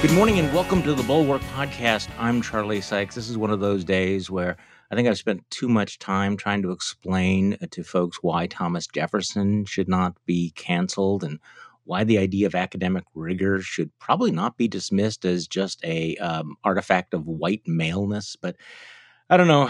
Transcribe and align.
Good 0.00 0.12
morning 0.12 0.38
and 0.38 0.54
welcome 0.54 0.80
to 0.84 0.94
the 0.94 1.02
Bulwark 1.02 1.42
Podcast. 1.56 2.08
I'm 2.20 2.40
Charlie 2.40 2.80
Sykes. 2.80 3.16
This 3.16 3.28
is 3.28 3.36
one 3.36 3.50
of 3.50 3.58
those 3.58 3.82
days 3.82 4.30
where 4.30 4.56
I 4.92 4.94
think 4.94 5.08
I've 5.08 5.18
spent 5.18 5.50
too 5.50 5.68
much 5.68 5.98
time 5.98 6.36
trying 6.36 6.62
to 6.62 6.70
explain 6.70 7.56
to 7.72 7.82
folks 7.82 8.22
why 8.22 8.46
Thomas 8.46 8.86
Jefferson 8.86 9.64
should 9.64 9.88
not 9.88 10.14
be 10.24 10.52
canceled 10.54 11.24
and 11.24 11.40
why 11.82 12.04
the 12.04 12.18
idea 12.18 12.46
of 12.46 12.54
academic 12.54 13.02
rigor 13.12 13.60
should 13.60 13.90
probably 13.98 14.30
not 14.30 14.56
be 14.56 14.68
dismissed 14.68 15.24
as 15.24 15.48
just 15.48 15.84
a 15.84 16.14
um, 16.18 16.54
artifact 16.62 17.12
of 17.12 17.26
white 17.26 17.62
maleness. 17.66 18.36
But 18.40 18.54
I 19.28 19.36
don't 19.36 19.48
know. 19.48 19.68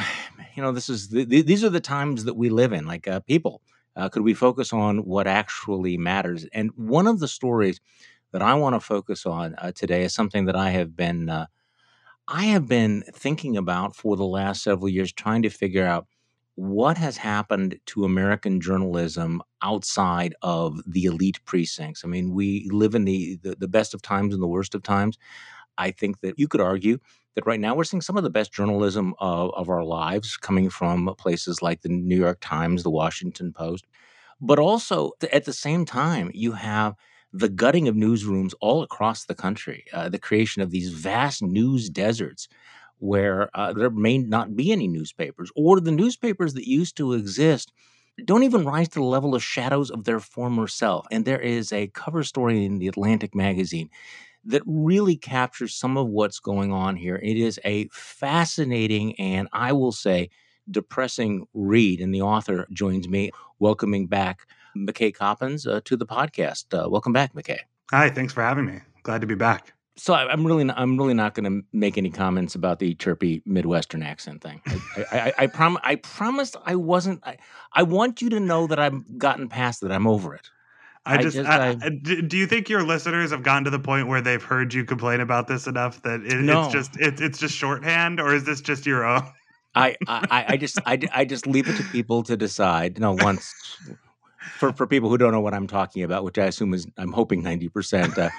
You 0.54 0.62
know, 0.62 0.72
this 0.72 0.90
is 0.90 1.08
the, 1.08 1.24
these 1.24 1.64
are 1.64 1.70
the 1.70 1.80
times 1.80 2.24
that 2.24 2.36
we 2.36 2.50
live 2.50 2.74
in. 2.74 2.84
Like 2.84 3.08
uh, 3.08 3.20
people, 3.20 3.62
uh, 3.96 4.10
could 4.10 4.22
we 4.22 4.34
focus 4.34 4.74
on 4.74 4.98
what 4.98 5.26
actually 5.26 5.96
matters? 5.96 6.44
And 6.52 6.70
one 6.76 7.06
of 7.06 7.18
the 7.18 7.28
stories 7.28 7.80
that 8.32 8.42
I 8.42 8.54
want 8.54 8.74
to 8.74 8.80
focus 8.80 9.26
on 9.26 9.54
uh, 9.58 9.72
today 9.74 10.02
is 10.04 10.14
something 10.14 10.46
that 10.46 10.56
I 10.56 10.70
have 10.70 10.96
been 10.96 11.28
uh, 11.28 11.46
I 12.28 12.44
have 12.44 12.68
been 12.68 13.04
thinking 13.14 13.56
about 13.56 13.96
for 13.96 14.16
the 14.16 14.24
last 14.24 14.62
several 14.62 14.88
years, 14.88 15.12
trying 15.12 15.42
to 15.42 15.50
figure 15.50 15.86
out 15.86 16.06
what 16.56 16.98
has 16.98 17.16
happened 17.16 17.78
to 17.86 18.04
American 18.04 18.60
journalism 18.60 19.40
outside 19.62 20.34
of 20.42 20.80
the 20.86 21.04
elite 21.04 21.38
precincts. 21.46 22.04
I 22.04 22.08
mean, 22.08 22.34
we 22.34 22.68
live 22.70 22.94
in 22.94 23.04
the, 23.04 23.38
the, 23.42 23.56
the 23.56 23.68
best 23.68 23.94
of 23.94 24.02
times 24.02 24.34
and 24.34 24.42
the 24.42 24.48
worst 24.48 24.74
of 24.74 24.82
times. 24.82 25.16
I 25.78 25.92
think 25.92 26.20
that 26.20 26.38
you 26.38 26.48
could 26.48 26.60
argue 26.60 26.98
that 27.34 27.46
right 27.46 27.60
now 27.60 27.74
we're 27.74 27.84
seeing 27.84 28.00
some 28.00 28.16
of 28.16 28.24
the 28.24 28.30
best 28.30 28.52
journalism 28.52 29.14
of, 29.20 29.52
of 29.54 29.68
our 29.68 29.84
lives 29.84 30.36
coming 30.36 30.68
from 30.68 31.14
places 31.16 31.62
like 31.62 31.82
the 31.82 31.88
New 31.88 32.16
York 32.16 32.38
Times, 32.40 32.82
the 32.82 32.90
Washington 32.90 33.52
Post. 33.52 33.86
But 34.40 34.58
also 34.58 35.12
at 35.32 35.44
the 35.44 35.52
same 35.52 35.84
time, 35.84 36.30
you 36.34 36.52
have 36.52 36.94
the 37.32 37.48
gutting 37.48 37.88
of 37.88 37.94
newsrooms 37.94 38.52
all 38.60 38.82
across 38.82 39.24
the 39.24 39.34
country, 39.34 39.84
uh, 39.92 40.08
the 40.08 40.18
creation 40.18 40.62
of 40.62 40.70
these 40.70 40.90
vast 40.90 41.42
news 41.42 41.88
deserts 41.90 42.48
where 42.98 43.48
uh, 43.54 43.72
there 43.72 43.90
may 43.90 44.18
not 44.18 44.56
be 44.56 44.72
any 44.72 44.88
newspapers, 44.88 45.50
or 45.54 45.80
the 45.80 45.92
newspapers 45.92 46.54
that 46.54 46.66
used 46.68 46.96
to 46.96 47.12
exist 47.12 47.72
don't 48.24 48.42
even 48.42 48.64
rise 48.64 48.88
to 48.88 48.98
the 48.98 49.04
level 49.04 49.34
of 49.34 49.42
shadows 49.44 49.90
of 49.90 50.04
their 50.04 50.18
former 50.18 50.66
self. 50.66 51.06
And 51.12 51.24
there 51.24 51.40
is 51.40 51.72
a 51.72 51.86
cover 51.88 52.24
story 52.24 52.64
in 52.64 52.78
the 52.78 52.88
Atlantic 52.88 53.34
magazine 53.34 53.90
that 54.44 54.62
really 54.66 55.16
captures 55.16 55.74
some 55.74 55.96
of 55.96 56.08
what's 56.08 56.40
going 56.40 56.72
on 56.72 56.96
here. 56.96 57.16
It 57.22 57.36
is 57.36 57.60
a 57.64 57.88
fascinating 57.92 59.18
and 59.20 59.48
I 59.52 59.72
will 59.72 59.92
say 59.92 60.30
depressing 60.70 61.46
read. 61.54 62.00
And 62.00 62.14
the 62.14 62.22
author 62.22 62.66
joins 62.72 63.08
me, 63.08 63.30
welcoming 63.58 64.06
back 64.06 64.46
McKay 64.76 65.14
Coppins 65.14 65.66
uh, 65.66 65.80
to 65.84 65.96
the 65.96 66.06
podcast. 66.06 66.66
Uh, 66.72 66.88
welcome 66.88 67.12
back, 67.12 67.34
McKay. 67.34 67.60
Hi, 67.90 68.10
thanks 68.10 68.32
for 68.32 68.42
having 68.42 68.66
me. 68.66 68.80
Glad 69.02 69.20
to 69.22 69.26
be 69.26 69.34
back. 69.34 69.72
So 69.96 70.14
I, 70.14 70.32
am 70.32 70.46
really, 70.46 70.62
not, 70.62 70.78
I'm 70.78 70.96
really 70.96 71.14
not 71.14 71.34
going 71.34 71.44
to 71.44 71.66
make 71.72 71.98
any 71.98 72.10
comments 72.10 72.54
about 72.54 72.78
the 72.78 72.94
chirpy 72.94 73.42
Midwestern 73.44 74.02
accent 74.02 74.42
thing. 74.42 74.62
I, 74.66 75.04
I, 75.10 75.18
I, 75.18 75.32
I, 75.38 75.46
prom- 75.48 75.78
I 75.82 75.96
promised 75.96 76.56
I 76.64 76.76
wasn't. 76.76 77.26
I, 77.26 77.36
I 77.72 77.82
want 77.82 78.22
you 78.22 78.30
to 78.30 78.38
know 78.38 78.68
that 78.68 78.78
I've 78.78 79.18
gotten 79.18 79.48
past 79.48 79.82
it. 79.82 79.90
I'm 79.90 80.06
over 80.06 80.34
it. 80.34 80.48
I 81.04 81.22
just, 81.22 81.36
just 81.36 81.48
I, 81.48 81.70
I, 81.80 81.88
do 81.88 82.36
you 82.36 82.46
think 82.46 82.68
your 82.68 82.82
listeners 82.82 83.30
have 83.30 83.42
gotten 83.42 83.64
to 83.64 83.70
the 83.70 83.78
point 83.78 84.08
where 84.08 84.20
they've 84.20 84.42
heard 84.42 84.74
you 84.74 84.84
complain 84.84 85.20
about 85.20 85.48
this 85.48 85.66
enough 85.66 86.02
that 86.02 86.20
it, 86.20 86.34
no. 86.34 86.64
it's 86.64 86.72
just 86.72 87.00
it, 87.00 87.20
it's 87.20 87.38
just 87.38 87.54
shorthand, 87.54 88.20
or 88.20 88.34
is 88.34 88.44
this 88.44 88.60
just 88.60 88.84
your 88.84 89.06
own? 89.06 89.22
I, 89.74 89.96
I, 90.06 90.44
I 90.48 90.56
just 90.56 90.78
I, 90.86 90.98
I 91.12 91.24
just 91.24 91.46
leave 91.46 91.68
it 91.68 91.76
to 91.76 91.84
people 91.84 92.22
to 92.24 92.36
decide. 92.36 92.98
No, 92.98 93.12
once 93.12 93.52
for, 94.58 94.72
for 94.72 94.86
people 94.86 95.08
who 95.08 95.18
don't 95.18 95.32
know 95.32 95.40
what 95.40 95.54
I'm 95.54 95.66
talking 95.66 96.02
about, 96.02 96.24
which 96.24 96.38
I 96.38 96.46
assume 96.46 96.74
is 96.74 96.86
I'm 96.96 97.12
hoping 97.12 97.42
90%. 97.42 98.18
Uh, 98.18 98.30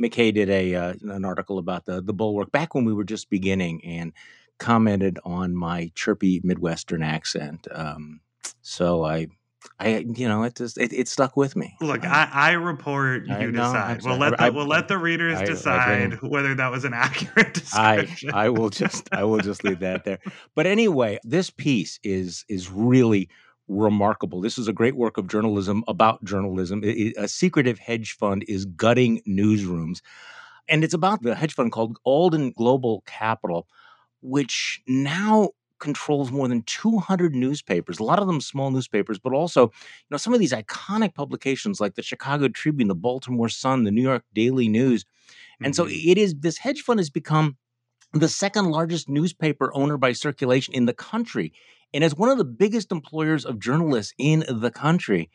McKay 0.00 0.34
did 0.34 0.50
a 0.50 0.74
uh, 0.74 0.94
an 1.02 1.24
article 1.24 1.58
about 1.58 1.86
the 1.86 2.02
the 2.02 2.12
bulwark 2.12 2.52
back 2.52 2.74
when 2.74 2.84
we 2.84 2.92
were 2.92 3.04
just 3.04 3.30
beginning 3.30 3.84
and 3.84 4.12
commented 4.58 5.18
on 5.24 5.54
my 5.54 5.90
chirpy 5.94 6.40
Midwestern 6.44 7.02
accent. 7.02 7.66
Um, 7.72 8.20
so 8.62 9.04
I 9.04 9.28
I, 9.80 10.06
you 10.14 10.28
know, 10.28 10.44
it 10.44 10.54
just 10.54 10.78
it, 10.78 10.92
it 10.92 11.08
stuck 11.08 11.36
with 11.36 11.56
me. 11.56 11.76
Look, 11.80 12.04
I, 12.04 12.28
I 12.32 12.52
report, 12.52 13.26
you 13.26 13.34
I, 13.34 13.46
decide. 13.46 14.02
we'll 14.04 14.16
let 14.16 14.30
the, 14.30 14.44
I, 14.44 14.50
we'll 14.50 14.66
let 14.66 14.86
the 14.86 14.98
readers 14.98 15.38
I, 15.38 15.44
decide 15.44 16.22
whether 16.22 16.54
that 16.54 16.70
was 16.70 16.84
an 16.84 16.94
accurate 16.94 17.54
description. 17.54 18.30
I 18.30 18.44
I 18.46 18.48
will 18.50 18.70
just 18.70 19.08
I 19.12 19.24
will 19.24 19.40
just 19.40 19.64
leave 19.64 19.80
that 19.80 20.04
there. 20.04 20.20
But 20.54 20.66
anyway, 20.66 21.18
this 21.24 21.50
piece 21.50 21.98
is 22.04 22.44
is 22.48 22.70
really 22.70 23.28
remarkable. 23.66 24.40
This 24.40 24.58
is 24.58 24.68
a 24.68 24.72
great 24.72 24.96
work 24.96 25.16
of 25.18 25.26
journalism 25.26 25.82
about 25.88 26.24
journalism. 26.24 26.84
It, 26.84 26.96
it, 26.96 27.14
a 27.16 27.28
secretive 27.28 27.78
hedge 27.78 28.12
fund 28.12 28.44
is 28.46 28.64
gutting 28.66 29.22
newsrooms. 29.26 30.00
And 30.68 30.84
it's 30.84 30.94
about 30.94 31.22
the 31.22 31.34
hedge 31.34 31.54
fund 31.54 31.72
called 31.72 31.98
Alden 32.04 32.52
Global 32.52 33.02
Capital, 33.06 33.66
which 34.20 34.82
now 34.86 35.50
controls 35.80 36.30
more 36.30 36.48
than 36.48 36.62
200 36.62 37.34
newspapers, 37.34 37.98
a 37.98 38.04
lot 38.04 38.18
of 38.18 38.26
them 38.26 38.40
small 38.40 38.70
newspapers, 38.70 39.18
but 39.18 39.32
also, 39.32 39.64
you 39.64 40.10
know, 40.10 40.16
some 40.16 40.32
of 40.32 40.40
these 40.40 40.52
iconic 40.52 41.14
publications 41.14 41.80
like 41.80 41.94
the 41.94 42.02
Chicago 42.02 42.48
Tribune, 42.48 42.88
the 42.88 42.94
Baltimore 42.94 43.48
Sun, 43.48 43.84
the 43.84 43.90
New 43.90 44.02
York 44.02 44.24
Daily 44.34 44.68
News. 44.68 45.04
And 45.60 45.74
mm-hmm. 45.74 45.82
so 45.82 45.88
it 45.88 46.18
is 46.18 46.34
this 46.36 46.58
hedge 46.58 46.82
fund 46.82 47.00
has 47.00 47.10
become 47.10 47.56
the 48.12 48.28
second 48.28 48.70
largest 48.70 49.08
newspaper 49.08 49.74
owner 49.74 49.96
by 49.96 50.12
circulation 50.12 50.74
in 50.74 50.86
the 50.86 50.94
country 50.94 51.52
and 51.94 52.02
as 52.02 52.16
one 52.16 52.28
of 52.28 52.38
the 52.38 52.44
biggest 52.44 52.90
employers 52.90 53.44
of 53.44 53.60
journalists 53.60 54.12
in 54.18 54.44
the 54.48 54.70
country. 54.70 55.30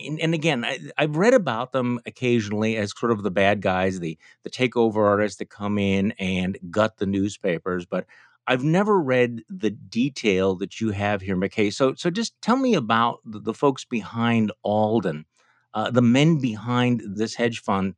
And, 0.00 0.20
and 0.20 0.34
again, 0.34 0.64
I, 0.64 0.78
have 0.98 1.16
read 1.16 1.32
about 1.32 1.72
them 1.72 2.00
occasionally 2.04 2.76
as 2.76 2.92
sort 2.98 3.12
of 3.12 3.22
the 3.22 3.30
bad 3.30 3.62
guys, 3.62 4.00
the 4.00 4.18
the 4.42 4.50
takeover 4.50 5.06
artists 5.06 5.38
that 5.38 5.48
come 5.48 5.78
in 5.78 6.12
and 6.18 6.58
gut 6.70 6.96
the 6.98 7.06
newspapers. 7.06 7.86
But 7.86 8.06
I've 8.46 8.64
never 8.64 9.00
read 9.00 9.42
the 9.48 9.70
detail 9.70 10.56
that 10.56 10.80
you 10.80 10.90
have 10.90 11.22
here, 11.22 11.36
McKay. 11.36 11.72
So, 11.72 11.94
so 11.94 12.10
just 12.10 12.40
tell 12.42 12.56
me 12.56 12.74
about 12.74 13.20
the, 13.24 13.38
the 13.38 13.54
folks 13.54 13.84
behind 13.84 14.52
Alden, 14.62 15.26
uh, 15.74 15.90
the 15.90 16.02
men 16.02 16.38
behind 16.40 17.02
this 17.06 17.34
hedge 17.34 17.60
fund, 17.60 17.94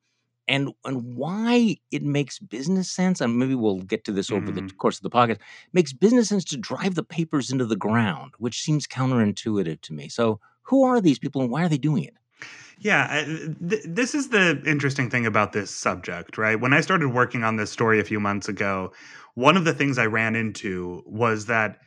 and 0.47 0.73
and 0.85 1.17
why 1.17 1.77
it 1.91 2.03
makes 2.03 2.39
business 2.39 2.91
sense. 2.91 3.21
And 3.21 3.39
maybe 3.39 3.55
we'll 3.55 3.81
get 3.81 4.05
to 4.05 4.13
this 4.13 4.31
over 4.31 4.47
mm-hmm. 4.47 4.67
the 4.67 4.75
course 4.75 4.99
of 4.99 5.03
the 5.03 5.11
podcast. 5.11 5.39
Makes 5.73 5.95
business 5.95 6.29
sense 6.29 6.45
to 6.47 6.59
drive 6.59 6.95
the 6.95 7.03
papers 7.03 7.51
into 7.51 7.65
the 7.65 7.77
ground, 7.77 8.33
which 8.39 8.61
seems 8.61 8.87
counterintuitive 8.87 9.81
to 9.81 9.93
me. 9.95 10.09
So, 10.09 10.41
who 10.63 10.85
are 10.85 11.01
these 11.01 11.19
people, 11.19 11.41
and 11.41 11.51
why 11.51 11.65
are 11.65 11.69
they 11.69 11.79
doing 11.79 12.05
it? 12.05 12.15
Yeah, 12.79 13.25
th- 13.25 13.85
this 13.85 14.15
is 14.15 14.29
the 14.29 14.61
interesting 14.67 15.09
thing 15.09 15.27
about 15.27 15.53
this 15.53 15.71
subject, 15.71 16.37
right? 16.37 16.61
When 16.61 16.73
I 16.73 16.81
started 16.81 17.09
working 17.09 17.45
on 17.45 17.57
this 17.57 17.71
story 17.71 18.01
a 18.01 18.05
few 18.05 18.19
months 18.19 18.49
ago, 18.49 18.93
one 19.35 19.57
of 19.57 19.65
the 19.65 19.75
things 19.75 19.99
I 19.99 20.07
ran 20.07 20.37
into 20.37 21.03
was 21.07 21.47
that 21.47 21.79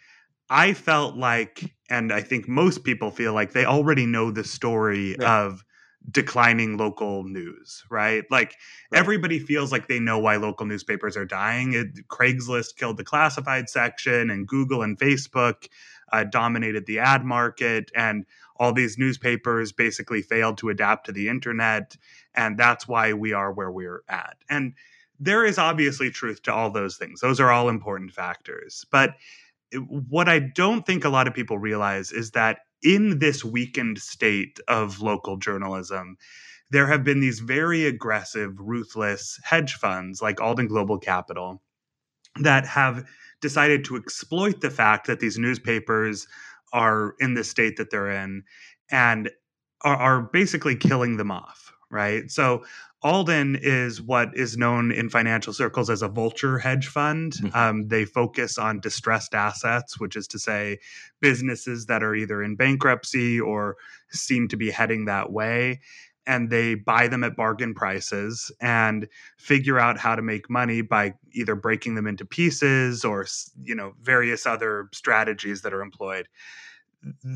I 0.50 0.74
felt 0.74 1.16
like, 1.16 1.74
and 1.90 2.12
I 2.12 2.22
think 2.22 2.48
most 2.48 2.84
people 2.84 3.12
feel 3.12 3.34
like 3.34 3.52
they 3.54 3.66
already 3.66 4.06
know 4.06 4.32
the 4.32 4.44
story 4.44 5.16
yeah. 5.20 5.46
of 5.46 5.64
declining 6.10 6.78
local 6.78 7.24
news, 7.24 7.84
right? 7.90 8.24
Like 8.32 8.56
right. 8.92 9.00
everybody 9.00 9.40
feels 9.40 9.72
like 9.72 9.88
they 9.88 10.00
know 10.00 10.20
why 10.20 10.38
local 10.38 10.66
newspapers 10.66 11.18
are 11.18 11.26
dying. 11.26 11.74
It, 11.74 12.08
Craigslist 12.08 12.78
killed 12.78 12.98
the 12.98 13.04
classified 13.04 13.70
section, 13.70 14.30
and 14.30 14.48
Google 14.48 14.84
and 14.84 14.98
Facebook 14.98 15.68
uh, 16.12 16.24
dominated 16.24 16.86
the 16.86 17.00
ad 17.00 17.26
market, 17.26 17.92
and 17.94 18.26
all 18.56 18.74
these 18.74 18.98
newspapers 18.98 19.72
basically 19.72 20.22
failed 20.22 20.58
to 20.60 20.70
adapt 20.70 21.08
to 21.08 21.12
the 21.12 21.28
internet, 21.28 21.98
and 22.34 22.58
that's 22.58 22.88
why 22.88 23.14
we 23.14 23.34
are 23.34 23.52
where 23.52 23.72
we're 23.72 24.04
at. 24.08 24.38
And 24.50 24.74
there 25.20 25.46
is 25.46 25.58
obviously 25.58 26.12
truth 26.12 26.44
to 26.44 26.54
all 26.54 26.70
those 26.70 26.98
things. 26.98 27.22
Those 27.22 27.40
are 27.40 27.52
all 27.52 27.70
important 27.70 28.12
factors, 28.12 28.86
but 28.92 29.16
eh, 29.74 29.78
what 29.78 30.30
I 30.30 30.40
don't 30.40 30.86
think 30.86 31.04
a 31.06 31.10
lot 31.10 31.28
of 31.28 31.34
people 31.34 31.58
realize 31.58 32.12
is 32.12 32.32
that 32.32 32.60
in 32.84 33.20
this 33.20 33.44
weakened 33.44 34.00
state 34.00 34.60
of 34.68 35.02
local 35.02 35.38
journalism, 35.38 36.18
there 36.70 36.88
have 36.88 37.04
been 37.04 37.20
these 37.20 37.40
very 37.40 37.86
aggressive, 37.86 38.54
ruthless 38.60 39.40
hedge 39.44 39.74
funds 39.76 40.22
like 40.22 40.42
Alden 40.42 40.68
Global 40.68 41.00
Capital 41.00 41.62
that 42.42 42.66
have 42.66 43.06
decided 43.42 43.86
to 43.86 43.96
exploit 43.96 44.62
the 44.62 44.70
fact 44.70 45.08
that 45.08 45.20
these 45.20 45.38
newspapers 45.38 46.28
are 46.74 47.16
in 47.20 47.34
the 47.34 47.44
state 47.44 47.78
that 47.78 47.90
they're 47.90 48.12
in 48.12 48.44
and 48.92 49.30
are, 49.84 49.96
are 49.96 50.22
basically 50.22 50.76
killing 50.76 51.18
them 51.18 51.32
off, 51.32 51.72
right? 51.90 52.30
So 52.30 52.64
Alden 53.04 53.58
is 53.62 54.02
what 54.02 54.36
is 54.36 54.58
known 54.58 54.92
in 54.92 55.10
financial 55.10 55.54
circles 55.54 55.90
as 55.90 56.02
a 56.02 56.08
vulture 56.08 56.58
hedge 56.58 56.88
fund. 56.88 57.34
Mm-hmm. 57.34 57.56
Um, 57.56 57.88
they 57.88 58.06
focus 58.06 58.58
on 58.58 58.80
distressed 58.80 59.34
assets, 59.34 60.00
which 60.00 60.16
is 60.16 60.28
to 60.30 60.40
say, 60.40 60.80
businesses 61.22 61.86
that 61.86 62.04
are 62.04 62.16
either 62.16 62.42
in 62.42 62.56
bankruptcy 62.56 63.40
or 63.40 63.78
seem 64.10 64.48
to 64.48 64.58
be 64.58 64.72
heading 64.72 65.06
that 65.06 65.32
way. 65.32 65.80
And 66.26 66.50
they 66.50 66.76
buy 66.76 67.08
them 67.08 67.24
at 67.24 67.38
bargain 67.38 67.74
prices 67.74 68.52
and 68.60 69.08
figure 69.38 69.80
out 69.80 69.98
how 69.98 70.16
to 70.16 70.22
make 70.22 70.50
money 70.50 70.82
by 70.82 71.14
either 71.32 71.56
breaking 71.56 71.96
them 71.96 72.08
into 72.08 72.26
pieces 72.26 73.06
or, 73.06 73.26
you 73.64 73.76
know, 73.76 73.94
various 74.02 74.46
other 74.46 74.90
strategies 74.92 75.62
that 75.62 75.74
are 75.74 75.82
employed. 75.82 76.28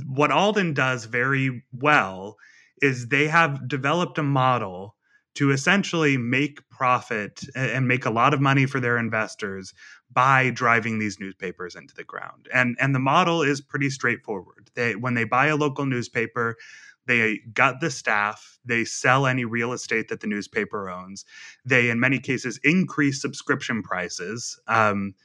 What 0.08 0.32
Alden 0.32 0.74
does 0.74 1.06
very 1.06 1.64
well 1.72 2.36
is 2.82 3.08
they 3.08 3.28
have 3.28 3.68
developed 3.68 4.18
a 4.18 4.24
model 4.24 4.96
to 5.34 5.52
essentially 5.52 6.18
make 6.18 6.68
profit 6.70 7.44
and 7.56 7.88
make 7.88 8.06
a 8.06 8.10
lot 8.10 8.34
of 8.34 8.42
money 8.42 8.66
for 8.66 8.80
their 8.80 8.98
investors 8.98 9.74
by 10.12 10.50
driving 10.50 11.00
these 11.00 11.20
newspapers 11.20 11.76
into 11.76 11.96
the 11.96 12.04
ground. 12.04 12.48
And 12.54 12.76
and 12.80 12.94
the 12.94 13.00
model 13.00 13.42
is 13.42 13.62
pretty 13.62 13.90
straightforward. 13.90 14.70
They 14.76 14.96
when 14.96 15.14
they 15.14 15.24
buy 15.24 15.48
a 15.48 15.56
local 15.56 15.86
newspaper, 15.86 16.58
they 17.06 17.40
gut 17.54 17.80
the 17.80 17.90
staff, 17.90 18.60
they 18.66 18.84
sell 18.84 19.26
any 19.26 19.46
real 19.46 19.72
estate 19.72 20.10
that 20.10 20.20
the 20.20 20.28
newspaper 20.28 20.90
owns. 20.90 21.24
They 21.66 21.90
in 21.90 22.00
many 22.00 22.20
cases 22.20 22.60
increase 22.64 23.22
subscription 23.22 23.84
prices. 23.84 24.60
Um, 24.68 25.16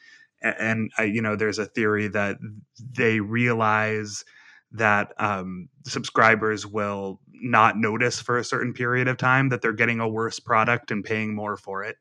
and, 0.42 0.90
and 0.98 1.14
you 1.14 1.22
know, 1.22 1.34
there's 1.34 1.58
a 1.58 1.66
theory 1.66 2.08
that 2.08 2.36
they 2.78 3.20
realize 3.20 4.24
that 4.72 5.12
um, 5.18 5.68
subscribers 5.84 6.66
will 6.66 7.20
not 7.32 7.76
notice 7.76 8.20
for 8.20 8.38
a 8.38 8.44
certain 8.44 8.72
period 8.72 9.08
of 9.08 9.16
time 9.16 9.48
that 9.50 9.62
they're 9.62 9.72
getting 9.72 10.00
a 10.00 10.08
worse 10.08 10.40
product 10.40 10.90
and 10.90 11.04
paying 11.04 11.34
more 11.34 11.56
for 11.56 11.84
it. 11.84 11.96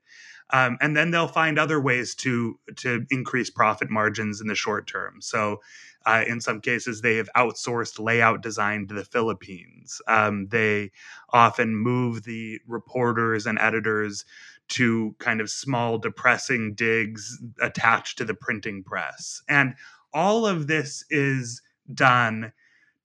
Um, 0.52 0.78
and 0.80 0.96
then 0.96 1.12
they'll 1.12 1.28
find 1.28 1.58
other 1.58 1.82
ways 1.82 2.14
to 2.16 2.60
to 2.78 3.06
increase 3.10 3.50
profit 3.50 3.90
margins 3.90 4.42
in 4.42 4.48
the 4.48 4.56
short 4.56 4.86
term. 4.86 5.20
So, 5.22 5.62
uh, 6.06 6.24
in 6.28 6.40
some 6.40 6.62
cases, 6.62 7.02
they 7.02 7.16
have 7.16 7.30
outsourced 7.36 8.00
layout 8.00 8.44
design 8.44 8.88
to 8.88 8.94
the 8.94 9.06
Philippines. 9.06 10.02
Um, 10.08 10.48
they 10.50 10.92
often 11.32 11.76
move 11.76 12.24
the 12.24 12.60
reporters 12.68 13.48
and 13.48 13.58
editors 13.58 14.24
to 14.68 15.16
kind 15.20 15.42
of 15.42 15.50
small, 15.50 15.98
depressing 15.98 16.76
digs 16.76 17.40
attached 17.60 18.20
to 18.20 18.26
the 18.26 18.36
printing 18.36 18.84
press, 18.84 19.42
and 19.50 19.74
all 20.14 20.46
of 20.46 20.68
this 20.68 21.04
is 21.10 21.62
done 21.94 22.52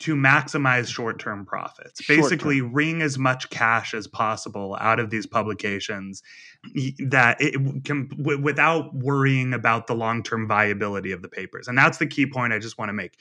to 0.00 0.16
maximize 0.16 0.88
short-term 0.88 1.44
profits. 1.44 2.02
Short-term. 2.02 2.22
basically 2.22 2.60
wring 2.62 3.02
as 3.02 3.18
much 3.18 3.50
cash 3.50 3.92
as 3.92 4.06
possible 4.06 4.76
out 4.80 4.98
of 4.98 5.10
these 5.10 5.26
publications 5.26 6.22
that 7.06 7.36
it 7.38 7.84
can 7.84 8.08
w- 8.08 8.40
without 8.40 8.94
worrying 8.94 9.52
about 9.52 9.86
the 9.86 9.94
long-term 9.94 10.48
viability 10.48 11.12
of 11.12 11.20
the 11.20 11.28
papers. 11.28 11.68
And 11.68 11.76
that's 11.76 11.98
the 11.98 12.06
key 12.06 12.26
point 12.26 12.52
i 12.52 12.58
just 12.58 12.78
want 12.78 12.88
to 12.88 12.94
make. 12.94 13.16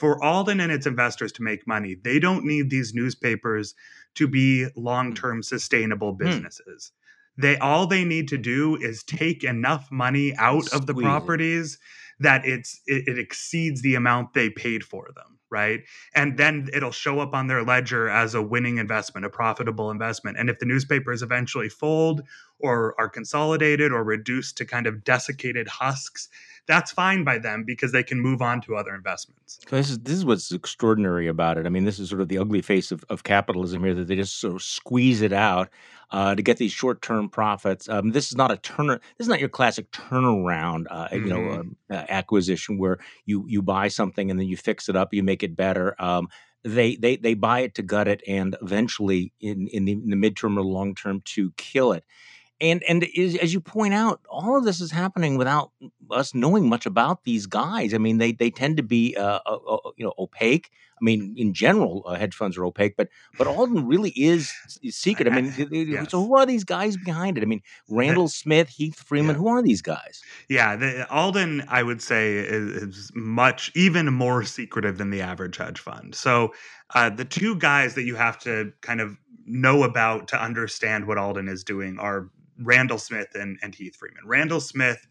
For 0.00 0.22
alden 0.24 0.58
and 0.58 0.72
its 0.72 0.86
investors 0.86 1.32
to 1.32 1.42
make 1.42 1.66
money 1.66 1.96
they 2.02 2.18
don't 2.18 2.44
need 2.44 2.70
these 2.70 2.94
newspapers 2.94 3.74
to 4.14 4.26
be 4.26 4.68
long-term 4.74 5.42
sustainable 5.42 6.12
hmm. 6.12 6.24
businesses. 6.24 6.92
They 7.36 7.58
all 7.58 7.86
they 7.86 8.04
need 8.04 8.28
to 8.28 8.38
do 8.38 8.76
is 8.76 9.02
take 9.02 9.44
enough 9.44 9.90
money 9.90 10.34
out 10.36 10.72
of 10.72 10.86
the 10.86 10.94
properties 10.94 11.78
that 12.22 12.46
it's 12.46 12.80
it, 12.86 13.08
it 13.08 13.18
exceeds 13.18 13.82
the 13.82 13.94
amount 13.94 14.34
they 14.34 14.50
paid 14.50 14.84
for 14.84 15.08
them 15.14 15.38
right? 15.52 15.82
And 16.14 16.38
then 16.38 16.70
it'll 16.72 16.90
show 16.92 17.20
up 17.20 17.34
on 17.34 17.46
their 17.46 17.62
ledger 17.62 18.08
as 18.08 18.34
a 18.34 18.40
winning 18.40 18.78
investment 18.78 19.26
a 19.26 19.28
profitable 19.28 19.90
investment. 19.90 20.38
And 20.38 20.48
if 20.48 20.58
the 20.58 20.64
newspapers 20.64 21.22
eventually 21.22 21.68
fold 21.68 22.22
or 22.58 22.94
are 22.98 23.08
consolidated 23.08 23.92
or 23.92 24.02
reduced 24.02 24.56
to 24.56 24.64
kind 24.64 24.86
of 24.86 25.04
desiccated 25.04 25.68
husks 25.68 26.28
that's 26.66 26.92
fine 26.92 27.24
by 27.24 27.38
them 27.38 27.64
because 27.64 27.92
they 27.92 28.02
can 28.02 28.20
move 28.20 28.40
on 28.40 28.60
to 28.62 28.76
other 28.76 28.94
investments. 28.94 29.58
this 29.70 29.90
is 29.90 29.98
this 30.00 30.14
is 30.14 30.24
what's 30.24 30.52
extraordinary 30.52 31.26
about 31.26 31.58
it. 31.58 31.66
I 31.66 31.68
mean, 31.68 31.84
this 31.84 31.98
is 31.98 32.08
sort 32.08 32.20
of 32.20 32.28
the 32.28 32.38
ugly 32.38 32.62
face 32.62 32.92
of, 32.92 33.04
of 33.08 33.24
capitalism 33.24 33.82
here 33.82 33.94
that 33.94 34.06
they 34.06 34.16
just 34.16 34.40
sort 34.40 34.54
of 34.54 34.62
squeeze 34.62 35.22
it 35.22 35.32
out 35.32 35.70
uh, 36.12 36.34
to 36.34 36.42
get 36.42 36.58
these 36.58 36.72
short 36.72 37.02
term 37.02 37.28
profits. 37.28 37.88
Um, 37.88 38.10
this 38.12 38.28
is 38.28 38.36
not 38.36 38.52
a 38.52 38.56
turner. 38.58 39.00
This 39.18 39.24
is 39.24 39.28
not 39.28 39.40
your 39.40 39.48
classic 39.48 39.90
turnaround, 39.90 40.86
uh, 40.90 41.08
mm-hmm. 41.08 41.16
you 41.16 41.30
know, 41.32 41.40
mm-hmm. 41.40 41.60
um, 41.60 41.76
uh, 41.90 42.04
acquisition 42.08 42.78
where 42.78 42.98
you 43.26 43.44
you 43.48 43.62
buy 43.62 43.88
something 43.88 44.30
and 44.30 44.38
then 44.38 44.46
you 44.46 44.56
fix 44.56 44.88
it 44.88 44.96
up, 44.96 45.12
you 45.12 45.22
make 45.22 45.42
it 45.42 45.56
better. 45.56 46.00
Um, 46.00 46.28
they 46.64 46.94
they 46.96 47.16
they 47.16 47.34
buy 47.34 47.60
it 47.60 47.74
to 47.74 47.82
gut 47.82 48.06
it 48.06 48.22
and 48.28 48.56
eventually 48.62 49.32
in 49.40 49.66
in 49.68 49.84
the, 49.84 49.92
in 49.92 50.10
the 50.10 50.16
midterm 50.16 50.56
or 50.56 50.62
long 50.62 50.94
term 50.94 51.20
to 51.24 51.50
kill 51.56 51.92
it 51.92 52.04
and 52.62 52.82
and 52.84 53.04
as 53.16 53.52
you 53.52 53.60
point 53.60 53.92
out, 53.92 54.20
all 54.30 54.56
of 54.56 54.64
this 54.64 54.80
is 54.80 54.92
happening 54.92 55.36
without 55.36 55.72
us 56.10 56.34
knowing 56.34 56.68
much 56.68 56.86
about 56.86 57.24
these 57.24 57.46
guys. 57.46 57.92
I 57.92 57.98
mean, 57.98 58.18
they 58.18 58.32
they 58.32 58.50
tend 58.50 58.76
to 58.76 58.82
be 58.82 59.16
uh, 59.16 59.40
uh, 59.44 59.56
uh 59.56 59.90
you 59.96 60.04
know 60.04 60.14
opaque. 60.18 60.70
I 61.00 61.04
mean, 61.04 61.34
in 61.36 61.52
general, 61.52 62.04
uh, 62.06 62.14
hedge 62.14 62.34
funds 62.34 62.56
are 62.56 62.64
opaque, 62.64 62.94
but 62.96 63.08
but 63.36 63.48
Alden 63.48 63.88
really 63.88 64.10
is, 64.10 64.52
is 64.84 64.96
secret. 64.96 65.26
I 65.26 65.40
mean, 65.40 65.52
yes. 65.72 66.10
so 66.10 66.24
who 66.24 66.36
are 66.36 66.46
these 66.46 66.62
guys 66.62 66.96
behind 66.96 67.36
it? 67.36 67.42
I 67.42 67.46
mean, 67.46 67.62
Randall 67.88 68.28
Smith, 68.28 68.68
Heath 68.68 69.02
Freeman, 69.04 69.34
yeah. 69.34 69.40
who 69.40 69.48
are 69.48 69.62
these 69.62 69.82
guys? 69.82 70.22
Yeah, 70.48 70.76
the, 70.76 71.10
Alden, 71.10 71.64
I 71.66 71.82
would 71.82 72.00
say, 72.00 72.36
is, 72.36 72.82
is, 72.82 73.10
much 73.16 73.72
even 73.74 74.12
more 74.14 74.44
secretive 74.44 74.98
than 74.98 75.10
the 75.10 75.22
average 75.22 75.56
hedge 75.56 75.80
fund. 75.80 76.14
So 76.14 76.54
uh, 76.94 77.10
the 77.10 77.24
two 77.24 77.56
guys 77.56 77.94
that 77.94 78.04
you 78.04 78.14
have 78.14 78.38
to 78.40 78.72
kind 78.80 79.00
of 79.00 79.18
know 79.44 79.82
about 79.82 80.28
to 80.28 80.40
understand 80.40 81.08
what 81.08 81.18
Alden 81.18 81.48
is 81.48 81.64
doing 81.64 81.98
are 81.98 82.28
Randall 82.64 82.98
Smith 82.98 83.28
and, 83.34 83.58
and 83.62 83.74
Heath 83.74 83.96
Freeman. 83.96 84.26
Randall 84.26 84.60
Smith 84.60 85.06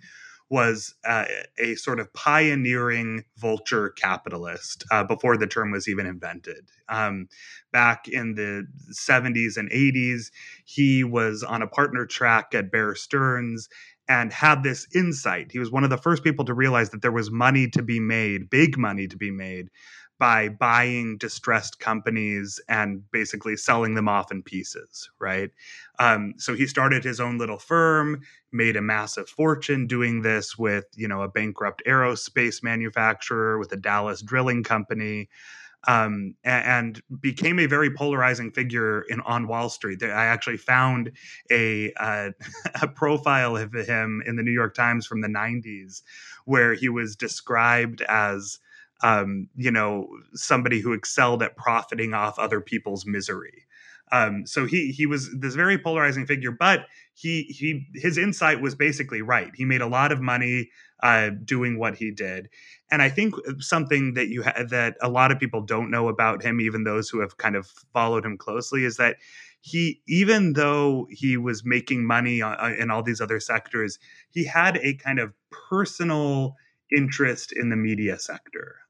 was 0.51 0.93
uh, 1.05 1.23
a 1.59 1.75
sort 1.75 1.97
of 1.97 2.11
pioneering 2.13 3.23
vulture 3.37 3.89
capitalist 3.91 4.83
uh, 4.91 5.01
before 5.01 5.37
the 5.37 5.47
term 5.47 5.71
was 5.71 5.87
even 5.87 6.05
invented. 6.05 6.69
Um, 6.89 7.29
back 7.71 8.09
in 8.09 8.35
the 8.35 8.67
70s 8.91 9.55
and 9.55 9.71
80s, 9.71 10.25
he 10.65 11.05
was 11.05 11.41
on 11.41 11.61
a 11.61 11.67
partner 11.67 12.05
track 12.05 12.53
at 12.53 12.69
Bear 12.69 12.95
Stearns 12.95 13.69
and 14.09 14.33
had 14.33 14.61
this 14.61 14.85
insight. 14.93 15.53
He 15.53 15.59
was 15.59 15.71
one 15.71 15.85
of 15.85 15.89
the 15.89 15.97
first 15.97 16.21
people 16.21 16.43
to 16.43 16.53
realize 16.53 16.89
that 16.89 17.01
there 17.01 17.13
was 17.13 17.31
money 17.31 17.69
to 17.69 17.81
be 17.81 18.01
made, 18.01 18.49
big 18.49 18.77
money 18.77 19.07
to 19.07 19.15
be 19.15 19.31
made 19.31 19.69
by 20.21 20.47
buying 20.47 21.17
distressed 21.17 21.79
companies 21.79 22.61
and 22.69 23.09
basically 23.09 23.57
selling 23.57 23.95
them 23.95 24.07
off 24.07 24.31
in 24.31 24.43
pieces, 24.43 25.09
right? 25.17 25.49
Um, 25.97 26.35
so 26.37 26.53
he 26.53 26.67
started 26.67 27.03
his 27.03 27.19
own 27.19 27.39
little 27.39 27.57
firm, 27.57 28.21
made 28.51 28.75
a 28.75 28.83
massive 28.83 29.27
fortune 29.27 29.87
doing 29.87 30.21
this 30.21 30.59
with, 30.59 30.85
you 30.95 31.07
know, 31.07 31.23
a 31.23 31.27
bankrupt 31.27 31.81
aerospace 31.87 32.61
manufacturer, 32.61 33.57
with 33.57 33.71
a 33.71 33.77
Dallas 33.77 34.21
drilling 34.21 34.61
company, 34.61 35.27
um, 35.87 36.35
and, 36.43 37.01
and, 37.01 37.01
became 37.19 37.57
a 37.57 37.65
very 37.65 37.89
polarizing 37.89 38.51
figure 38.51 39.01
in 39.09 39.21
on 39.21 39.47
Wall 39.47 39.69
Street. 39.69 40.03
I 40.03 40.25
actually 40.25 40.57
found 40.57 41.13
a 41.49 41.91
uh, 41.93 42.29
a 42.83 42.87
profile 42.87 43.57
of 43.57 43.73
him 43.73 44.21
in 44.27 44.35
the 44.35 44.43
New 44.43 44.51
York 44.51 44.75
Times 44.75 45.07
from 45.07 45.21
the 45.21 45.27
'90s, 45.27 46.03
where 46.45 46.75
he 46.75 46.89
was 46.89 47.15
described 47.15 48.03
as 48.03 48.59
um, 49.03 49.47
you 49.55 49.71
know, 49.71 50.07
somebody 50.33 50.79
who 50.79 50.93
excelled 50.93 51.43
at 51.43 51.55
profiting 51.57 52.13
off 52.13 52.39
other 52.39 52.61
people's 52.61 53.05
misery. 53.05 53.65
Um, 54.11 54.45
so 54.45 54.65
he 54.65 54.91
he 54.91 55.05
was 55.05 55.29
this 55.39 55.55
very 55.55 55.77
polarizing 55.77 56.25
figure, 56.25 56.51
but 56.51 56.85
he 57.13 57.43
he 57.43 57.87
his 57.95 58.17
insight 58.17 58.61
was 58.61 58.75
basically 58.75 59.21
right. 59.21 59.51
He 59.55 59.63
made 59.63 59.81
a 59.81 59.87
lot 59.87 60.11
of 60.11 60.19
money 60.19 60.69
uh, 61.01 61.29
doing 61.45 61.79
what 61.79 61.95
he 61.95 62.11
did, 62.11 62.49
and 62.91 63.01
I 63.01 63.09
think 63.09 63.35
something 63.59 64.15
that 64.15 64.27
you 64.27 64.43
ha- 64.43 64.65
that 64.69 64.97
a 65.01 65.09
lot 65.09 65.31
of 65.31 65.39
people 65.39 65.61
don't 65.61 65.89
know 65.89 66.09
about 66.09 66.43
him, 66.43 66.59
even 66.59 66.83
those 66.83 67.09
who 67.09 67.21
have 67.21 67.37
kind 67.37 67.55
of 67.55 67.67
followed 67.93 68.25
him 68.25 68.37
closely, 68.37 68.83
is 68.83 68.97
that 68.97 69.15
he 69.61 70.01
even 70.07 70.53
though 70.53 71.07
he 71.09 71.37
was 71.37 71.63
making 71.63 72.05
money 72.05 72.41
on, 72.41 72.73
in 72.73 72.91
all 72.91 73.03
these 73.03 73.21
other 73.21 73.39
sectors, 73.39 73.97
he 74.31 74.43
had 74.43 74.77
a 74.77 74.95
kind 74.95 75.19
of 75.19 75.33
personal 75.69 76.55
interest 76.91 77.53
in 77.55 77.69
the 77.69 77.77
media 77.77 78.19
sector. 78.19 78.80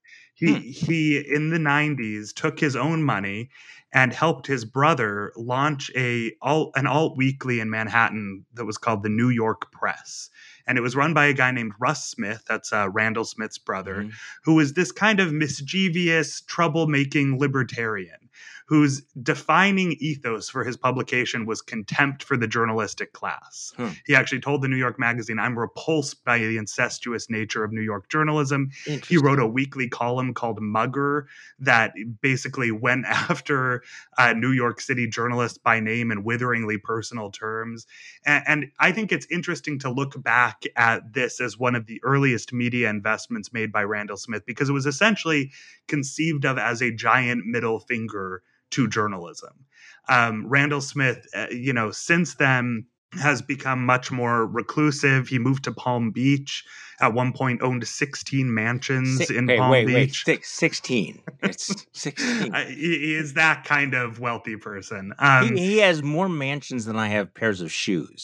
He 0.42 0.54
hmm. 0.54 0.60
he 0.60 1.18
in 1.18 1.52
the 1.52 1.60
90s 1.60 2.34
took 2.34 2.60
his 2.60 2.76
own 2.76 3.04
money 3.04 3.50
and 3.94 4.14
helped 4.14 4.48
his 4.48 4.66
brother 4.66 5.32
launch 5.36 5.92
a 5.96 6.32
alt, 6.42 6.72
an 6.76 6.88
alt 6.88 7.16
weekly 7.16 7.60
in 7.60 7.70
Manhattan 7.70 8.46
that 8.54 8.66
was 8.66 8.78
called 8.78 9.04
the 9.04 9.10
New 9.10 9.30
York 9.30 9.72
Press. 9.72 10.30
And 10.66 10.78
it 10.78 10.82
was 10.82 10.96
run 10.96 11.14
by 11.14 11.26
a 11.26 11.34
guy 11.34 11.52
named 11.52 11.74
Russ 11.80 12.08
Smith, 12.08 12.44
that's 12.48 12.72
uh, 12.72 12.90
Randall 12.90 13.26
Smith's 13.26 13.58
brother, 13.58 13.96
mm-hmm. 13.96 14.10
who 14.44 14.56
was 14.56 14.74
this 14.74 14.92
kind 14.92 15.20
of 15.20 15.34
mischievous, 15.34 16.42
troublemaking 16.42 17.38
libertarian 17.38 18.30
whose 18.72 19.02
defining 19.22 19.98
ethos 20.00 20.48
for 20.48 20.64
his 20.64 20.78
publication 20.78 21.46
was 21.46 21.62
contempt 21.62 22.24
for 22.24 22.38
the 22.38 22.48
journalistic 22.48 23.12
class. 23.12 23.74
Hmm. 23.76 23.90
He 24.06 24.16
actually 24.16 24.40
told 24.40 24.62
the 24.62 24.70
New 24.70 24.78
York 24.78 24.98
Magazine, 24.98 25.40
I'm 25.40 25.60
repulsed 25.60 26.24
by 26.24 26.38
the 26.38 26.56
incestuous 26.56 27.30
nature 27.30 27.66
of 27.66 27.74
New 27.74 27.82
York 27.82 28.08
journalism. 28.08 28.72
He 29.10 29.18
wrote 29.18 29.40
a 29.40 29.46
weekly 29.46 29.90
column 29.90 30.34
called 30.34 30.62
Mugger 30.62 31.28
that 31.60 31.92
basically 32.22 32.72
went 32.72 33.06
after 33.10 33.84
uh, 34.18 34.32
New 34.32 34.54
York 34.54 34.80
City 34.80 35.06
journalists 35.06 35.58
by 35.58 35.82
name 35.82 36.10
in 36.10 36.24
witheringly 36.24 36.78
personal 36.78 37.30
terms. 37.30 37.86
And, 38.26 38.44
and 38.48 38.66
I 38.80 38.94
think 38.94 39.12
it's 39.12 39.28
interesting 39.30 39.80
to 39.80 39.92
look 39.92 40.24
back 40.24 40.64
at 40.78 41.12
this 41.12 41.42
as 41.42 41.58
one 41.58 41.76
of 41.76 41.88
the 41.88 42.00
earliest 42.04 42.54
media 42.54 42.90
investments 42.90 43.52
made 43.52 43.74
by 43.74 43.84
Randall 43.84 44.16
Smith 44.16 44.46
because 44.46 44.70
it 44.70 44.74
was 44.74 44.86
essentially 44.86 45.52
conceived 45.90 46.46
of 46.46 46.58
as 46.58 46.82
a 46.82 46.90
giant 46.90 47.46
middle 47.46 47.82
finger 47.82 48.44
to 48.72 48.88
journalism. 48.88 49.66
Um, 50.10 50.48
Randall 50.48 50.82
Smith, 50.82 51.28
uh, 51.36 51.48
you 51.52 51.74
know, 51.74 51.92
since 51.92 52.36
then 52.36 52.86
has 53.14 53.42
become 53.42 53.86
much 53.86 54.12
more 54.12 54.46
reclusive. 54.46 55.28
He 55.28 55.40
moved 55.40 55.66
to 55.66 55.72
Palm 55.72 56.12
Beach. 56.12 56.64
At 57.02 57.14
one 57.14 57.34
point, 57.34 57.62
owned 57.62 57.88
16 57.88 58.54
mansions 58.54 59.26
Si- 59.28 59.36
in 59.36 59.48
Palm 59.48 59.72
wait, 59.72 59.88
Beach. 59.88 59.96
wait, 59.96 60.36
six, 60.36 60.52
16. 60.52 61.22
It's 61.44 61.86
16. 61.94 62.54
Uh, 62.54 62.66
he 62.68 63.16
is 63.16 63.34
that 63.34 63.66
kind 63.66 63.94
of 63.94 64.20
wealthy 64.20 64.56
person. 64.56 65.14
Um, 65.20 65.56
he, 65.56 65.66
he 65.72 65.78
has 65.80 66.04
more 66.04 66.30
mansions 66.30 66.86
than 66.86 66.96
I 66.98 67.08
have 67.08 67.34
pairs 67.34 67.62
of 67.62 67.72
shoes. 67.72 68.24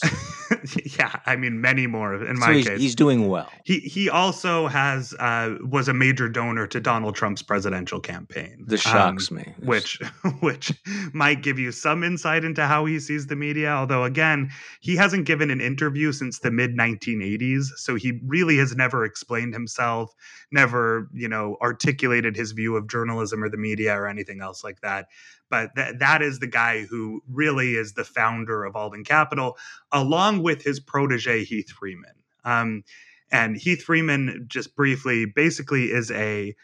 yeah, 0.98 1.20
I 1.26 1.36
mean, 1.36 1.60
many 1.60 1.86
more 1.86 2.14
in 2.14 2.36
so 2.36 2.46
my 2.46 2.54
he's, 2.54 2.68
case. 2.68 2.80
he's 2.80 2.94
doing 2.94 3.28
well. 3.28 3.48
he 3.64 3.80
he 3.80 4.08
also 4.08 4.66
has 4.68 5.14
uh, 5.18 5.56
was 5.62 5.88
a 5.88 5.94
major 5.94 6.28
donor 6.28 6.66
to 6.68 6.80
Donald 6.80 7.14
Trump's 7.16 7.42
presidential 7.42 8.00
campaign. 8.00 8.64
This 8.66 8.86
Um, 8.86 8.92
shocks 8.92 9.30
me. 9.30 9.54
which 9.60 9.98
which 10.40 10.72
might 11.12 11.42
give 11.42 11.58
you 11.58 11.72
some 11.72 12.02
insight 12.04 12.44
into 12.44 12.66
how 12.66 12.84
he 12.84 12.98
sees 13.00 13.26
the 13.26 13.36
media 13.36 13.70
although 13.70 14.04
again 14.04 14.50
he 14.80 14.96
hasn't 14.96 15.24
given 15.26 15.50
an 15.50 15.60
interview 15.60 16.12
since 16.12 16.38
the 16.40 16.50
mid 16.50 16.76
1980s 16.76 17.64
so 17.76 17.94
he 17.94 18.20
really 18.26 18.56
has 18.56 18.67
never 18.76 19.04
explained 19.04 19.54
himself 19.54 20.14
never 20.50 21.08
you 21.12 21.28
know 21.28 21.56
articulated 21.60 22.36
his 22.36 22.52
view 22.52 22.76
of 22.76 22.88
journalism 22.88 23.42
or 23.42 23.48
the 23.48 23.56
media 23.56 23.94
or 23.94 24.06
anything 24.06 24.40
else 24.40 24.64
like 24.64 24.80
that. 24.80 25.08
But 25.50 25.74
that 25.76 25.98
that 25.98 26.22
is 26.22 26.38
the 26.38 26.46
guy 26.46 26.82
who 26.82 27.22
really 27.28 27.74
is 27.74 27.94
the 27.94 28.04
founder 28.04 28.64
of 28.64 28.76
Alden 28.76 29.04
Capital 29.04 29.56
along 29.92 30.42
with 30.42 30.62
his 30.62 30.80
protege 30.80 31.44
Heath 31.44 31.70
Freeman. 31.70 32.14
Um, 32.44 32.84
and 33.30 33.56
Heath 33.56 33.82
Freeman 33.82 34.46
just 34.48 34.74
briefly 34.74 35.26
basically 35.26 35.86
is 35.86 36.10
a 36.10 36.54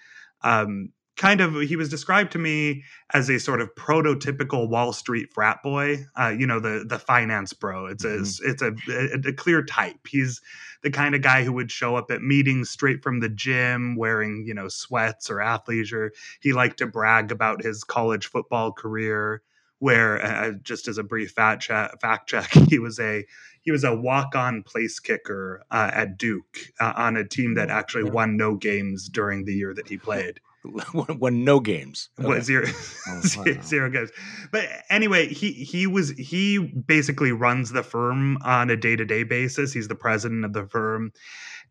um, 0.43 0.91
kind 1.17 1.41
of 1.41 1.55
he 1.61 1.77
was 1.77 1.89
described 1.89 2.33
to 2.33 2.39
me 2.39 2.83
as 3.13 3.29
a 3.29 3.39
sort 3.39 3.61
of 3.61 3.75
prototypical 3.75 4.69
Wall 4.69 4.93
Street 4.93 5.33
frat 5.33 5.63
boy. 5.63 6.05
Uh, 6.19 6.35
you 6.37 6.47
know, 6.47 6.61
the 6.61 6.85
the 6.87 6.99
finance 6.99 7.53
bro. 7.53 7.87
It's 7.87 8.05
a 8.05 8.21
it's 8.45 8.63
a, 8.63 8.75
a, 8.91 9.29
a 9.29 9.33
clear 9.33 9.63
type. 9.63 10.07
He's 10.09 10.41
the 10.83 10.91
kind 10.91 11.15
of 11.15 11.23
guy 11.23 11.45
who 11.45 11.53
would 11.53 11.71
show 11.71 11.97
up 11.97 12.11
at 12.11 12.23
meetings 12.23 12.71
straight 12.71 13.03
from 13.03 13.21
the 13.21 13.29
gym 13.29 13.97
wearing 13.97 14.45
you 14.47 14.55
know 14.55 14.69
sweats 14.69 15.31
or 15.31 15.37
athleisure. 15.37 16.11
He 16.41 16.53
liked 16.53 16.79
to 16.79 16.87
brag 16.87 17.31
about 17.31 17.63
his 17.63 17.85
college 17.85 18.27
football 18.27 18.73
career. 18.73 19.43
Where 19.81 20.25
uh, 20.25 20.53
just 20.63 20.89
as 20.89 20.97
a 20.97 21.03
brief 21.03 21.33
fact 21.33 21.63
check, 21.63 22.01
fact 22.01 22.29
check, 22.31 22.49
he 22.69 22.79
was 22.79 22.99
a 22.99 23.27
he 23.61 23.71
was 23.71 23.85
a 23.85 23.95
walk 23.95 24.35
on 24.35 24.63
place 24.63 24.99
kicker 24.99 25.63
uh, 25.71 25.91
at 25.93 26.17
Duke 26.17 26.59
uh, 26.81 26.95
on 26.97 27.17
a 27.17 27.25
team 27.27 27.55
that 27.55 27.71
actually 27.71 28.05
won 28.05 28.37
no 28.37 28.55
games 28.55 29.09
during 29.09 29.45
the 29.45 29.53
year 29.53 29.75
that 29.75 29.89
he 29.89 29.99
played 29.99 30.41
won, 30.95 31.45
no 31.45 31.61
games. 31.61 32.09
Okay. 32.19 32.41
zero, 32.41 32.67
Oh, 33.09 33.21
zero- 33.23 33.61
zero 33.63 33.91
goes 33.91 34.11
but 34.51 34.67
anyway 34.89 35.29
he 35.29 35.53
he 35.53 35.87
was 35.87 36.11
he 36.11 36.59
basically 36.59 37.33
runs 37.33 37.71
the 37.71 37.83
firm 37.83 38.39
on 38.45 38.71
a 38.71 38.77
day-to-day 38.77 39.25
basis. 39.25 39.73
He's 39.73 39.89
the 39.89 39.95
president 39.95 40.45
of 40.45 40.53
the 40.53 40.67
firm. 40.67 41.13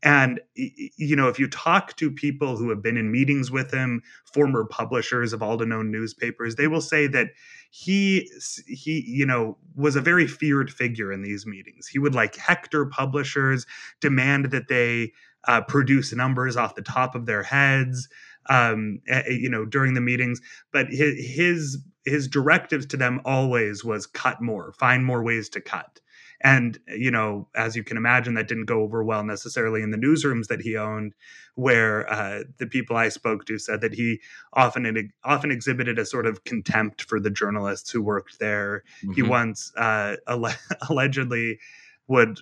And 0.03 0.41
you 0.55 1.15
know 1.15 1.27
if 1.29 1.39
you 1.39 1.47
talk 1.47 1.95
to 1.97 2.11
people 2.11 2.57
who 2.57 2.69
have 2.69 2.81
been 2.83 2.97
in 2.97 3.11
meetings 3.11 3.49
with 3.49 3.71
him 3.71 4.01
former 4.33 4.65
publishers 4.65 5.33
of 5.33 5.41
Alden-owned 5.41 5.91
newspapers 5.91 6.55
they 6.55 6.67
will 6.67 6.81
say 6.81 7.07
that 7.07 7.29
he 7.71 8.29
he 8.67 9.03
you 9.07 9.25
know 9.25 9.57
was 9.75 9.95
a 9.95 10.01
very 10.01 10.27
feared 10.27 10.71
figure 10.71 11.11
in 11.11 11.21
these 11.23 11.45
meetings. 11.45 11.87
He 11.87 11.99
would 11.99 12.13
like 12.13 12.35
hector 12.35 12.85
publishers 12.85 13.65
demand 14.01 14.51
that 14.51 14.67
they 14.67 15.13
uh, 15.47 15.61
produce 15.61 16.13
numbers 16.13 16.55
off 16.55 16.75
the 16.75 16.81
top 16.81 17.15
of 17.15 17.25
their 17.25 17.43
heads 17.43 18.07
um, 18.49 18.99
eh, 19.07 19.23
you 19.29 19.49
know 19.49 19.65
during 19.65 19.93
the 19.93 20.01
meetings 20.01 20.41
but 20.71 20.87
his 20.87 21.13
his 21.35 21.77
his 22.05 22.27
directives 22.27 22.85
to 22.85 22.97
them 22.97 23.21
always 23.25 23.83
was 23.83 24.05
cut 24.05 24.41
more 24.41 24.73
find 24.73 25.05
more 25.05 25.23
ways 25.23 25.49
to 25.49 25.61
cut. 25.61 25.99
And 26.45 26.77
you 26.87 27.09
know 27.11 27.47
as 27.55 27.75
you 27.75 27.83
can 27.83 27.95
imagine 27.95 28.33
that 28.33 28.49
didn't 28.49 28.65
go 28.65 28.81
over 28.81 29.01
well 29.03 29.23
necessarily 29.23 29.81
in 29.81 29.91
the 29.91 29.97
newsrooms 29.97 30.47
that 30.47 30.61
he 30.61 30.75
owned 30.75 31.13
where 31.55 32.11
uh, 32.11 32.43
the 32.57 32.67
people 32.67 32.97
i 32.97 33.07
spoke 33.09 33.45
to 33.45 33.57
said 33.57 33.79
that 33.81 33.93
he 33.93 34.19
often 34.53 35.11
often 35.23 35.51
exhibited 35.51 35.97
a 35.99 36.05
sort 36.05 36.25
of 36.25 36.43
contempt 36.43 37.03
for 37.03 37.19
the 37.19 37.29
journalists 37.29 37.91
who 37.91 38.01
worked 38.01 38.39
there. 38.39 38.83
He 39.15 39.21
Mhm. 39.21 39.29
once 39.29 39.71
uh, 39.77 40.17
alle- 40.27 40.49
allegedly 40.89 41.59
would 42.07 42.37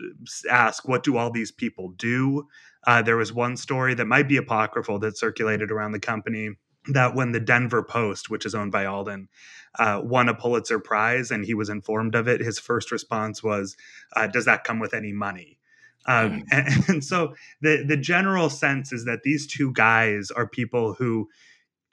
ask 0.50 0.88
what 0.88 1.03
do 1.03 1.17
all 1.17 1.29
these 1.29 1.51
people 1.51 1.89
do 1.98 2.48
uh, 2.88 3.01
there 3.01 3.17
was 3.17 3.33
one 3.33 3.57
story 3.57 3.93
that 3.93 4.05
might 4.05 4.27
be 4.27 4.38
apocryphal 4.38 5.00
that 5.00 5.17
circulated 5.17 5.71
around 5.71 5.91
the 5.91 6.00
company 6.00 6.51
that 6.88 7.13
when 7.15 7.31
the 7.31 7.39
Denver 7.39 7.83
Post, 7.83 8.29
which 8.29 8.45
is 8.45 8.55
owned 8.55 8.71
by 8.71 8.85
Alden, 8.85 9.29
uh, 9.77 10.01
won 10.03 10.29
a 10.29 10.33
Pulitzer 10.33 10.79
Prize 10.79 11.31
and 11.31 11.45
he 11.45 11.53
was 11.53 11.69
informed 11.69 12.15
of 12.15 12.27
it, 12.27 12.41
his 12.41 12.59
first 12.59 12.91
response 12.91 13.43
was, 13.43 13.77
uh, 14.15 14.27
"Does 14.27 14.45
that 14.45 14.63
come 14.63 14.79
with 14.79 14.93
any 14.93 15.13
money?" 15.13 15.59
Um, 16.07 16.43
and, 16.51 16.67
and 16.88 17.05
so 17.05 17.35
the 17.61 17.83
the 17.88 17.97
general 17.97 18.50
sense 18.50 18.91
is 18.91 19.05
that 19.05 19.23
these 19.23 19.47
two 19.47 19.71
guys 19.73 20.31
are 20.31 20.47
people 20.47 20.93
who, 20.93 21.29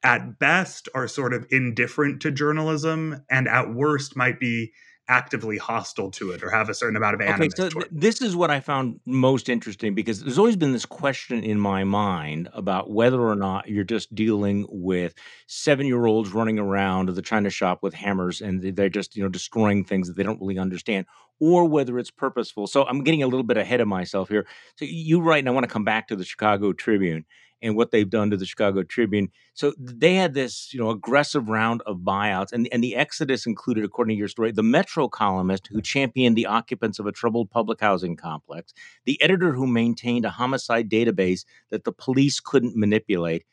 at 0.02 0.38
best, 0.38 0.88
are 0.94 1.08
sort 1.08 1.34
of 1.34 1.46
indifferent 1.50 2.22
to 2.22 2.30
journalism, 2.30 3.24
and 3.30 3.46
at 3.46 3.74
worst 3.74 4.16
might 4.16 4.40
be 4.40 4.72
actively 5.08 5.56
hostile 5.56 6.10
to 6.10 6.30
it 6.32 6.42
or 6.42 6.50
have 6.50 6.68
a 6.68 6.74
certain 6.74 6.96
amount 6.96 7.14
of 7.14 7.20
animus. 7.20 7.54
Okay, 7.58 7.70
so 7.70 7.70
th- 7.70 7.90
this 7.90 8.20
is 8.20 8.36
what 8.36 8.50
I 8.50 8.60
found 8.60 9.00
most 9.06 9.48
interesting 9.48 9.94
because 9.94 10.22
there's 10.22 10.38
always 10.38 10.56
been 10.56 10.72
this 10.72 10.84
question 10.84 11.42
in 11.42 11.58
my 11.58 11.82
mind 11.84 12.48
about 12.52 12.90
whether 12.90 13.20
or 13.20 13.34
not 13.34 13.68
you're 13.68 13.84
just 13.84 14.14
dealing 14.14 14.66
with 14.68 15.14
seven 15.46 15.86
year 15.86 16.04
olds 16.04 16.32
running 16.32 16.58
around 16.58 17.08
the 17.08 17.22
china 17.22 17.48
shop 17.48 17.82
with 17.82 17.94
hammers 17.94 18.40
and 18.40 18.62
they're 18.76 18.90
just 18.90 19.16
you 19.16 19.22
know 19.22 19.28
destroying 19.28 19.82
things 19.84 20.08
that 20.08 20.16
they 20.16 20.22
don't 20.22 20.40
really 20.40 20.58
understand, 20.58 21.06
or 21.40 21.64
whether 21.64 21.98
it's 21.98 22.10
purposeful. 22.10 22.66
So 22.66 22.84
I'm 22.84 23.02
getting 23.02 23.22
a 23.22 23.26
little 23.26 23.42
bit 23.44 23.56
ahead 23.56 23.80
of 23.80 23.88
myself 23.88 24.28
here. 24.28 24.46
So 24.76 24.84
you 24.84 25.20
write, 25.20 25.38
and 25.38 25.48
I 25.48 25.52
want 25.52 25.64
to 25.64 25.72
come 25.72 25.84
back 25.84 26.08
to 26.08 26.16
the 26.16 26.24
Chicago 26.24 26.72
Tribune 26.72 27.24
and 27.60 27.76
what 27.76 27.90
they've 27.90 28.08
done 28.08 28.30
to 28.30 28.36
the 28.36 28.46
Chicago 28.46 28.82
Tribune. 28.82 29.30
So 29.54 29.74
they 29.78 30.14
had 30.14 30.34
this, 30.34 30.72
you 30.72 30.80
know, 30.80 30.90
aggressive 30.90 31.48
round 31.48 31.82
of 31.86 31.98
buyouts, 31.98 32.52
and 32.52 32.68
and 32.72 32.82
the 32.82 32.96
exodus 32.96 33.46
included, 33.46 33.84
according 33.84 34.16
to 34.16 34.18
your 34.18 34.28
story, 34.28 34.52
the 34.52 34.62
Metro 34.62 35.08
columnist 35.08 35.66
who 35.66 35.80
championed 35.80 36.36
the 36.36 36.46
occupants 36.46 36.98
of 36.98 37.06
a 37.06 37.12
troubled 37.12 37.50
public 37.50 37.80
housing 37.80 38.16
complex, 38.16 38.72
the 39.04 39.20
editor 39.22 39.52
who 39.52 39.66
maintained 39.66 40.24
a 40.24 40.30
homicide 40.30 40.88
database 40.88 41.44
that 41.70 41.84
the 41.84 41.92
police 41.92 42.40
couldn't 42.40 42.76
manipulate, 42.76 43.44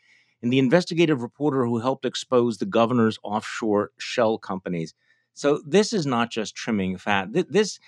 and 0.42 0.52
the 0.52 0.60
investigative 0.60 1.22
reporter 1.22 1.66
who 1.66 1.80
helped 1.80 2.06
expose 2.06 2.58
the 2.58 2.66
governor's 2.66 3.18
offshore 3.24 3.92
shell 3.98 4.38
companies. 4.38 4.94
So 5.34 5.62
this 5.66 5.92
is 5.92 6.06
not 6.06 6.32
just 6.32 6.56
trimming 6.56 6.98
fat. 6.98 7.28
This, 7.32 7.80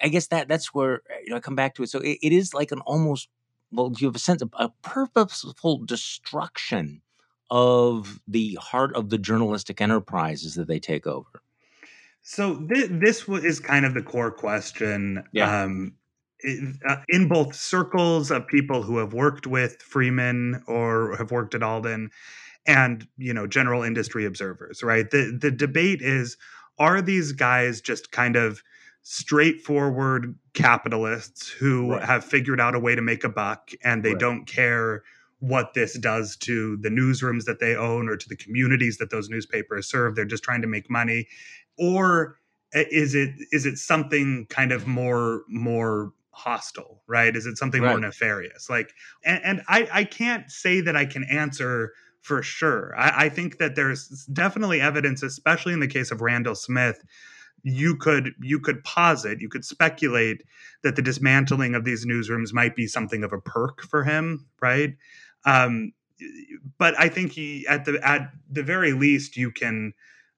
I 0.00 0.08
guess 0.08 0.28
that 0.28 0.48
that's 0.48 0.72
where 0.72 1.02
you 1.22 1.30
know 1.30 1.36
I 1.36 1.40
come 1.40 1.56
back 1.56 1.74
to 1.74 1.82
it. 1.82 1.90
So 1.90 1.98
it, 1.98 2.18
it 2.22 2.32
is 2.32 2.54
like 2.54 2.72
an 2.72 2.80
almost 2.80 3.28
well, 3.72 3.92
you 3.98 4.06
have 4.06 4.16
a 4.16 4.20
sense 4.20 4.42
of 4.42 4.50
a 4.58 4.70
purposeful 4.82 5.78
destruction 5.84 7.02
of 7.50 8.20
the 8.26 8.54
heart 8.60 8.94
of 8.94 9.10
the 9.10 9.18
journalistic 9.18 9.80
enterprises 9.80 10.54
that 10.54 10.68
they 10.68 10.78
take 10.78 11.06
over. 11.06 11.42
So 12.22 12.66
th- 12.72 12.90
this 12.90 13.28
is 13.28 13.60
kind 13.60 13.84
of 13.84 13.94
the 13.94 14.02
core 14.02 14.30
question. 14.30 15.24
Yeah. 15.32 15.62
Um, 15.62 15.94
in, 16.44 16.78
uh, 16.88 16.96
in 17.08 17.28
both 17.28 17.54
circles 17.54 18.30
of 18.30 18.46
people 18.48 18.82
who 18.82 18.98
have 18.98 19.12
worked 19.12 19.46
with 19.46 19.80
Freeman 19.80 20.62
or 20.66 21.16
have 21.16 21.30
worked 21.30 21.54
at 21.54 21.62
Alden, 21.62 22.10
and 22.66 23.06
you 23.16 23.32
know 23.32 23.46
general 23.46 23.82
industry 23.82 24.24
observers, 24.24 24.82
right? 24.82 25.08
The 25.10 25.36
the 25.40 25.50
debate 25.50 26.00
is: 26.02 26.36
Are 26.78 27.00
these 27.00 27.32
guys 27.32 27.80
just 27.80 28.10
kind 28.10 28.34
of 28.34 28.62
straightforward 29.02 30.36
capitalists 30.54 31.48
who 31.48 31.90
Right. 31.90 32.04
have 32.04 32.24
figured 32.24 32.60
out 32.60 32.74
a 32.74 32.78
way 32.78 32.94
to 32.94 33.02
make 33.02 33.24
a 33.24 33.28
buck, 33.28 33.70
and 33.82 34.02
they 34.04 34.12
Right. 34.12 34.20
don't 34.20 34.46
care 34.46 35.02
what 35.40 35.74
this 35.74 35.98
does 35.98 36.36
to 36.36 36.76
the 36.78 36.88
newsrooms 36.88 37.44
that 37.44 37.58
they 37.58 37.74
own 37.74 38.08
or 38.08 38.16
to 38.16 38.28
the 38.28 38.36
communities 38.36 38.98
that 38.98 39.10
those 39.10 39.28
newspapers 39.28 39.88
serve? 39.88 40.14
They're 40.14 40.24
just 40.24 40.44
trying 40.44 40.62
to 40.62 40.68
make 40.68 40.88
money 40.88 41.26
or 41.78 42.38
is 42.74 43.14
it 43.14 43.30
is 43.50 43.66
it 43.66 43.76
something 43.78 44.46
kind 44.48 44.72
of 44.72 44.86
more 44.86 45.42
more 45.48 46.12
hostile 46.30 47.02
right 47.06 47.36
is 47.36 47.44
it 47.44 47.58
something 47.58 47.82
more 47.82 48.00
nefarious 48.00 48.70
like 48.70 48.94
and, 49.24 49.40
and 49.44 49.62
i 49.68 49.86
i 49.92 50.04
can't 50.04 50.50
say 50.50 50.80
that 50.80 50.96
i 50.96 51.04
can 51.04 51.24
answer 51.24 51.92
for 52.22 52.42
sure 52.42 52.94
I, 52.96 53.26
I 53.26 53.28
think 53.28 53.58
that 53.58 53.74
there's 53.74 54.26
definitely 54.32 54.80
evidence 54.80 55.22
especially 55.22 55.74
in 55.74 55.80
the 55.80 55.88
case 55.88 56.10
of 56.10 56.22
randall 56.22 56.54
smith 56.54 57.02
you 57.62 57.96
could 57.96 58.32
you 58.40 58.58
could 58.58 58.82
posit 58.84 59.40
you 59.40 59.48
could 59.48 59.64
speculate 59.64 60.42
that 60.82 60.96
the 60.96 61.02
dismantling 61.02 61.74
of 61.74 61.84
these 61.84 62.04
newsrooms 62.06 62.52
might 62.52 62.74
be 62.74 62.86
something 62.86 63.22
of 63.22 63.32
a 63.32 63.40
perk 63.40 63.82
for 63.82 64.04
him 64.04 64.46
right? 64.60 64.94
Um 65.44 65.92
but 66.78 66.98
i 67.00 67.08
think 67.08 67.32
he 67.32 67.66
at 67.66 67.84
the 67.84 67.98
at 68.06 68.30
the 68.50 68.62
very 68.62 68.92
least 68.92 69.36
you 69.36 69.50
can 69.50 69.92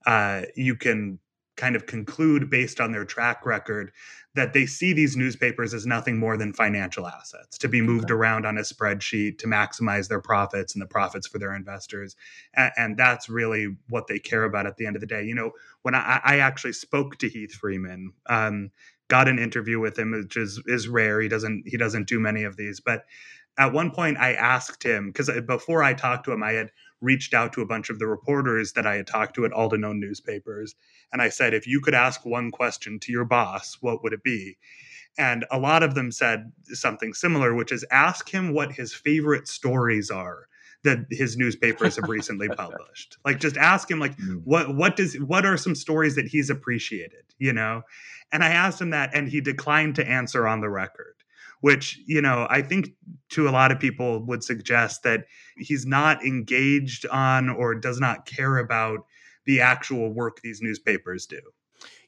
uh 0.07 0.43
you 0.57 0.75
can 0.75 1.19
kind 1.57 1.77
of 1.77 1.87
conclude 1.87 2.51
based 2.51 2.81
on 2.81 2.93
their 2.93 3.05
track 3.05 3.47
record 3.47 3.93
that 4.35 4.53
they 4.53 4.67
see 4.67 4.93
these 4.93 5.17
newspapers 5.17 5.73
as 5.73 5.87
nothing 5.87 6.19
more 6.19 6.37
than 6.37 6.53
financial 6.53 7.07
assets 7.07 7.57
to 7.57 7.69
be 7.69 7.81
moved 7.81 8.07
okay. 8.07 8.15
around 8.15 8.45
on 8.45 8.59
a 8.59 8.63
spreadsheet 8.63 9.39
to 9.39 9.47
maximize 9.47 10.09
their 10.09 10.21
profits 10.21 10.75
and 10.75 10.83
the 10.83 10.87
profits 10.87 11.27
for 11.27 11.39
their 11.39 11.55
investors. 11.55 12.17
And, 12.55 12.73
and, 12.77 12.97
that's 12.97 13.29
really 13.29 13.77
what 13.89 14.09
they 14.09 14.19
care 14.19 14.45
about 14.45 14.67
at 14.67 14.77
the 14.77 14.87
end 14.87 14.97
of 14.97 15.01
the 15.01 15.07
day. 15.07 15.25
You 15.25 15.35
know, 15.35 15.53
when 15.83 15.95
I, 15.95 16.21
I 16.25 16.39
actually 16.39 16.73
spoke 16.73 17.19
to 17.19 17.29
Heath 17.29 17.55
Freeman, 17.55 18.13
um, 18.29 18.71
got 19.09 19.29
an 19.29 19.39
interview 19.39 19.79
with 19.79 19.99
him, 19.99 20.13
which 20.13 20.37
is 20.37 20.61
is 20.67 20.89
rare. 20.89 21.21
He 21.21 21.29
doesn't 21.29 21.65
he 21.67 21.77
doesn't 21.77 22.09
do 22.09 22.19
many 22.19 22.45
of 22.45 22.57
these, 22.57 22.81
but 22.81 23.05
at 23.59 23.73
one 23.73 23.91
point 23.91 24.19
I 24.19 24.35
asked 24.35 24.83
him 24.83 25.09
because 25.09 25.29
uh, 25.29 25.41
before 25.41 25.83
I 25.83 25.95
talked 25.95 26.25
to 26.25 26.33
him, 26.33 26.43
I 26.43 26.53
had 26.53 26.71
reached 27.05 27.35
out 27.35 27.53
to 27.53 27.61
a 27.61 27.67
bunch 27.67 27.91
of 27.91 27.99
the 27.99 28.07
reporters 28.07 28.73
that 28.73 28.87
I 28.87 28.97
had 28.97 29.07
talked 29.07 29.35
to 29.37 29.45
at 29.45 29.53
Alden-owned 29.53 30.01
newspapers. 30.01 30.75
And 31.13 31.23
I 31.23 31.29
said, 31.29 31.55
if 31.55 31.67
you 31.67 31.81
could 31.81 31.95
ask 31.95 32.25
one 32.25 32.51
question 32.51 32.99
to 33.01 33.13
your 33.13 33.25
boss, 33.25 33.79
what 33.81 34.03
would 34.03 34.13
it 34.13 34.23
be? 34.23 34.57
And 35.17 35.45
a 35.51 35.59
lot 35.59 35.83
of 35.83 35.95
them 35.95 36.11
said 36.11 36.51
something 36.65 37.15
similar, 37.15 37.55
which 37.55 37.71
is 37.71 37.85
ask 37.91 38.29
him 38.29 38.53
what 38.53 38.73
his 38.73 38.93
favorite 38.93 39.47
stories 39.47 40.11
are 40.11 40.49
that 40.83 41.07
his 41.11 41.37
newspapers 41.37 41.97
have 41.97 42.09
recently 42.09 42.49
published. 42.57 43.17
Like 43.25 43.41
just 43.41 43.57
ask 43.57 43.91
him 43.91 43.99
like 43.99 44.17
mm. 44.19 44.43
what 44.45 44.75
what 44.75 44.97
does 44.97 45.15
what 45.15 45.47
are 45.47 45.57
some 45.57 45.75
stories 45.75 46.15
that 46.17 46.27
he's 46.27 46.51
appreciated, 46.51 47.25
you 47.39 47.53
know? 47.53 47.83
And 48.33 48.45
I 48.45 48.49
asked 48.49 48.81
him 48.81 48.91
that 48.91 49.15
and 49.15 49.29
he 49.29 49.41
declined 49.41 49.97
to 49.97 50.07
answer 50.07 50.47
on 50.47 50.61
the 50.61 50.69
record 50.69 51.14
which 51.65 51.99
you 52.05 52.21
know 52.21 52.47
i 52.51 52.61
think 52.61 52.91
to 53.31 53.49
a 53.49 53.57
lot 53.59 53.73
of 53.73 53.81
people 53.81 54.23
would 54.27 54.45
suggest 54.45 55.03
that 55.03 55.25
he's 55.57 55.87
not 55.87 56.23
engaged 56.23 57.07
on 57.07 57.49
or 57.49 57.75
does 57.75 57.99
not 57.99 58.27
care 58.27 58.59
about 58.59 58.99
the 59.47 59.63
actual 59.63 60.13
work 60.13 60.41
these 60.43 60.61
newspapers 60.61 61.25
do 61.25 61.41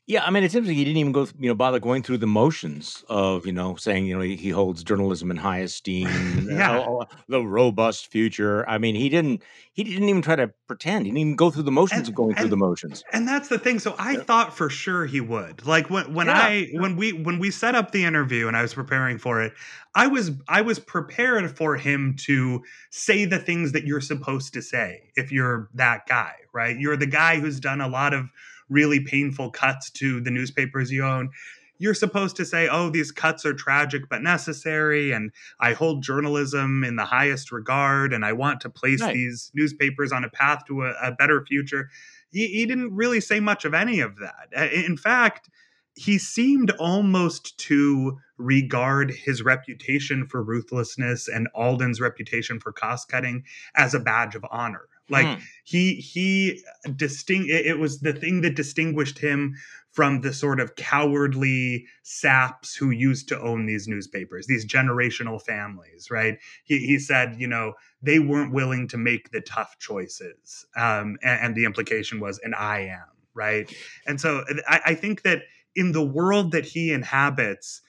yeah, 0.08 0.24
I 0.24 0.30
mean, 0.30 0.44
it's 0.44 0.54
interesting. 0.54 0.76
He 0.76 0.84
didn't 0.84 0.98
even 0.98 1.10
go, 1.10 1.26
you 1.36 1.48
know, 1.48 1.54
bother 1.56 1.80
going 1.80 2.04
through 2.04 2.18
the 2.18 2.28
motions 2.28 3.04
of, 3.08 3.44
you 3.44 3.50
know, 3.50 3.74
saying, 3.74 4.06
you 4.06 4.16
know, 4.16 4.22
he, 4.22 4.50
holds 4.50 4.84
journalism 4.84 5.32
in 5.32 5.36
high 5.36 5.58
esteem, 5.58 6.46
yeah, 6.48 6.86
the 7.28 7.42
robust 7.42 8.06
future. 8.06 8.68
I 8.68 8.78
mean, 8.78 8.94
he 8.94 9.08
didn't, 9.08 9.42
he 9.72 9.82
didn't 9.82 10.08
even 10.08 10.22
try 10.22 10.36
to 10.36 10.52
pretend. 10.68 11.06
He 11.06 11.10
didn't 11.10 11.18
even 11.18 11.36
go 11.36 11.50
through 11.50 11.64
the 11.64 11.72
motions 11.72 12.02
and, 12.02 12.08
of 12.08 12.14
going 12.14 12.30
and, 12.30 12.38
through 12.38 12.50
the 12.50 12.56
motions. 12.56 13.02
And 13.12 13.26
that's 13.26 13.48
the 13.48 13.58
thing. 13.58 13.80
So 13.80 13.96
I 13.98 14.12
yeah. 14.12 14.22
thought 14.22 14.56
for 14.56 14.70
sure 14.70 15.06
he 15.06 15.20
would. 15.20 15.66
Like 15.66 15.90
when 15.90 16.14
when 16.14 16.28
yeah. 16.28 16.38
I 16.38 16.68
when 16.74 16.94
we 16.96 17.12
when 17.12 17.40
we 17.40 17.50
set 17.50 17.74
up 17.74 17.90
the 17.90 18.04
interview 18.04 18.46
and 18.46 18.56
I 18.56 18.62
was 18.62 18.74
preparing 18.74 19.18
for 19.18 19.42
it, 19.42 19.54
I 19.96 20.06
was 20.06 20.30
I 20.48 20.60
was 20.60 20.78
prepared 20.78 21.56
for 21.56 21.76
him 21.76 22.14
to 22.26 22.62
say 22.90 23.24
the 23.24 23.40
things 23.40 23.72
that 23.72 23.84
you're 23.84 24.00
supposed 24.00 24.54
to 24.54 24.62
say 24.62 25.10
if 25.16 25.32
you're 25.32 25.68
that 25.74 26.06
guy, 26.06 26.34
right? 26.54 26.78
You're 26.78 26.96
the 26.96 27.06
guy 27.06 27.40
who's 27.40 27.58
done 27.58 27.80
a 27.80 27.88
lot 27.88 28.14
of 28.14 28.30
really 28.68 29.00
painful 29.00 29.50
cuts 29.50 29.90
to 29.90 30.20
the 30.20 30.30
newspapers 30.30 30.90
you 30.90 31.04
own 31.04 31.30
you're 31.78 31.94
supposed 31.94 32.36
to 32.36 32.44
say, 32.44 32.68
oh, 32.68 32.90
these 32.90 33.12
cuts 33.12 33.44
are 33.44 33.54
tragic 33.54 34.08
but 34.08 34.22
necessary, 34.22 35.12
and 35.12 35.30
I 35.60 35.72
hold 35.72 36.02
journalism 36.02 36.84
in 36.84 36.96
the 36.96 37.04
highest 37.04 37.52
regard, 37.52 38.12
and 38.12 38.24
I 38.24 38.32
want 38.32 38.60
to 38.62 38.70
place 38.70 39.02
right. 39.02 39.14
these 39.14 39.50
newspapers 39.54 40.12
on 40.12 40.24
a 40.24 40.30
path 40.30 40.64
to 40.68 40.82
a, 40.82 40.94
a 41.02 41.12
better 41.12 41.44
future. 41.44 41.90
He, 42.30 42.46
he, 42.48 42.66
didn't 42.66 42.94
really 42.94 43.20
say 43.20 43.40
much 43.40 43.64
of 43.64 43.74
any 43.74 44.00
of 44.00 44.16
that. 44.18 44.72
In 44.72 44.96
fact, 44.96 45.48
he 45.94 46.18
seemed 46.18 46.70
almost 46.72 47.56
to 47.58 48.18
regard 48.36 49.10
his 49.10 49.42
reputation 49.42 50.26
for 50.26 50.42
ruthlessness 50.42 51.28
and 51.28 51.48
Alden's 51.54 52.00
reputation 52.00 52.60
for 52.60 52.72
cost 52.72 53.08
cutting 53.08 53.44
as 53.74 53.94
a 53.94 54.00
badge 54.00 54.34
of 54.34 54.44
honor. 54.50 54.88
Like 55.08 55.26
hmm. 55.26 55.42
he 55.64 55.94
he 55.94 56.62
distinct 56.96 57.50
it 57.50 57.78
was 57.78 58.00
the 58.00 58.12
thing 58.12 58.40
that 58.40 58.56
distinguished 58.56 59.18
him 59.18 59.54
from 59.96 60.20
the 60.20 60.30
sort 60.30 60.60
of 60.60 60.76
cowardly 60.76 61.86
saps 62.02 62.74
who 62.76 62.90
used 62.90 63.28
to 63.28 63.40
own 63.40 63.64
these 63.64 63.88
newspapers, 63.88 64.46
these 64.46 64.66
generational 64.66 65.40
families, 65.40 66.10
right? 66.10 66.36
He, 66.64 66.80
he 66.80 66.98
said, 66.98 67.36
you 67.38 67.46
know, 67.46 67.72
they 68.02 68.18
weren't 68.18 68.52
willing 68.52 68.88
to 68.88 68.98
make 68.98 69.30
the 69.30 69.40
tough 69.40 69.78
choices. 69.78 70.66
Um, 70.76 71.16
and, 71.22 71.40
and 71.40 71.54
the 71.54 71.64
implication 71.64 72.20
was, 72.20 72.38
and 72.44 72.54
I 72.54 72.80
am, 72.80 73.08
right? 73.32 73.74
And 74.06 74.20
so 74.20 74.44
I, 74.68 74.80
I 74.84 74.94
think 74.94 75.22
that 75.22 75.44
in 75.74 75.92
the 75.92 76.04
world 76.04 76.52
that 76.52 76.66
he 76.66 76.92
inhabits, 76.92 77.80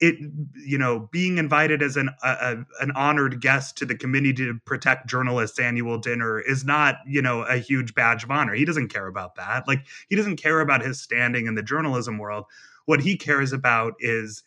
it 0.00 0.16
you 0.54 0.76
know 0.76 1.08
being 1.10 1.38
invited 1.38 1.82
as 1.82 1.96
an 1.96 2.10
a, 2.22 2.56
an 2.80 2.90
honored 2.92 3.40
guest 3.40 3.76
to 3.78 3.86
the 3.86 3.94
committee 3.94 4.32
to 4.32 4.58
protect 4.64 5.08
journalists 5.08 5.58
annual 5.58 5.98
dinner 5.98 6.40
is 6.40 6.64
not 6.64 6.96
you 7.06 7.22
know 7.22 7.42
a 7.42 7.56
huge 7.56 7.94
badge 7.94 8.24
of 8.24 8.30
honor. 8.30 8.54
He 8.54 8.64
doesn't 8.64 8.88
care 8.88 9.06
about 9.06 9.36
that. 9.36 9.66
Like 9.66 9.86
he 10.08 10.16
doesn't 10.16 10.36
care 10.36 10.60
about 10.60 10.82
his 10.82 11.00
standing 11.00 11.46
in 11.46 11.54
the 11.54 11.62
journalism 11.62 12.18
world. 12.18 12.44
What 12.84 13.00
he 13.00 13.16
cares 13.16 13.52
about 13.52 13.94
is 13.98 14.42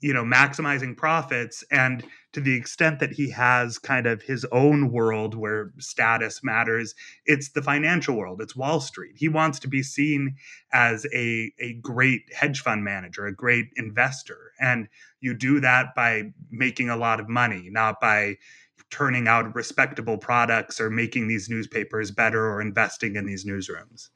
you 0.00 0.12
know 0.12 0.24
maximizing 0.24 0.96
profits 0.96 1.64
and 1.70 2.04
to 2.32 2.40
the 2.40 2.54
extent 2.54 2.98
that 3.00 3.12
he 3.12 3.30
has 3.30 3.78
kind 3.78 4.06
of 4.06 4.22
his 4.22 4.44
own 4.52 4.92
world 4.92 5.34
where 5.34 5.72
status 5.78 6.40
matters 6.44 6.94
it's 7.24 7.50
the 7.50 7.62
financial 7.62 8.16
world 8.16 8.40
it's 8.42 8.54
wall 8.54 8.80
street. 8.80 9.14
He 9.16 9.28
wants 9.28 9.58
to 9.60 9.68
be 9.68 9.82
seen 9.82 10.36
as 10.72 11.06
a 11.14 11.52
a 11.58 11.74
great 11.74 12.22
hedge 12.34 12.60
fund 12.60 12.84
manager 12.84 13.26
a 13.26 13.34
great 13.34 13.66
investor 13.76 14.52
and 14.60 14.88
you 15.20 15.34
do 15.34 15.60
that 15.60 15.94
by 15.94 16.32
making 16.50 16.90
a 16.90 16.96
lot 16.96 17.20
of 17.20 17.28
money 17.28 17.68
not 17.70 18.00
by 18.00 18.36
turning 18.90 19.26
out 19.26 19.52
respectable 19.54 20.16
products 20.16 20.80
or 20.80 20.88
making 20.90 21.26
these 21.26 21.48
newspapers 21.48 22.12
better 22.12 22.46
or 22.46 22.60
investing 22.60 23.16
in 23.16 23.26
these 23.26 23.44
newsrooms. 23.44 24.10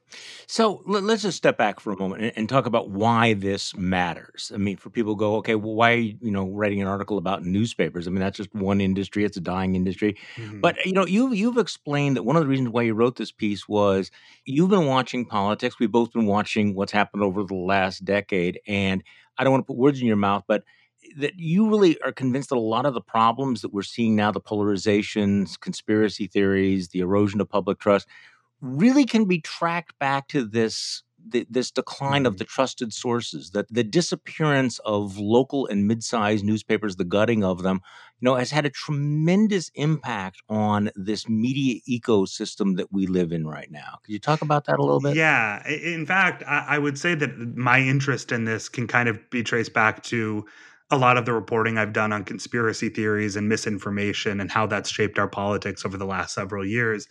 So 0.47 0.81
let's 0.85 1.23
just 1.23 1.37
step 1.37 1.57
back 1.57 1.79
for 1.79 1.91
a 1.91 1.97
moment 1.97 2.33
and, 2.35 2.51
talk 2.51 2.65
about 2.65 2.89
why 2.89 3.33
this 3.33 3.75
matters. 3.75 4.51
I 4.53 4.57
mean, 4.57 4.75
for 4.75 4.89
people 4.89 5.15
go, 5.15 5.35
okay, 5.37 5.55
well, 5.55 5.73
why 5.73 5.91
are 5.93 5.95
you 5.95 6.31
know 6.31 6.49
writing 6.49 6.81
an 6.81 6.87
article 6.87 7.17
about 7.17 7.45
newspapers? 7.45 8.07
I 8.07 8.11
mean, 8.11 8.19
that's 8.19 8.37
just 8.37 8.53
one 8.53 8.81
industry; 8.81 9.23
it's 9.23 9.37
a 9.37 9.41
dying 9.41 9.75
industry. 9.75 10.17
Mm-hmm. 10.35 10.59
But 10.59 10.83
you 10.85 10.91
know, 10.91 11.05
you've 11.05 11.33
you've 11.33 11.57
explained 11.57 12.17
that 12.17 12.23
one 12.23 12.35
of 12.35 12.41
the 12.41 12.49
reasons 12.49 12.69
why 12.69 12.81
you 12.81 12.93
wrote 12.93 13.15
this 13.15 13.31
piece 13.31 13.69
was 13.69 14.11
you've 14.45 14.69
been 14.69 14.85
watching 14.85 15.25
politics. 15.25 15.79
We've 15.79 15.91
both 15.91 16.11
been 16.11 16.25
watching 16.25 16.75
what's 16.75 16.91
happened 16.91 17.23
over 17.23 17.43
the 17.43 17.55
last 17.55 18.03
decade, 18.03 18.59
and 18.67 19.03
I 19.37 19.43
don't 19.43 19.51
want 19.51 19.63
to 19.63 19.67
put 19.67 19.77
words 19.77 20.01
in 20.01 20.07
your 20.07 20.17
mouth, 20.17 20.43
but 20.47 20.63
that 21.17 21.39
you 21.39 21.69
really 21.69 21.99
are 22.01 22.11
convinced 22.11 22.49
that 22.49 22.57
a 22.57 22.59
lot 22.59 22.85
of 22.85 22.93
the 22.93 23.01
problems 23.01 23.61
that 23.61 23.73
we're 23.73 23.81
seeing 23.81 24.15
now, 24.15 24.31
the 24.31 24.41
polarizations, 24.41 25.59
conspiracy 25.59 26.27
theories, 26.27 26.89
the 26.89 26.99
erosion 26.99 27.41
of 27.41 27.49
public 27.49 27.79
trust, 27.79 28.07
really 28.61 29.05
can 29.05 29.25
be 29.25 29.39
tracked 29.39 29.97
back 29.99 30.27
to 30.29 30.45
this 30.45 31.03
the, 31.27 31.45
this 31.49 31.71
decline 31.71 32.25
of 32.25 32.33
mm-hmm. 32.33 32.39
the 32.39 32.45
trusted 32.45 32.93
sources, 32.93 33.51
that 33.51 33.67
the 33.69 33.83
disappearance 33.83 34.79
of 34.79 35.17
local 35.17 35.67
and 35.67 35.87
mid-sized 35.87 36.43
newspapers, 36.43 36.95
the 36.95 37.03
gutting 37.03 37.43
of 37.43 37.63
them, 37.63 37.81
you 38.19 38.25
know, 38.25 38.35
has 38.35 38.51
had 38.51 38.65
a 38.65 38.69
tremendous 38.69 39.69
impact 39.75 40.41
on 40.49 40.89
this 40.95 41.27
media 41.27 41.79
ecosystem 41.89 42.77
that 42.77 42.91
we 42.91 43.07
live 43.07 43.31
in 43.31 43.47
right 43.47 43.71
now. 43.71 43.99
Could 44.03 44.13
you 44.13 44.19
talk 44.19 44.41
about 44.41 44.65
that 44.65 44.79
a 44.79 44.83
little 44.83 44.99
bit? 44.99 45.15
Yeah. 45.15 45.67
In 45.67 46.05
fact, 46.05 46.43
I, 46.47 46.65
I 46.69 46.77
would 46.77 46.97
say 46.97 47.15
that 47.15 47.37
my 47.55 47.79
interest 47.79 48.31
in 48.31 48.45
this 48.45 48.69
can 48.69 48.87
kind 48.87 49.09
of 49.09 49.29
be 49.29 49.43
traced 49.43 49.73
back 49.73 50.03
to 50.03 50.45
a 50.91 50.97
lot 50.97 51.17
of 51.17 51.25
the 51.25 51.33
reporting 51.33 51.77
I've 51.77 51.93
done 51.93 52.11
on 52.13 52.23
conspiracy 52.23 52.89
theories 52.89 53.35
and 53.35 53.47
misinformation 53.49 54.39
and 54.41 54.51
how 54.51 54.67
that's 54.67 54.89
shaped 54.89 55.17
our 55.17 55.27
politics 55.27 55.85
over 55.85 55.97
the 55.97 56.05
last 56.05 56.33
several 56.35 56.65
years. 56.65 57.07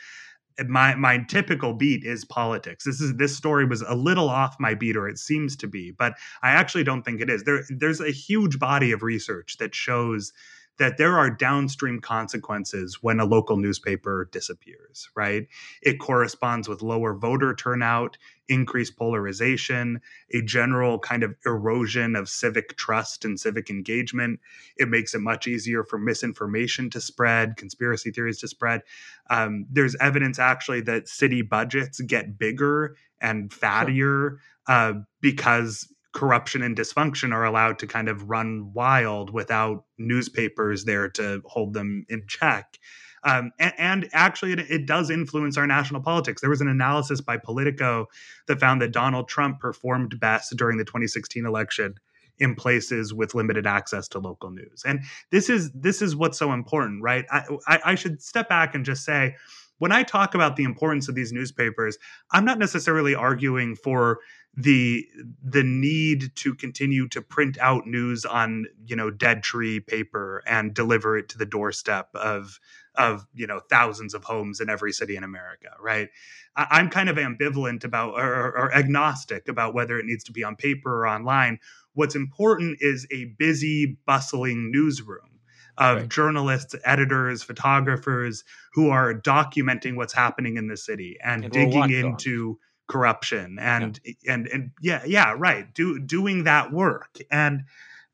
Eh, 0.59 0.65
my 0.69 0.95
my 0.95 1.19
typical 1.29 1.75
beat 1.75 2.05
is 2.05 2.25
politics. 2.25 2.85
This 2.85 3.01
is 3.01 3.17
this 3.17 3.37
story 3.37 3.65
was 3.65 3.83
a 3.83 3.95
little 3.95 4.29
off 4.29 4.57
my 4.61 4.75
beat, 4.75 4.97
or 4.97 5.09
it 5.09 5.19
seems 5.19 5.57
to 5.57 5.67
be, 5.69 5.93
but 5.93 6.15
I 6.43 6.51
actually 6.51 6.85
don't 6.85 7.03
think 7.03 7.21
it 7.21 7.31
is. 7.31 7.45
There 7.45 7.65
there's 7.71 8.01
a 8.01 8.13
huge 8.13 8.59
body 8.59 8.93
of 8.93 9.03
research 9.03 9.57
that 9.59 9.75
shows 9.75 10.33
that 10.81 10.97
there 10.97 11.19
are 11.19 11.29
downstream 11.29 12.01
consequences 12.01 13.03
when 13.03 13.21
a 13.21 13.27
local 13.27 13.59
newspaper 13.59 14.31
disappears, 14.33 15.11
right? 15.15 15.47
It 15.83 16.01
corresponds 16.01 16.71
with 16.71 16.81
lower 16.81 17.13
voter 17.13 17.55
turnout, 17.55 18.17
increased 18.49 18.97
polarization, 18.97 20.01
a 20.33 20.41
general 20.41 20.99
kind 20.99 21.23
of 21.23 21.37
erosion 21.45 22.17
of 22.17 22.31
civic 22.31 22.79
trust 22.79 23.27
and 23.27 23.39
civic 23.39 23.69
engagement. 23.69 24.41
It 24.79 24.89
makes 24.89 25.15
it 25.15 25.21
much 25.21 25.47
easier 25.47 25.85
for 25.85 25.99
misinformation 25.99 26.89
to 26.91 27.01
spread, 27.03 27.59
conspiracy 27.59 28.11
theories 28.11 28.39
to 28.39 28.49
spread. 28.49 28.81
Um, 29.29 29.67
there's 29.71 29.95
evidence 29.97 30.39
actually 30.39 30.81
that 30.83 31.09
city 31.09 31.43
budgets 31.43 32.01
get 32.01 32.39
bigger 32.39 32.97
and 33.21 33.51
fattier 33.51 34.39
uh, 34.67 34.95
because 35.21 35.93
corruption 36.13 36.63
and 36.63 36.77
dysfunction 36.77 37.33
are 37.33 37.45
allowed 37.45 37.79
to 37.79 37.87
kind 37.87 38.09
of 38.09 38.29
run 38.29 38.73
wild 38.73 39.33
without 39.33 39.85
newspapers 39.99 40.85
there 40.85 41.09
to 41.09 41.43
hold 41.47 41.75
them 41.75 42.05
in 42.09 42.25
check. 42.27 42.79
Um, 43.23 43.53
and, 43.59 43.73
and, 43.77 44.09
actually, 44.13 44.53
it, 44.53 44.61
it, 44.71 44.87
does 44.87 45.11
influence 45.11 45.59
our 45.59 45.67
national 45.67 46.01
politics. 46.01 46.41
There 46.41 46.49
was 46.49 46.63
an 46.63 46.69
analysis 46.69 47.21
by 47.21 47.37
Politico 47.37 48.07
that 48.47 48.59
found 48.59 48.81
that 48.81 48.93
Donald 48.93 49.29
Trump 49.29 49.61
performed 49.61 50.19
best 50.19 50.57
during 50.57 50.79
the 50.79 50.85
2016 50.85 51.45
election 51.45 51.97
in 52.39 52.55
places 52.55 53.13
with 53.13 53.35
limited 53.35 53.67
access 53.67 54.09
to 54.09 54.19
local 54.19 54.51
news. 54.51 54.83
And 54.87 55.01
this 55.31 55.51
is 55.51 55.71
this 55.73 56.01
is 56.01 56.17
what's 56.17 56.39
so 56.39 56.53
important, 56.53 57.03
right? 57.03 57.27
I, 57.31 57.43
I, 57.67 57.81
I 57.85 57.95
should 57.95 58.23
step 58.23 58.49
back 58.49 58.75
and 58.75 58.87
just 58.87 59.05
say 59.05 59.37
when 59.81 59.93
I 59.93 60.03
talk 60.03 60.35
about 60.35 60.57
the 60.57 60.65
importance 60.65 61.09
of 61.09 61.15
these 61.15 61.33
newspapers, 61.33 61.99
I'm 62.33 62.45
not 62.45 62.59
necessarily 62.59 63.15
arguing 63.15 63.77
for 63.77 64.21
the 64.57 65.07
the 65.43 65.63
need 65.63 66.35
to 66.35 66.55
continue 66.55 67.09
to 67.09 67.23
print 67.23 67.57
out 67.61 67.87
news 67.87 68.25
on 68.25 68.67
you 68.85 68.97
know 68.97 69.11
dead 69.11 69.43
tree 69.43 69.81
paper 69.81 70.43
and 70.47 70.75
deliver 70.75 71.17
it 71.17 71.29
to 71.29 71.39
the 71.39 71.47
doorstep 71.47 72.09
of 72.15 72.59
of 72.97 73.27
you 73.33 73.47
know 73.47 73.61
thousands 73.71 74.13
of 74.13 74.25
homes 74.25 74.61
in 74.61 74.69
every 74.69 74.93
city 74.93 75.17
in 75.17 75.25
America, 75.25 75.69
right? 75.81 76.09
I, 76.57 76.81
am 76.81 76.91
kind 76.91 77.09
of 77.09 77.17
ambivalent 77.17 77.85
about 77.85 78.15
or, 78.15 78.57
or 78.57 78.75
agnostic 78.75 79.49
about 79.49 79.73
whether 79.73 79.99
it 79.99 80.05
needs 80.05 80.25
to 80.25 80.33
be 80.33 80.43
on 80.43 80.57
paper 80.57 81.03
or 81.03 81.09
online. 81.09 81.59
What's 81.95 82.17
important 82.17 82.79
is 82.81 83.07
a 83.13 83.27
busy, 83.39 83.99
bustling 84.07 84.71
newsroom 84.73 85.41
of 85.79 85.97
right. 85.99 86.09
journalists, 86.09 86.75
editors, 86.85 87.43
photographers 87.43 88.45
who 88.73 88.91
are 88.91 89.15
documenting 89.15 89.97
what's 89.97 90.13
happening 90.13 90.57
in 90.57 90.67
the 90.67 90.77
city 90.77 91.17
and, 91.25 91.45
and 91.45 91.53
digging 91.53 91.91
into 91.91 92.59
corruption 92.91 93.57
and 93.61 94.01
yeah. 94.05 94.35
and 94.35 94.49
and 94.49 94.71
yeah 94.83 95.01
yeah 95.07 95.33
right 95.39 95.73
do 95.75 96.01
doing 96.01 96.43
that 96.43 96.73
work 96.73 97.19
and 97.31 97.63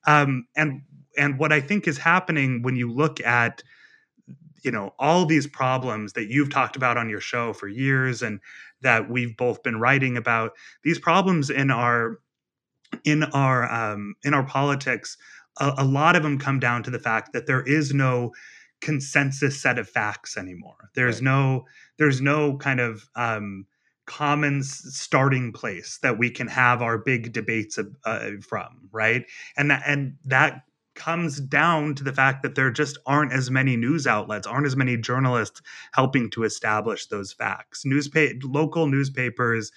um 0.06 0.46
and 0.54 0.82
and 1.16 1.38
what 1.38 1.50
I 1.50 1.60
think 1.60 1.88
is 1.88 1.96
happening 1.96 2.60
when 2.60 2.76
you 2.76 2.92
look 2.92 3.18
at 3.22 3.62
you 4.62 4.70
know 4.70 4.92
all 4.98 5.24
these 5.24 5.46
problems 5.46 6.12
that 6.12 6.28
you've 6.28 6.50
talked 6.50 6.76
about 6.76 6.98
on 6.98 7.08
your 7.08 7.22
show 7.22 7.54
for 7.54 7.68
years 7.68 8.20
and 8.20 8.38
that 8.82 9.08
we've 9.08 9.34
both 9.34 9.62
been 9.62 9.80
writing 9.80 10.18
about 10.18 10.52
these 10.84 10.98
problems 10.98 11.48
in 11.48 11.70
our 11.70 12.18
in 13.02 13.22
our 13.22 13.72
um, 13.72 14.14
in 14.24 14.34
our 14.34 14.44
politics 14.44 15.16
a, 15.58 15.72
a 15.78 15.84
lot 15.84 16.16
of 16.16 16.22
them 16.22 16.38
come 16.38 16.60
down 16.60 16.82
to 16.82 16.90
the 16.90 16.98
fact 16.98 17.32
that 17.32 17.46
there 17.46 17.62
is 17.62 17.94
no 17.94 18.30
consensus 18.82 19.58
set 19.58 19.78
of 19.78 19.88
facts 19.88 20.36
anymore 20.36 20.90
there's 20.94 21.16
right. 21.16 21.24
no 21.24 21.64
there's 21.96 22.20
no 22.20 22.58
kind 22.58 22.78
of 22.78 23.08
um, 23.14 23.64
common 24.06 24.62
starting 24.62 25.52
place 25.52 25.98
that 26.02 26.18
we 26.18 26.30
can 26.30 26.46
have 26.48 26.80
our 26.82 26.98
big 26.98 27.32
debates 27.32 27.78
uh, 28.04 28.30
from 28.40 28.88
right? 28.92 29.24
And 29.56 29.70
that 29.70 29.82
and 29.86 30.16
that 30.24 30.62
comes 30.94 31.40
down 31.40 31.94
to 31.94 32.02
the 32.02 32.12
fact 32.12 32.42
that 32.42 32.54
there 32.54 32.70
just 32.70 32.96
aren't 33.06 33.32
as 33.32 33.50
many 33.50 33.76
news 33.76 34.06
outlets 34.06 34.46
aren't 34.46 34.66
as 34.66 34.76
many 34.76 34.96
journalists 34.96 35.60
helping 35.92 36.30
to 36.30 36.42
establish 36.42 37.06
those 37.06 37.32
facts. 37.32 37.84
Newspaper 37.84 38.34
local 38.42 38.86
newspapers 38.86 39.70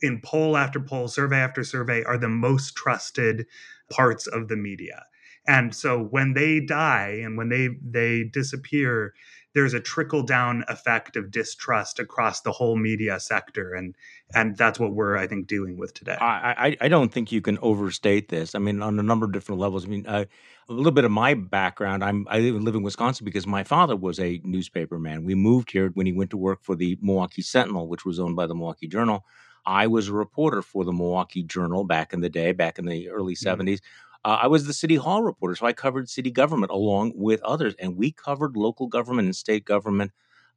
in 0.00 0.20
poll 0.22 0.56
after 0.56 0.80
poll 0.80 1.08
survey 1.08 1.38
after 1.38 1.64
survey 1.64 2.02
are 2.04 2.16
the 2.16 2.28
most 2.28 2.74
trusted 2.74 3.46
parts 3.90 4.26
of 4.26 4.48
the 4.48 4.56
media. 4.56 5.04
And 5.46 5.74
so 5.74 6.02
when 6.02 6.32
they 6.32 6.60
die 6.60 7.20
and 7.22 7.36
when 7.36 7.50
they 7.50 7.68
they 7.82 8.24
disappear 8.24 9.12
there's 9.54 9.72
a 9.72 9.80
trickle 9.80 10.22
down 10.22 10.64
effect 10.68 11.16
of 11.16 11.30
distrust 11.30 11.98
across 11.98 12.40
the 12.40 12.52
whole 12.52 12.76
media 12.76 13.18
sector 13.18 13.74
and 13.74 13.94
and 14.34 14.56
that's 14.56 14.78
what 14.78 14.92
we're 14.92 15.16
i 15.16 15.26
think 15.26 15.46
dealing 15.46 15.76
with 15.78 15.94
today. 15.94 16.16
I 16.20 16.54
i, 16.58 16.76
I 16.82 16.88
don't 16.88 17.12
think 17.12 17.32
you 17.32 17.40
can 17.40 17.58
overstate 17.62 18.28
this. 18.28 18.54
I 18.54 18.58
mean 18.58 18.82
on 18.82 18.98
a 18.98 19.02
number 19.02 19.26
of 19.26 19.32
different 19.32 19.60
levels. 19.60 19.86
I 19.86 19.88
mean 19.88 20.06
uh, 20.06 20.24
a 20.68 20.72
little 20.72 20.92
bit 20.92 21.04
of 21.04 21.10
my 21.10 21.34
background 21.34 22.02
i'm 22.02 22.26
i 22.30 22.40
live 22.40 22.74
in 22.74 22.82
wisconsin 22.82 23.24
because 23.24 23.46
my 23.46 23.64
father 23.64 23.96
was 23.96 24.18
a 24.20 24.40
newspaper 24.44 24.98
man. 24.98 25.24
We 25.24 25.34
moved 25.34 25.70
here 25.70 25.90
when 25.94 26.06
he 26.06 26.12
went 26.12 26.30
to 26.30 26.36
work 26.36 26.60
for 26.62 26.74
the 26.74 26.98
milwaukee 27.00 27.42
sentinel 27.42 27.88
which 27.88 28.04
was 28.04 28.18
owned 28.18 28.36
by 28.36 28.46
the 28.46 28.54
milwaukee 28.54 28.88
journal. 28.88 29.24
I 29.66 29.86
was 29.86 30.08
a 30.08 30.12
reporter 30.12 30.60
for 30.60 30.84
the 30.84 30.92
Milwaukee 30.92 31.42
Journal 31.42 31.84
back 31.84 32.12
in 32.12 32.20
the 32.20 32.28
day, 32.28 32.52
back 32.52 32.78
in 32.78 32.84
the 32.84 33.08
early 33.08 33.34
mm-hmm. 33.34 33.62
70s. 33.62 33.80
Uh, 34.24 34.38
I 34.42 34.46
was 34.46 34.66
the 34.66 34.72
city 34.72 34.96
hall 34.96 35.22
reporter, 35.22 35.54
so 35.54 35.66
I 35.66 35.72
covered 35.72 36.08
city 36.08 36.30
government 36.30 36.72
along 36.72 37.12
with 37.14 37.42
others, 37.42 37.74
and 37.78 37.96
we 37.96 38.10
covered 38.10 38.56
local 38.56 38.86
government 38.86 39.26
and 39.26 39.36
state 39.36 39.64
government 39.64 40.12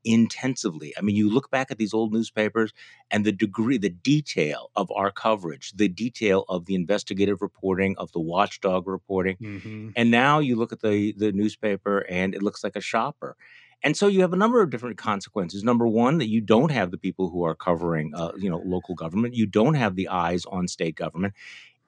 intensively. 0.06 0.93
I 0.97 1.01
mean, 1.01 1.15
you 1.15 1.30
look 1.30 1.51
back 1.51 1.69
at 1.69 1.77
these 1.77 1.93
old 1.93 2.13
newspapers 2.13 2.71
and 3.12 3.25
the 3.25 3.32
degree, 3.32 3.77
the 3.77 3.89
detail 3.89 4.71
of 4.75 4.89
our 4.91 5.12
coverage, 5.12 5.73
the 5.73 5.89
detail 5.89 6.45
of 6.47 6.65
the 6.65 6.75
investigative 6.75 7.41
reporting, 7.41 7.95
of 7.97 8.12
the 8.13 8.19
watchdog 8.19 8.88
reporting, 8.88 9.38
mm-hmm. 9.38 9.89
and 9.95 10.12
now 10.12 10.39
you 10.39 10.56
look 10.56 10.71
at 10.71 10.82
the 10.82 11.13
the 11.17 11.32
newspaper 11.32 12.06
and 12.10 12.34
it 12.34 12.41
looks 12.41 12.63
like 12.63 12.75
a 12.75 12.82
shopper. 12.82 13.36
And 13.84 13.95
so 13.95 14.08
you 14.08 14.21
have 14.21 14.34
a 14.34 14.38
number 14.38 14.62
of 14.62 14.71
different 14.71 14.97
consequences. 14.97 15.63
Number 15.63 15.88
one, 15.88 16.17
that 16.17 16.27
you 16.27 16.41
don't 16.41 16.71
have 16.71 16.89
the 16.89 16.97
people 16.97 17.30
who 17.30 17.43
are 17.43 17.53
covering, 17.53 18.12
uh, 18.15 18.32
you 18.36 18.49
know, 18.49 18.62
local 18.65 18.95
government. 18.95 19.36
You 19.36 19.45
don't 19.45 19.75
have 19.75 19.95
the 19.95 20.08
eyes 20.08 20.45
on 20.45 20.67
state 20.67 20.95
government, 20.95 21.34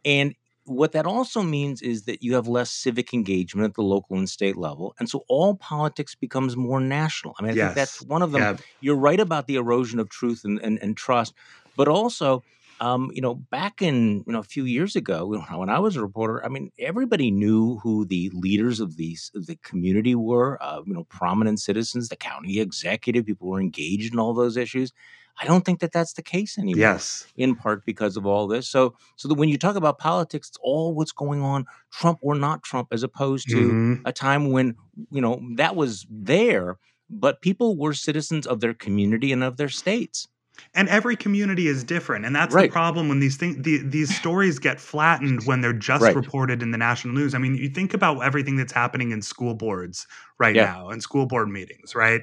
and 0.05 0.35
what 0.65 0.91
that 0.91 1.05
also 1.05 1.41
means 1.41 1.81
is 1.81 2.03
that 2.03 2.21
you 2.21 2.35
have 2.35 2.47
less 2.47 2.69
civic 2.71 3.13
engagement 3.13 3.69
at 3.69 3.73
the 3.75 3.81
local 3.81 4.17
and 4.17 4.29
state 4.29 4.55
level. 4.55 4.95
And 4.99 5.09
so 5.09 5.23
all 5.27 5.55
politics 5.55 6.15
becomes 6.15 6.55
more 6.55 6.79
national. 6.79 7.35
I 7.39 7.43
mean, 7.43 7.51
I 7.51 7.55
yes. 7.55 7.67
think 7.67 7.75
that's 7.75 8.01
one 8.03 8.21
of 8.21 8.31
them. 8.31 8.41
Yeah. 8.41 8.57
You're 8.81 8.95
right 8.95 9.19
about 9.19 9.47
the 9.47 9.55
erosion 9.55 9.99
of 9.99 10.09
truth 10.09 10.41
and, 10.43 10.59
and, 10.59 10.77
and 10.79 10.95
trust, 10.95 11.33
but 11.75 11.87
also, 11.87 12.43
um, 12.81 13.11
you 13.13 13.21
know, 13.21 13.35
back 13.35 13.81
in, 13.81 14.23
you 14.25 14.33
know, 14.33 14.39
a 14.39 14.43
few 14.43 14.63
years 14.63 14.95
ago 14.95 15.25
when 15.25 15.69
I 15.69 15.79
was 15.79 15.95
a 15.95 16.01
reporter, 16.01 16.43
I 16.45 16.49
mean, 16.49 16.71
everybody 16.79 17.29
knew 17.31 17.79
who 17.79 18.05
the 18.05 18.31
leaders 18.33 18.79
of 18.79 18.95
these 18.95 19.31
of 19.35 19.47
the 19.47 19.57
community 19.57 20.15
were, 20.15 20.61
uh, 20.61 20.81
you 20.85 20.93
know, 20.93 21.03
prominent 21.05 21.59
citizens, 21.59 22.09
the 22.09 22.15
county 22.15 22.59
executive, 22.59 23.25
people 23.25 23.49
were 23.49 23.59
engaged 23.59 24.13
in 24.13 24.19
all 24.19 24.33
those 24.33 24.55
issues. 24.55 24.93
I 25.41 25.45
don't 25.45 25.63
think 25.63 25.79
that 25.79 25.91
that's 25.91 26.13
the 26.13 26.21
case 26.21 26.57
anymore. 26.57 26.79
Yes, 26.79 27.25
in 27.37 27.55
part 27.55 27.85
because 27.85 28.17
of 28.17 28.25
all 28.25 28.47
this. 28.47 28.67
So, 28.67 28.95
so 29.15 29.27
that 29.27 29.35
when 29.35 29.49
you 29.49 29.57
talk 29.57 29.75
about 29.75 29.97
politics, 29.97 30.49
it's 30.49 30.57
all 30.61 30.93
what's 30.93 31.13
going 31.13 31.41
on, 31.41 31.65
Trump 31.91 32.19
or 32.21 32.35
not 32.35 32.61
Trump, 32.63 32.89
as 32.91 33.03
opposed 33.03 33.49
to 33.49 33.55
mm-hmm. 33.55 33.93
a 34.05 34.11
time 34.11 34.51
when 34.51 34.75
you 35.11 35.21
know 35.21 35.41
that 35.55 35.75
was 35.75 36.05
there, 36.09 36.77
but 37.09 37.41
people 37.41 37.77
were 37.77 37.93
citizens 37.93 38.45
of 38.45 38.59
their 38.59 38.73
community 38.73 39.31
and 39.31 39.43
of 39.43 39.57
their 39.57 39.69
states. 39.69 40.27
And 40.73 40.89
every 40.89 41.15
community 41.15 41.67
is 41.67 41.85
different, 41.85 42.25
and 42.25 42.35
that's 42.35 42.53
right. 42.53 42.69
the 42.69 42.73
problem 42.73 43.07
when 43.07 43.21
these 43.21 43.37
things, 43.37 43.63
the, 43.63 43.77
these 43.77 44.13
stories 44.13 44.59
get 44.59 44.81
flattened 44.81 45.43
when 45.45 45.61
they're 45.61 45.71
just 45.71 46.03
right. 46.03 46.13
reported 46.13 46.61
in 46.61 46.71
the 46.71 46.77
national 46.77 47.13
news. 47.13 47.33
I 47.33 47.37
mean, 47.37 47.55
you 47.55 47.69
think 47.69 47.93
about 47.93 48.19
everything 48.19 48.57
that's 48.57 48.73
happening 48.73 49.11
in 49.11 49.21
school 49.21 49.53
boards 49.53 50.05
right 50.37 50.53
yeah. 50.53 50.65
now, 50.65 50.89
and 50.89 51.01
school 51.01 51.25
board 51.27 51.47
meetings, 51.47 51.95
right? 51.95 52.21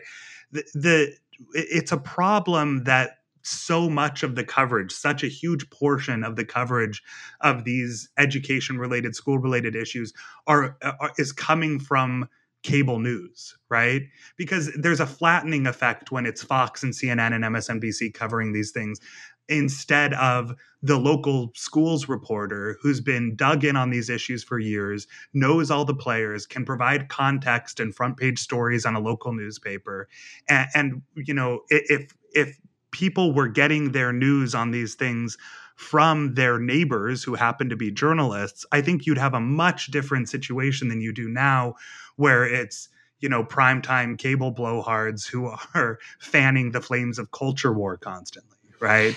The, 0.52 0.64
the 0.74 1.16
it's 1.52 1.92
a 1.92 1.96
problem 1.96 2.84
that 2.84 3.18
so 3.42 3.88
much 3.88 4.22
of 4.22 4.34
the 4.34 4.44
coverage, 4.44 4.90
such 4.92 5.22
a 5.22 5.28
huge 5.28 5.70
portion 5.70 6.24
of 6.24 6.34
the 6.34 6.44
coverage 6.44 7.02
of 7.42 7.64
these 7.64 8.08
education 8.18 8.76
related, 8.78 9.14
school 9.14 9.38
related 9.38 9.76
issues 9.76 10.12
are, 10.48 10.76
uh, 10.82 10.92
are, 11.00 11.12
is 11.16 11.32
coming 11.32 11.78
from 11.78 12.28
cable 12.64 12.98
news, 12.98 13.56
right? 13.68 14.02
Because 14.36 14.72
there's 14.74 14.98
a 14.98 15.06
flattening 15.06 15.68
effect 15.68 16.10
when 16.10 16.26
it's 16.26 16.42
Fox 16.42 16.82
and 16.82 16.92
CNN 16.92 17.32
and 17.32 17.44
MSNBC 17.44 18.12
covering 18.12 18.52
these 18.52 18.72
things 18.72 18.98
instead 19.48 20.14
of 20.14 20.54
the 20.82 20.98
local 20.98 21.50
schools 21.54 22.08
reporter 22.08 22.76
who's 22.80 23.00
been 23.00 23.34
dug 23.34 23.64
in 23.64 23.76
on 23.76 23.90
these 23.90 24.08
issues 24.08 24.44
for 24.44 24.58
years, 24.58 25.06
knows 25.34 25.70
all 25.70 25.84
the 25.84 25.94
players, 25.94 26.46
can 26.46 26.64
provide 26.64 27.08
context 27.08 27.80
and 27.80 27.94
front 27.94 28.16
page 28.16 28.38
stories 28.38 28.86
on 28.86 28.94
a 28.94 29.00
local 29.00 29.32
newspaper. 29.32 30.08
And, 30.48 30.68
and 30.74 31.02
you 31.14 31.34
know, 31.34 31.62
if 31.68 32.12
if 32.32 32.58
people 32.90 33.34
were 33.34 33.48
getting 33.48 33.92
their 33.92 34.12
news 34.12 34.54
on 34.54 34.70
these 34.70 34.94
things 34.94 35.36
from 35.76 36.34
their 36.34 36.58
neighbors 36.58 37.22
who 37.22 37.34
happen 37.34 37.68
to 37.68 37.76
be 37.76 37.90
journalists, 37.90 38.64
I 38.72 38.80
think 38.80 39.06
you'd 39.06 39.18
have 39.18 39.34
a 39.34 39.40
much 39.40 39.88
different 39.88 40.28
situation 40.28 40.88
than 40.88 41.00
you 41.00 41.12
do 41.12 41.28
now, 41.28 41.74
where 42.16 42.44
it's 42.44 42.88
you 43.20 43.28
know 43.28 43.42
primetime 43.44 44.18
cable 44.18 44.54
blowhards 44.54 45.26
who 45.26 45.46
are 45.74 45.98
fanning 46.20 46.72
the 46.72 46.80
flames 46.80 47.18
of 47.18 47.30
culture 47.30 47.72
war 47.72 47.96
constantly 47.96 48.55
right? 48.80 49.16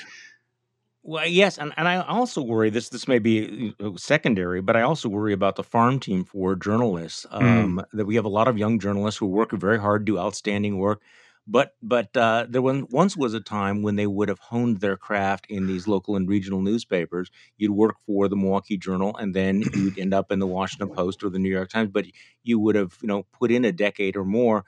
Well, 1.02 1.26
yes, 1.26 1.58
and, 1.58 1.74
and 1.78 1.88
I 1.88 2.02
also 2.02 2.41
worry 2.41 2.69
this. 2.69 2.89
This 2.89 3.08
may 3.08 3.19
be 3.19 3.74
secondary, 3.95 4.62
but 4.62 4.76
I 4.76 4.82
also 4.82 5.08
worry 5.08 5.34
about 5.34 5.56
the 5.56 5.63
farm 5.63 6.00
team 6.00 6.26
for 6.26 6.56
journalists. 6.56 7.26
Um, 7.32 7.78
mm. 7.78 7.84
That 7.93 8.06
we 8.06 8.15
have 8.15 8.26
a 8.26 8.30
lot 8.30 8.48
of 8.48 8.58
young 8.58 8.80
journalists 8.80 9.17
who 9.17 9.26
work 9.26 9.52
very 9.54 9.80
hard, 9.80 10.06
do 10.06 10.19
outstanding 10.19 10.78
work, 10.78 11.02
but 11.48 11.74
but 11.82 12.15
uh, 12.15 12.45
there 12.48 12.62
once 12.62 13.17
was 13.17 13.34
a 13.34 13.39
time 13.39 13.82
when 13.82 13.95
they 13.95 14.06
would 14.06 14.30
have 14.30 14.39
honed 14.39 14.82
their 14.82 14.98
craft 14.98 15.48
in 15.50 15.65
these 15.65 15.88
local 15.88 16.15
and 16.15 16.30
regional 16.30 16.62
newspapers. 16.62 17.32
You'd 17.58 17.72
work 17.72 17.95
for 18.06 18.28
the 18.28 18.36
Milwaukee 18.36 18.78
Journal, 18.78 19.15
and 19.17 19.34
then 19.34 19.63
you'd 19.74 19.98
end 19.98 20.13
up 20.13 20.32
in 20.32 20.39
the 20.39 20.48
Washington 20.48 20.89
Post 20.89 21.24
or 21.24 21.30
the 21.30 21.39
New 21.39 21.50
York 21.50 21.69
Times. 21.69 21.89
But 21.91 22.06
you 22.43 22.60
would 22.60 22.76
have 22.76 22.98
you 23.02 23.08
know 23.08 23.24
put 23.32 23.52
in 23.52 23.65
a 23.65 23.72
decade 23.72 24.15
or 24.15 24.26
more 24.26 24.63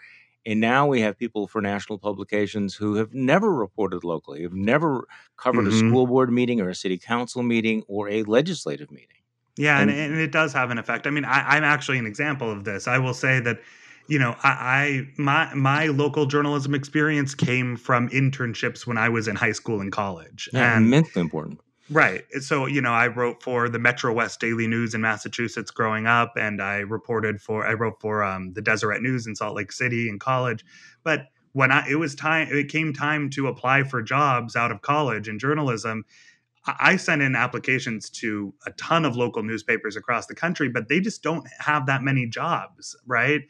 and 0.46 0.60
now 0.60 0.88
we 0.88 1.02
have 1.02 1.18
people 1.18 1.48
for 1.48 1.62
national 1.62 2.00
publications 2.00 2.76
who 2.76 2.96
have 2.96 3.14
never 3.14 3.54
reported 3.54 4.04
locally, 4.04 4.42
have 4.42 4.54
never 4.54 5.08
covered 5.38 5.66
mm-hmm. 5.66 5.88
a 5.88 5.90
school 5.90 6.08
board 6.08 6.32
meeting 6.32 6.60
or 6.60 6.70
a 6.70 6.76
city 6.76 6.98
council 6.98 7.44
meeting 7.44 7.84
or 7.88 8.10
a 8.10 8.24
legislative 8.24 8.92
meeting. 8.92 9.08
Yeah, 9.58 9.80
and, 9.80 9.92
and, 9.92 10.14
and 10.14 10.22
it 10.22 10.32
does 10.32 10.54
have 10.54 10.72
an 10.72 10.78
effect. 10.78 11.06
I 11.06 11.10
mean, 11.10 11.26
I, 11.26 11.58
am 11.58 11.64
actually 11.64 12.00
an 12.00 12.06
example 12.06 12.50
of 12.50 12.64
this. 12.64 12.88
I 12.88 12.98
will 12.98 13.14
say 13.14 13.40
that, 13.42 13.60
you 14.08 14.18
know, 14.18 14.36
I, 14.44 14.50
I 14.50 15.08
my 15.18 15.54
my 15.54 15.88
local 15.88 16.26
journalism 16.26 16.74
experience 16.74 17.36
came 17.36 17.76
from 17.78 18.10
internships 18.10 18.88
when 18.88 18.98
I 18.98 19.10
was 19.10 19.28
in 19.28 19.36
high 19.36 19.52
school 19.52 19.82
and 19.82 19.92
college. 19.92 20.50
Yeah, 20.54 20.78
and 20.78 20.86
immensely 20.86 21.22
important. 21.22 21.60
Right. 21.92 22.24
So, 22.40 22.68
you 22.68 22.80
know, 22.82 22.94
I 22.94 23.08
wrote 23.08 23.44
for 23.44 23.68
the 23.68 23.78
Metro 23.78 24.14
West 24.14 24.40
Daily 24.40 24.66
News 24.66 24.94
in 24.94 25.02
Massachusetts 25.02 25.72
growing 25.72 26.08
up, 26.08 26.34
and 26.38 26.62
I 26.62 26.78
reported 26.78 27.42
for, 27.42 27.68
I 27.68 27.74
wrote 27.74 28.00
for 28.00 28.24
um, 28.24 28.54
the 28.54 28.62
Deseret 28.62 29.02
News 29.02 29.28
in 29.28 29.36
Salt 29.36 29.58
Lake 29.58 29.74
City 29.74 30.08
in 30.08 30.18
college. 30.18 30.64
But 31.04 31.28
when 31.52 31.70
I 31.70 31.86
it 31.90 31.96
was 31.96 32.16
time 32.16 32.48
it 32.50 32.70
came 32.70 32.94
time 32.94 33.30
to 33.32 33.48
apply 33.48 33.84
for 33.84 34.02
jobs 34.02 34.56
out 34.56 34.72
of 34.72 34.82
college 34.82 35.28
in 35.28 35.38
journalism, 35.38 36.06
I 36.66 36.96
sent 36.96 37.22
in 37.24 37.36
applications 37.36 38.10
to 38.12 38.54
a 38.66 38.72
ton 38.74 39.04
of 39.04 39.18
local 39.18 39.44
newspapers 39.44 39.98
across 39.98 40.28
the 40.28 40.36
country, 40.36 40.70
but 40.70 40.88
they 40.88 41.02
just 41.02 41.24
don't 41.24 41.46
have 41.60 41.88
that 41.88 42.04
many 42.04 42.26
jobs, 42.28 42.96
right? 43.06 43.42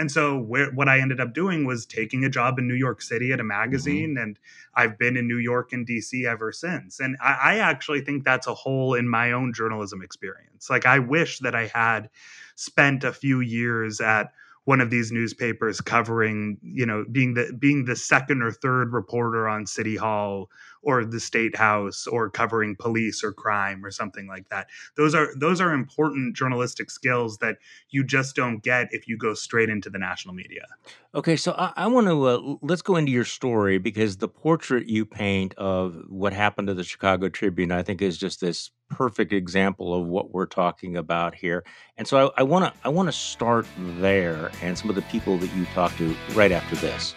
And 0.00 0.10
so, 0.10 0.38
where, 0.38 0.70
what 0.70 0.88
I 0.88 0.98
ended 0.98 1.20
up 1.20 1.34
doing 1.34 1.66
was 1.66 1.84
taking 1.84 2.24
a 2.24 2.30
job 2.30 2.58
in 2.58 2.66
New 2.66 2.74
York 2.74 3.02
City 3.02 3.32
at 3.32 3.38
a 3.38 3.42
mm-hmm. 3.42 3.48
magazine, 3.48 4.10
mm-hmm. 4.14 4.22
and 4.22 4.38
I've 4.74 4.98
been 4.98 5.14
in 5.14 5.28
New 5.28 5.36
York 5.36 5.74
and 5.74 5.86
DC 5.86 6.24
ever 6.24 6.52
since. 6.52 7.00
And 7.00 7.18
I, 7.22 7.38
I 7.42 7.58
actually 7.58 8.00
think 8.00 8.24
that's 8.24 8.46
a 8.46 8.54
hole 8.54 8.94
in 8.94 9.06
my 9.06 9.32
own 9.32 9.52
journalism 9.52 10.00
experience. 10.00 10.70
Like, 10.70 10.86
I 10.86 11.00
wish 11.00 11.40
that 11.40 11.54
I 11.54 11.66
had 11.66 12.08
spent 12.54 13.04
a 13.04 13.12
few 13.12 13.40
years 13.40 14.00
at 14.00 14.32
one 14.64 14.80
of 14.80 14.88
these 14.88 15.12
newspapers 15.12 15.80
covering 15.80 16.56
you 16.62 16.86
know 16.86 17.04
being 17.10 17.34
the 17.34 17.52
being 17.58 17.84
the 17.84 17.96
second 17.96 18.42
or 18.42 18.52
third 18.52 18.92
reporter 18.92 19.48
on 19.48 19.66
city 19.66 19.96
hall 19.96 20.48
or 20.82 21.04
the 21.04 21.20
state 21.20 21.56
house 21.56 22.06
or 22.06 22.30
covering 22.30 22.76
police 22.76 23.22
or 23.22 23.32
crime 23.32 23.84
or 23.84 23.90
something 23.90 24.26
like 24.26 24.48
that. 24.48 24.68
Those 24.96 25.14
are 25.14 25.28
those 25.36 25.60
are 25.60 25.72
important 25.72 26.36
journalistic 26.36 26.90
skills 26.90 27.38
that 27.38 27.58
you 27.90 28.04
just 28.04 28.34
don't 28.34 28.62
get 28.62 28.88
if 28.92 29.06
you 29.08 29.16
go 29.16 29.34
straight 29.34 29.68
into 29.68 29.90
the 29.90 29.98
national 29.98 30.34
media. 30.34 30.66
Okay 31.14 31.36
so 31.36 31.52
i, 31.58 31.72
I 31.76 31.86
want 31.86 32.06
to 32.06 32.24
uh, 32.24 32.56
let's 32.62 32.82
go 32.82 32.96
into 32.96 33.12
your 33.12 33.24
story 33.24 33.78
because 33.78 34.18
the 34.18 34.28
portrait 34.28 34.86
you 34.86 35.04
paint 35.04 35.54
of 35.54 35.96
what 36.08 36.32
happened 36.32 36.68
to 36.68 36.74
the 36.74 36.84
chicago 36.84 37.28
tribune 37.28 37.72
i 37.72 37.82
think 37.82 38.00
is 38.00 38.16
just 38.16 38.40
this 38.40 38.70
perfect 38.90 39.32
example 39.32 39.94
of 39.94 40.06
what 40.06 40.32
we're 40.32 40.46
talking 40.46 40.96
about 40.96 41.34
here. 41.34 41.64
And 41.96 42.06
so 42.06 42.32
i 42.36 42.42
want 42.42 42.64
to 42.64 42.80
i 42.84 42.88
want 42.88 43.08
to 43.08 43.12
start 43.12 43.66
there 43.78 44.50
and 44.62 44.76
some 44.76 44.90
of 44.90 44.96
the 44.96 45.02
people 45.02 45.38
that 45.38 45.54
you 45.54 45.64
talked 45.66 45.96
to 45.98 46.14
right 46.34 46.52
after 46.52 46.76
this 46.76 47.14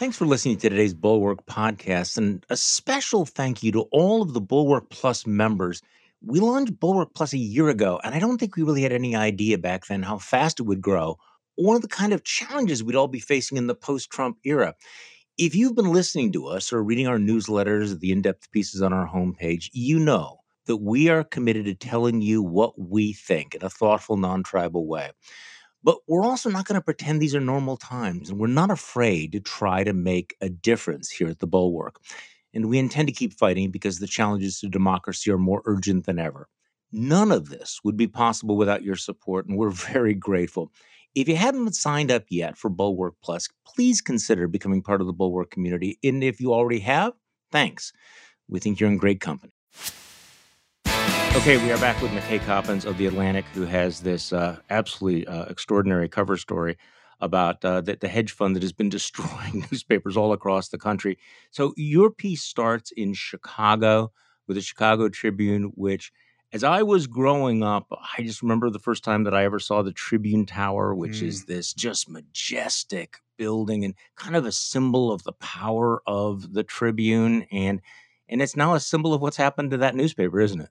Thanks 0.00 0.16
for 0.16 0.24
listening 0.24 0.56
to 0.56 0.70
today's 0.70 0.94
Bulwark 0.94 1.44
podcast, 1.44 2.16
and 2.16 2.42
a 2.48 2.56
special 2.56 3.26
thank 3.26 3.62
you 3.62 3.70
to 3.72 3.80
all 3.92 4.22
of 4.22 4.32
the 4.32 4.40
Bulwark 4.40 4.88
Plus 4.88 5.26
members. 5.26 5.82
We 6.22 6.40
launched 6.40 6.80
Bulwark 6.80 7.12
Plus 7.14 7.34
a 7.34 7.38
year 7.38 7.68
ago, 7.68 8.00
and 8.02 8.14
I 8.14 8.18
don't 8.18 8.38
think 8.38 8.56
we 8.56 8.62
really 8.62 8.80
had 8.80 8.92
any 8.92 9.14
idea 9.14 9.58
back 9.58 9.88
then 9.88 10.02
how 10.02 10.16
fast 10.16 10.58
it 10.58 10.62
would 10.62 10.80
grow 10.80 11.18
or 11.58 11.78
the 11.78 11.86
kind 11.86 12.14
of 12.14 12.24
challenges 12.24 12.82
we'd 12.82 12.96
all 12.96 13.08
be 13.08 13.20
facing 13.20 13.58
in 13.58 13.66
the 13.66 13.74
post 13.74 14.08
Trump 14.08 14.38
era. 14.42 14.74
If 15.36 15.54
you've 15.54 15.76
been 15.76 15.92
listening 15.92 16.32
to 16.32 16.46
us 16.46 16.72
or 16.72 16.82
reading 16.82 17.06
our 17.06 17.18
newsletters, 17.18 18.00
the 18.00 18.10
in 18.10 18.22
depth 18.22 18.50
pieces 18.52 18.80
on 18.80 18.94
our 18.94 19.06
homepage, 19.06 19.68
you 19.74 19.98
know 19.98 20.38
that 20.64 20.78
we 20.78 21.10
are 21.10 21.24
committed 21.24 21.66
to 21.66 21.74
telling 21.74 22.22
you 22.22 22.42
what 22.42 22.72
we 22.80 23.12
think 23.12 23.54
in 23.54 23.62
a 23.62 23.68
thoughtful, 23.68 24.16
non 24.16 24.44
tribal 24.44 24.86
way. 24.86 25.10
But 25.82 25.98
we're 26.06 26.24
also 26.24 26.50
not 26.50 26.66
going 26.66 26.78
to 26.78 26.84
pretend 26.84 27.20
these 27.20 27.34
are 27.34 27.40
normal 27.40 27.76
times, 27.76 28.28
and 28.28 28.38
we're 28.38 28.48
not 28.48 28.70
afraid 28.70 29.32
to 29.32 29.40
try 29.40 29.82
to 29.84 29.92
make 29.92 30.36
a 30.40 30.48
difference 30.48 31.10
here 31.10 31.28
at 31.28 31.38
the 31.38 31.46
Bulwark. 31.46 32.00
And 32.52 32.68
we 32.68 32.78
intend 32.78 33.08
to 33.08 33.14
keep 33.14 33.32
fighting 33.32 33.70
because 33.70 33.98
the 33.98 34.06
challenges 34.06 34.60
to 34.60 34.68
democracy 34.68 35.30
are 35.30 35.38
more 35.38 35.62
urgent 35.64 36.04
than 36.06 36.18
ever. 36.18 36.48
None 36.92 37.30
of 37.32 37.48
this 37.48 37.80
would 37.84 37.96
be 37.96 38.08
possible 38.08 38.56
without 38.56 38.82
your 38.82 38.96
support, 38.96 39.46
and 39.46 39.56
we're 39.56 39.70
very 39.92 40.14
grateful. 40.14 40.70
If 41.14 41.28
you 41.28 41.36
haven't 41.36 41.74
signed 41.74 42.10
up 42.10 42.24
yet 42.28 42.56
for 42.56 42.68
Bulwark 42.68 43.14
Plus, 43.22 43.48
please 43.66 44.00
consider 44.00 44.46
becoming 44.46 44.82
part 44.82 45.00
of 45.00 45.06
the 45.06 45.12
Bulwark 45.12 45.50
community. 45.50 45.98
And 46.04 46.22
if 46.22 46.40
you 46.40 46.52
already 46.52 46.80
have, 46.80 47.14
thanks. 47.50 47.92
We 48.48 48.60
think 48.60 48.78
you're 48.78 48.90
in 48.90 48.96
great 48.96 49.20
company. 49.20 49.52
Okay, 51.36 51.56
we 51.64 51.70
are 51.70 51.78
back 51.78 52.02
with 52.02 52.10
McKay 52.10 52.44
Coppins 52.44 52.84
of 52.84 52.98
The 52.98 53.06
Atlantic, 53.06 53.44
who 53.54 53.62
has 53.62 54.00
this 54.00 54.32
uh, 54.32 54.58
absolutely 54.68 55.26
uh, 55.28 55.44
extraordinary 55.44 56.08
cover 56.08 56.36
story 56.36 56.76
about 57.20 57.64
uh, 57.64 57.80
the, 57.80 57.96
the, 57.96 58.08
hedge 58.08 58.32
fund 58.32 58.56
that 58.56 58.62
has 58.62 58.72
been 58.72 58.88
destroying 58.90 59.64
newspapers 59.70 60.16
all 60.16 60.32
across 60.32 60.68
the 60.68 60.76
country. 60.76 61.18
So, 61.52 61.72
your 61.76 62.10
piece 62.10 62.42
starts 62.42 62.90
in 62.90 63.14
Chicago 63.14 64.10
with 64.48 64.56
the 64.56 64.60
Chicago 64.60 65.08
Tribune, 65.08 65.72
which, 65.76 66.12
as 66.52 66.64
I 66.64 66.82
was 66.82 67.06
growing 67.06 67.62
up, 67.62 67.86
I 68.18 68.22
just 68.22 68.42
remember 68.42 68.68
the 68.68 68.80
first 68.80 69.04
time 69.04 69.22
that 69.24 69.34
I 69.34 69.44
ever 69.44 69.60
saw 69.60 69.82
the 69.82 69.92
Tribune 69.92 70.46
Tower, 70.46 70.96
which 70.96 71.20
mm. 71.20 71.28
is 71.28 71.44
this 71.44 71.72
just 71.72 72.08
majestic 72.08 73.18
building 73.38 73.84
and 73.84 73.94
kind 74.16 74.34
of 74.34 74.44
a 74.44 74.52
symbol 74.52 75.12
of 75.12 75.22
the 75.22 75.32
power 75.34 76.02
of 76.08 76.52
the 76.52 76.64
Tribune. 76.64 77.46
And, 77.52 77.80
and 78.28 78.42
it's 78.42 78.56
now 78.56 78.74
a 78.74 78.80
symbol 78.80 79.14
of 79.14 79.22
what's 79.22 79.36
happened 79.36 79.70
to 79.70 79.76
that 79.78 79.94
newspaper, 79.94 80.40
isn't 80.40 80.60
it? 80.60 80.70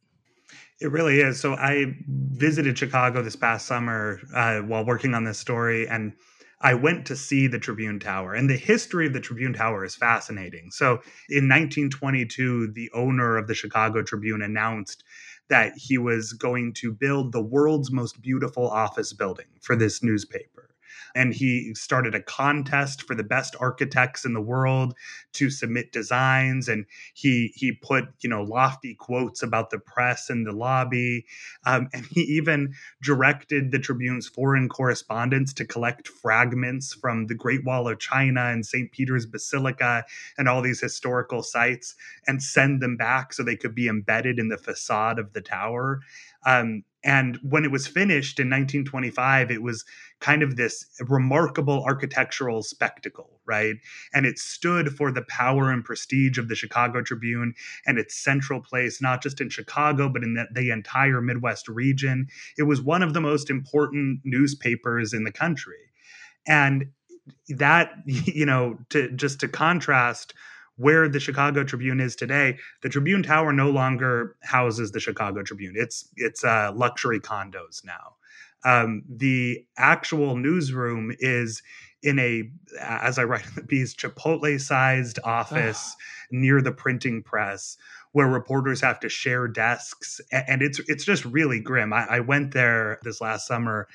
It 0.82 0.92
really 0.92 1.20
is. 1.20 1.40
So 1.40 1.56
I 1.56 1.98
visited 2.08 2.78
Chicago 2.78 3.22
this 3.22 3.36
past 3.36 3.66
summer 3.66 4.22
uh, 4.34 4.60
while 4.60 4.86
working 4.86 5.14
on 5.14 5.26
this 5.26 5.38
story, 5.38 5.88
and 5.88 6.14
I 6.62 6.74
went 6.74 7.06
to 7.08 7.16
see 7.16 7.48
the 7.48 7.60
Tribune 7.60 8.00
Tower. 8.00 8.34
And 8.34 8.50
the 8.50 8.58
history 8.58 9.06
of 9.08 9.14
the 9.14 9.20
Tribune 9.20 9.54
Tower 9.54 9.84
is 9.84 9.96
fascinating. 9.96 10.72
So 10.72 11.02
in 11.30 11.50
1922, 11.50 12.72
the 12.74 12.90
owner 12.94 13.38
of 13.38 13.48
the 13.48 13.54
Chicago 13.54 14.02
Tribune 14.02 14.42
announced 14.42 15.04
that 15.50 15.74
he 15.76 15.98
was 15.98 16.34
going 16.34 16.74
to 16.76 16.94
build 16.94 17.32
the 17.32 17.42
world's 17.42 17.92
most 17.92 18.22
beautiful 18.22 18.70
office 18.70 19.12
building 19.14 19.48
for 19.62 19.76
this 19.76 20.02
newspaper 20.02 20.69
and 21.16 21.34
he 21.34 21.74
started 21.74 22.16
a 22.16 22.22
contest 22.22 23.04
for 23.04 23.16
the 23.16 23.24
best 23.24 23.56
architects 23.60 24.26
in 24.26 24.34
the 24.34 24.42
world 24.42 24.94
to 25.34 25.50
submit 25.50 25.92
designs 25.92 26.68
and 26.68 26.86
he 27.14 27.52
he 27.56 27.72
put 27.72 28.06
you 28.22 28.30
know 28.30 28.44
lofty 28.44 28.96
quotes 28.96 29.44
about 29.44 29.70
the 29.70 29.80
press 29.80 30.30
and 30.30 30.46
the 30.46 30.52
lobby 30.52 31.26
um, 31.66 31.88
and 31.94 32.06
he 32.06 32.22
even 32.22 32.74
directed 33.02 33.72
the 33.72 33.80
tribune's 33.80 34.28
foreign 34.28 34.70
correspondents 34.70 35.54
to 35.54 35.66
collect 35.66 36.08
fragments 36.08 36.94
from 36.94 37.28
the 37.28 37.36
great 37.36 37.64
wall 37.66 37.88
of 37.88 38.00
china 38.00 38.46
and 38.46 38.66
st 38.66 38.92
peter's 38.92 39.26
basilica 39.26 40.04
and 40.38 40.48
all 40.48 40.62
these 40.62 40.80
historical 40.80 41.44
sites 41.44 41.96
and 42.28 42.42
send 42.42 42.82
them 42.82 42.98
back 42.98 43.34
so 43.34 43.44
they 43.44 43.56
could 43.56 43.76
be 43.76 43.88
embedded 43.88 44.40
in 44.40 44.50
the 44.50 44.58
facade 44.58 45.20
of 45.20 45.34
the 45.34 45.42
tower. 45.42 46.02
Um, 46.46 46.84
and 47.04 47.40
when 47.44 47.64
it 47.64 47.72
was 47.72 47.88
finished 47.88 48.40
in 48.40 48.48
1925, 48.48 49.52
it 49.52 49.62
was 49.62 49.86
kind 50.20 50.44
of 50.44 50.56
this 50.58 50.86
remarkable 51.08 51.84
architectural 51.86 52.62
spectacle, 52.62 53.40
right? 53.46 53.76
And 54.14 54.26
it 54.26 54.38
stood 54.38 54.96
for 54.96 55.12
the 55.12 55.24
power 55.24 55.72
and 55.72 55.84
prestige 55.84 56.38
of 56.38 56.50
the 56.50 56.56
Chicago 56.56 57.02
Tribune 57.02 57.54
and 57.86 57.98
its 57.98 58.16
central 58.16 58.62
place, 58.62 59.02
not 59.02 59.24
just 59.24 59.40
in 59.40 59.50
Chicago, 59.50 60.10
but 60.10 60.24
in 60.24 60.34
the, 60.34 60.48
the 60.54 60.72
entire 60.72 61.22
Midwest 61.22 61.68
region. 61.68 62.28
It 62.58 62.64
was 62.64 62.82
one 62.82 63.02
of 63.02 63.14
the 63.14 63.22
most 63.22 63.50
important 63.50 64.22
newspapers 64.24 65.14
in 65.14 65.24
the 65.24 65.32
country. 65.32 65.92
And 66.48 66.88
that, 67.50 67.92
you 68.06 68.46
know, 68.46 68.78
to 68.90 69.12
just 69.12 69.40
to 69.40 69.48
contrast 69.48 70.34
where 70.76 71.10
the 71.10 71.20
Chicago 71.20 71.64
Tribune 71.64 72.00
is 72.00 72.16
today, 72.16 72.58
the 72.84 72.90
Tribune 72.90 73.22
Tower 73.22 73.52
no 73.52 73.70
longer 73.70 74.38
houses 74.44 74.92
the 74.92 75.00
Chicago 75.00 75.44
Tribune. 75.44 75.74
It's 75.76 76.08
it's 76.16 76.44
uh, 76.44 76.72
luxury 76.74 77.20
condos 77.20 77.84
now. 77.84 78.16
Um, 78.66 79.04
the 79.10 79.66
actual 79.78 80.36
newsroom 80.36 81.16
is 81.20 81.62
in 82.02 82.20
a, 82.20 82.50
as 82.82 83.18
I 83.18 83.24
write 83.24 83.46
in 83.46 83.56
the 83.56 83.64
piece, 83.64 83.94
Chipotle-sized 83.94 85.20
office 85.24 85.96
near 86.32 86.62
the 86.62 86.72
printing 86.72 87.24
press, 87.24 87.78
where 88.12 88.28
reporters 88.28 88.82
have 88.82 89.00
to 89.02 89.10
share 89.10 89.48
desks, 89.48 90.22
and 90.32 90.62
it's 90.62 90.80
it's 90.88 91.04
just 91.04 91.26
really 91.26 91.60
grim. 91.60 91.94
I, 91.94 92.06
I 92.10 92.20
went 92.22 92.54
there 92.54 93.00
this 93.04 93.22
last 93.22 93.48
summer, 93.48 93.88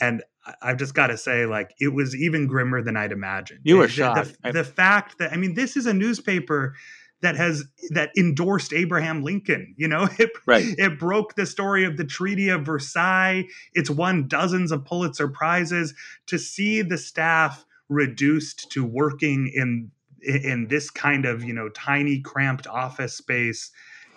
and 0.00 0.22
I've 0.62 0.78
just 0.78 0.94
got 0.94 1.08
to 1.08 1.16
say, 1.16 1.46
like, 1.46 1.74
it 1.80 1.88
was 1.88 2.14
even 2.14 2.46
grimmer 2.46 2.82
than 2.82 2.96
I'd 2.96 3.12
imagined. 3.12 3.60
You 3.64 3.78
were 3.78 3.88
shocked. 3.88 4.36
The, 4.42 4.52
the, 4.52 4.64
fact 4.64 5.18
that, 5.18 5.32
I 5.32 5.36
mean, 5.36 5.54
this 5.54 5.76
is 5.76 5.86
a 5.86 5.92
newspaper 5.92 6.74
that 7.20 7.36
has 7.36 7.64
that 7.90 8.10
endorsed 8.16 8.72
Abraham 8.72 9.22
Lincoln. 9.22 9.74
You 9.76 9.88
know, 9.88 10.08
it, 10.18 10.30
right. 10.46 10.64
it 10.78 10.98
broke 10.98 11.34
the 11.34 11.46
story 11.46 11.84
of 11.84 11.96
the 11.96 12.04
Treaty 12.04 12.48
of 12.48 12.64
Versailles. 12.64 13.44
It's 13.74 13.90
won 13.90 14.28
dozens 14.28 14.72
of 14.72 14.84
Pulitzer 14.84 15.28
prizes. 15.28 15.94
To 16.26 16.38
see 16.38 16.82
the 16.82 16.98
staff 16.98 17.64
reduced 17.88 18.70
to 18.72 18.84
working 18.84 19.50
in 19.54 19.90
in 20.22 20.66
this 20.68 20.90
kind 20.90 21.24
of 21.24 21.44
you 21.44 21.54
know 21.54 21.68
tiny 21.70 22.20
cramped 22.20 22.66
office 22.66 23.14
space, 23.14 23.70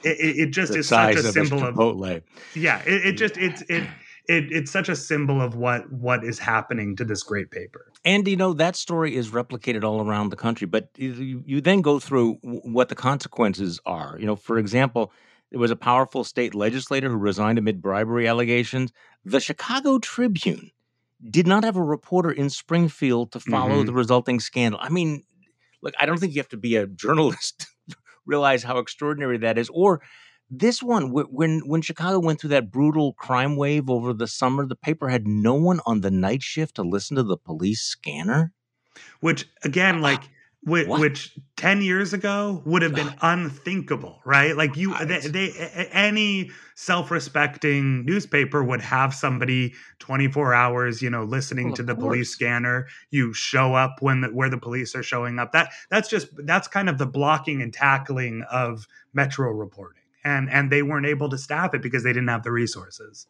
it, 0.03 0.17
it 0.19 0.51
just 0.51 0.73
the 0.73 0.79
is 0.79 0.87
such 0.87 1.15
a 1.15 1.23
symbol 1.23 1.63
of 1.63 1.75
Chipotle. 1.75 2.21
Yeah, 2.55 2.81
it, 2.85 3.05
it 3.05 3.11
just 3.13 3.37
it's 3.37 3.61
it 3.63 3.87
it, 4.31 4.45
it's 4.49 4.71
such 4.71 4.87
a 4.87 4.95
symbol 4.95 5.41
of 5.41 5.55
what 5.55 5.91
what 5.91 6.23
is 6.23 6.39
happening 6.39 6.95
to 6.95 7.03
this 7.03 7.21
great 7.21 7.51
paper. 7.51 7.91
And 8.05 8.25
you 8.27 8.37
know 8.37 8.53
that 8.53 8.75
story 8.77 9.15
is 9.15 9.29
replicated 9.29 9.83
all 9.83 10.01
around 10.01 10.29
the 10.29 10.37
country, 10.37 10.65
but 10.65 10.89
you, 10.95 11.43
you 11.45 11.59
then 11.59 11.81
go 11.81 11.99
through 11.99 12.35
what 12.41 12.89
the 12.89 12.95
consequences 12.95 13.79
are. 13.85 14.15
You 14.17 14.25
know, 14.25 14.37
for 14.37 14.57
example, 14.57 15.11
there 15.51 15.59
was 15.59 15.69
a 15.69 15.75
powerful 15.75 16.23
state 16.23 16.55
legislator 16.55 17.09
who 17.09 17.17
resigned 17.17 17.59
amid 17.59 17.81
bribery 17.81 18.27
allegations. 18.27 18.93
The 19.25 19.41
Chicago 19.41 19.99
Tribune 19.99 20.71
did 21.29 21.45
not 21.45 21.65
have 21.65 21.75
a 21.75 21.83
reporter 21.83 22.31
in 22.31 22.49
Springfield 22.49 23.33
to 23.33 23.39
follow 23.41 23.75
mm-hmm. 23.77 23.85
the 23.85 23.93
resulting 23.93 24.39
scandal. 24.39 24.79
I 24.81 24.89
mean, 24.89 25.23
look, 25.81 25.93
I 25.99 26.05
don't 26.05 26.19
think 26.19 26.33
you 26.33 26.39
have 26.39 26.49
to 26.49 26.57
be 26.57 26.77
a 26.77 26.87
journalist 26.87 27.67
to 27.89 27.97
realize 28.25 28.63
how 28.63 28.77
extraordinary 28.77 29.39
that 29.39 29.57
is, 29.57 29.69
or 29.73 30.01
this 30.53 30.83
one, 30.83 31.13
when 31.13 31.61
when 31.65 31.81
Chicago 31.81 32.19
went 32.19 32.41
through 32.41 32.49
that 32.49 32.69
brutal 32.69 33.13
crime 33.13 33.55
wave 33.55 33.89
over 33.89 34.11
the 34.13 34.27
summer, 34.27 34.67
the 34.67 34.75
paper 34.75 35.07
had 35.07 35.25
no 35.25 35.55
one 35.55 35.79
on 35.85 36.01
the 36.01 36.11
night 36.11 36.43
shift 36.43 36.75
to 36.75 36.81
listen 36.83 37.15
to 37.15 37.23
the 37.23 37.37
police 37.37 37.81
scanner. 37.81 38.51
Which 39.21 39.47
again, 39.63 39.99
ah, 39.99 40.01
like 40.01 40.23
which, 40.63 40.87
which 40.87 41.39
10 41.55 41.81
years 41.81 42.13
ago 42.13 42.61
would 42.65 42.83
have 42.83 42.93
been 42.93 43.11
unthinkable 43.21 44.21
right? 44.25 44.55
Like 44.55 44.75
you 44.75 44.93
they, 45.05 45.19
they, 45.21 45.87
any 45.91 46.51
self-respecting 46.75 48.05
newspaper 48.05 48.61
would 48.61 48.81
have 48.81 49.15
somebody 49.15 49.73
24 49.99 50.53
hours 50.53 51.01
you 51.01 51.09
know 51.09 51.23
listening 51.23 51.67
well, 51.67 51.75
to 51.77 51.83
the 51.83 51.95
course. 51.95 52.03
police 52.03 52.29
scanner. 52.29 52.87
You 53.09 53.33
show 53.33 53.73
up 53.73 54.01
when 54.01 54.19
the, 54.21 54.27
where 54.27 54.49
the 54.49 54.57
police 54.57 54.95
are 54.95 55.03
showing 55.03 55.39
up. 55.39 55.53
That 55.53 55.71
that's 55.89 56.09
just 56.09 56.27
that's 56.45 56.67
kind 56.67 56.89
of 56.89 56.97
the 56.97 57.07
blocking 57.07 57.61
and 57.61 57.73
tackling 57.73 58.43
of 58.51 58.85
metro 59.13 59.49
reporting 59.49 60.00
and 60.23 60.49
and 60.49 60.71
they 60.71 60.81
weren't 60.81 61.05
able 61.05 61.29
to 61.29 61.37
staff 61.37 61.73
it 61.73 61.81
because 61.81 62.03
they 62.03 62.13
didn't 62.13 62.29
have 62.29 62.43
the 62.43 62.51
resources 62.51 63.27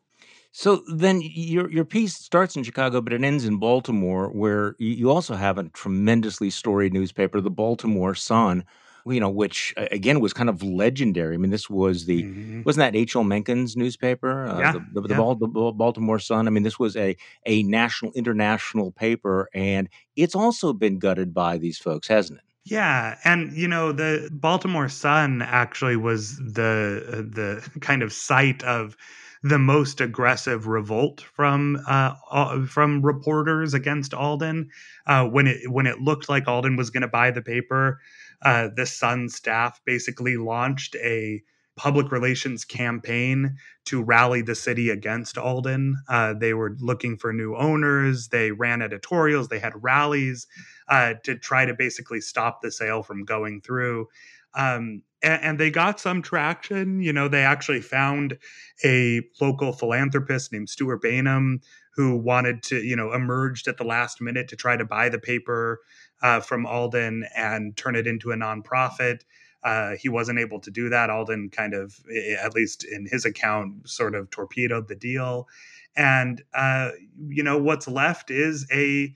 so 0.51 0.83
then 0.93 1.21
your 1.23 1.71
your 1.71 1.85
piece 1.85 2.13
starts 2.15 2.55
in 2.55 2.63
Chicago, 2.63 2.99
but 3.01 3.13
it 3.13 3.23
ends 3.23 3.45
in 3.45 3.57
Baltimore, 3.57 4.27
where 4.29 4.75
you 4.79 5.09
also 5.09 5.35
have 5.35 5.57
a 5.57 5.63
tremendously 5.69 6.49
storied 6.49 6.93
newspaper, 6.93 7.39
the 7.39 7.49
Baltimore 7.49 8.15
Sun. 8.15 8.65
You 9.03 9.19
know, 9.19 9.31
which 9.31 9.73
again 9.77 10.19
was 10.19 10.31
kind 10.31 10.47
of 10.47 10.61
legendary. 10.61 11.33
I 11.33 11.37
mean, 11.37 11.49
this 11.49 11.71
was 11.71 12.05
the 12.05 12.21
mm-hmm. 12.21 12.61
wasn't 12.61 12.93
that 12.93 12.95
H. 12.95 13.15
L. 13.15 13.23
Mencken's 13.23 13.75
newspaper, 13.75 14.45
uh, 14.45 14.59
yeah, 14.59 14.71
the, 14.73 14.79
the, 14.93 15.01
the, 15.07 15.15
yeah. 15.15 15.33
The, 15.39 15.73
Baltimore 15.75 16.19
Sun. 16.19 16.45
I 16.45 16.51
mean, 16.51 16.61
this 16.61 16.77
was 16.77 16.95
a 16.95 17.17
a 17.47 17.63
national, 17.63 18.11
international 18.11 18.91
paper, 18.91 19.49
and 19.55 19.89
it's 20.15 20.35
also 20.35 20.71
been 20.71 20.99
gutted 20.99 21.33
by 21.33 21.57
these 21.57 21.79
folks, 21.79 22.09
hasn't 22.09 22.41
it? 22.41 22.45
Yeah, 22.71 23.17
and 23.25 23.51
you 23.51 23.67
know 23.67 23.91
the 23.91 24.29
Baltimore 24.31 24.87
Sun 24.87 25.41
actually 25.41 25.97
was 25.97 26.37
the 26.37 27.03
uh, 27.07 27.15
the 27.17 27.69
kind 27.81 28.01
of 28.01 28.13
site 28.13 28.63
of 28.63 28.95
the 29.43 29.59
most 29.59 29.99
aggressive 29.99 30.67
revolt 30.67 31.19
from 31.21 31.83
uh, 31.87 32.65
from 32.65 33.01
reporters 33.01 33.73
against 33.73 34.13
Alden. 34.13 34.69
Uh, 35.05 35.25
when 35.27 35.47
it 35.47 35.69
when 35.69 35.85
it 35.85 35.99
looked 35.99 36.29
like 36.29 36.47
Alden 36.47 36.77
was 36.77 36.89
going 36.89 37.01
to 37.01 37.07
buy 37.09 37.29
the 37.31 37.41
paper, 37.41 37.99
uh, 38.41 38.69
the 38.73 38.85
Sun 38.85 39.27
staff 39.29 39.81
basically 39.85 40.37
launched 40.37 40.95
a 40.95 41.43
public 41.81 42.11
relations 42.11 42.63
campaign 42.63 43.57
to 43.85 44.03
rally 44.03 44.43
the 44.43 44.53
city 44.53 44.91
against 44.91 45.35
Alden. 45.35 45.97
Uh, 46.07 46.31
they 46.31 46.53
were 46.53 46.77
looking 46.79 47.17
for 47.17 47.33
new 47.33 47.55
owners. 47.55 48.27
They 48.27 48.51
ran 48.51 48.83
editorials. 48.83 49.47
They 49.47 49.57
had 49.57 49.73
rallies 49.81 50.45
uh, 50.89 51.15
to 51.23 51.35
try 51.39 51.65
to 51.65 51.73
basically 51.73 52.21
stop 52.21 52.61
the 52.61 52.71
sale 52.71 53.01
from 53.01 53.25
going 53.25 53.61
through. 53.61 54.09
Um, 54.53 55.01
and, 55.23 55.41
and, 55.41 55.59
they 55.59 55.71
got 55.71 55.99
some 55.99 56.21
traction. 56.21 57.01
You 57.01 57.13
know, 57.13 57.27
they 57.27 57.43
actually 57.43 57.81
found 57.81 58.37
a 58.85 59.23
local 59.39 59.73
philanthropist 59.73 60.53
named 60.53 60.69
Stewart 60.69 61.01
Bainum 61.01 61.63
who 61.95 62.15
wanted 62.15 62.61
to, 62.63 62.83
you 62.83 62.95
know, 62.95 63.11
emerged 63.11 63.67
at 63.67 63.77
the 63.77 63.85
last 63.85 64.21
minute 64.21 64.49
to 64.49 64.55
try 64.55 64.77
to 64.77 64.85
buy 64.85 65.09
the 65.09 65.17
paper 65.17 65.79
uh, 66.21 66.41
from 66.41 66.67
Alden 66.67 67.25
and 67.35 67.75
turn 67.75 67.95
it 67.95 68.05
into 68.05 68.31
a 68.31 68.35
nonprofit. 68.35 69.21
Uh, 69.63 69.95
he 69.95 70.09
wasn't 70.09 70.39
able 70.39 70.59
to 70.59 70.71
do 70.71 70.89
that. 70.89 71.09
Alden 71.09 71.49
kind 71.49 71.73
of, 71.73 71.99
at 72.39 72.55
least 72.55 72.83
in 72.83 73.05
his 73.05 73.25
account, 73.25 73.87
sort 73.87 74.15
of 74.15 74.29
torpedoed 74.29 74.87
the 74.87 74.95
deal. 74.95 75.47
And 75.95 76.41
uh, 76.53 76.91
you 77.27 77.43
know 77.43 77.57
what's 77.57 77.87
left 77.87 78.31
is 78.31 78.65
a 78.71 79.13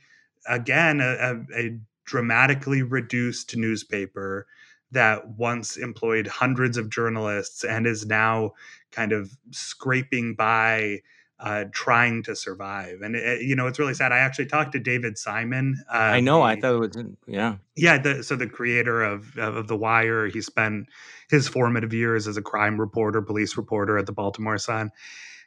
again 0.48 1.02
a, 1.02 1.06
a, 1.06 1.58
a 1.58 1.80
dramatically 2.06 2.84
reduced 2.84 3.56
newspaper 3.56 4.46
that 4.92 5.28
once 5.30 5.78
employed 5.78 6.28
hundreds 6.28 6.78
of 6.78 6.90
journalists 6.90 7.64
and 7.64 7.88
is 7.88 8.06
now 8.06 8.52
kind 8.92 9.12
of 9.12 9.36
scraping 9.52 10.36
by 10.36 11.02
uh, 11.40 11.66
trying 11.72 12.24
to 12.24 12.36
survive. 12.36 13.02
And 13.02 13.16
it, 13.16 13.42
you 13.42 13.56
know, 13.56 13.68
it's 13.68 13.78
really 13.78 13.94
sad. 13.94 14.12
I 14.12 14.20
actually 14.20 14.46
talked 14.46 14.72
to 14.74 14.80
David 14.80 15.18
Simon. 15.18 15.84
Uh, 15.94 15.98
I 15.98 16.20
know. 16.22 16.40
The, 16.40 16.44
I 16.44 16.60
thought 16.60 16.76
it 16.76 16.80
was, 16.80 17.06
yeah, 17.28 17.56
yeah. 17.76 17.98
The, 17.98 18.24
so 18.24 18.36
the 18.36 18.48
creator 18.48 19.04
of 19.04 19.38
of 19.38 19.68
the 19.68 19.76
Wire, 19.76 20.28
he 20.28 20.42
spent 20.42 20.88
his 21.30 21.48
formative 21.48 21.94
years 21.94 22.28
as 22.28 22.38
a 22.38 22.42
crime 22.42 22.80
reporter, 22.80 23.22
police 23.22 23.58
reporter 23.58 23.98
at 23.98 24.06
the 24.06 24.14
Baltimore 24.14 24.58
Sun, 24.58 24.92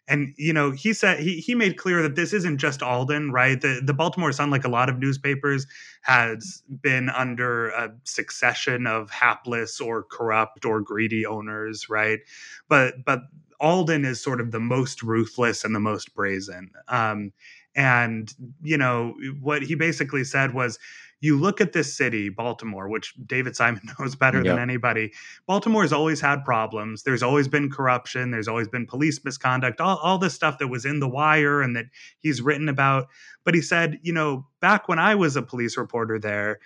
and 0.07 0.35
you 0.37 0.53
know 0.53 0.73
he 0.73 0.93
said 0.93 1.21
he 1.21 1.41
he 1.41 1.55
made 1.55 1.79
clear 1.79 2.03
that 2.03 2.17
this 2.17 2.35
isn't 2.35 2.59
just 2.59 2.83
Alden, 2.83 3.33
right? 3.33 3.59
The 3.59 3.81
the 3.83 3.95
Baltimore 3.95 4.33
Sun, 4.33 4.51
like 4.51 4.65
a 4.65 4.69
lot 4.69 4.91
of 4.91 4.99
newspapers, 4.99 5.67
has 6.03 6.63
been 6.83 7.09
under 7.09 7.69
a 7.69 7.95
succession 8.05 8.87
of 8.87 9.11
hapless 9.11 9.81
or 9.81 10.03
corrupt 10.03 10.67
or 10.67 10.83
greedy 10.83 11.25
owners, 11.25 11.89
right? 11.89 12.21
But 12.69 13.05
but 13.07 13.21
Alden 13.61 14.05
is 14.05 14.23
sort 14.23 14.41
of 14.41 14.51
the 14.51 14.61
most 14.61 15.03
ruthless 15.03 15.65
and 15.65 15.75
the 15.75 15.81
most 15.81 16.15
brazen. 16.15 16.71
Um, 16.89 17.33
and 17.75 18.33
you 18.63 18.77
know 18.77 19.15
what 19.41 19.63
he 19.63 19.75
basically 19.75 20.25
said 20.25 20.55
was 20.55 20.79
you 21.21 21.37
look 21.37 21.61
at 21.61 21.73
this 21.73 21.97
city, 21.97 22.29
Baltimore, 22.29 22.89
which 22.89 23.15
David 23.27 23.57
Simon 23.57 23.83
knows 23.99 24.15
better 24.15 24.39
yep. 24.39 24.47
than 24.47 24.59
anybody. 24.59 25.13
Baltimore 25.47 25.83
has 25.83 25.93
always 25.93 26.21
had 26.21 26.45
problems. 26.45 27.03
There's 27.03 27.23
always 27.23 27.49
been 27.49 27.71
corruption. 27.71 28.31
There's 28.31 28.49
always 28.49 28.69
been 28.69 28.87
police 28.87 29.25
misconduct, 29.25 29.81
all, 29.81 29.99
all 29.99 30.19
this 30.19 30.35
stuff 30.35 30.59
that 30.59 30.69
was 30.69 30.85
in 30.85 31.01
The 31.01 31.09
Wire 31.09 31.61
and 31.61 31.75
that 31.77 31.87
he's 32.21 32.41
written 32.41 32.69
about. 32.69 33.09
But 33.45 33.55
he 33.55 33.63
said, 33.63 33.99
you 34.03 34.13
know, 34.13 34.47
back 34.61 34.89
when 34.89 34.99
I 34.99 35.15
was 35.15 35.37
a 35.37 35.43
police 35.43 35.77
reporter 35.77 36.19
there, 36.19 36.61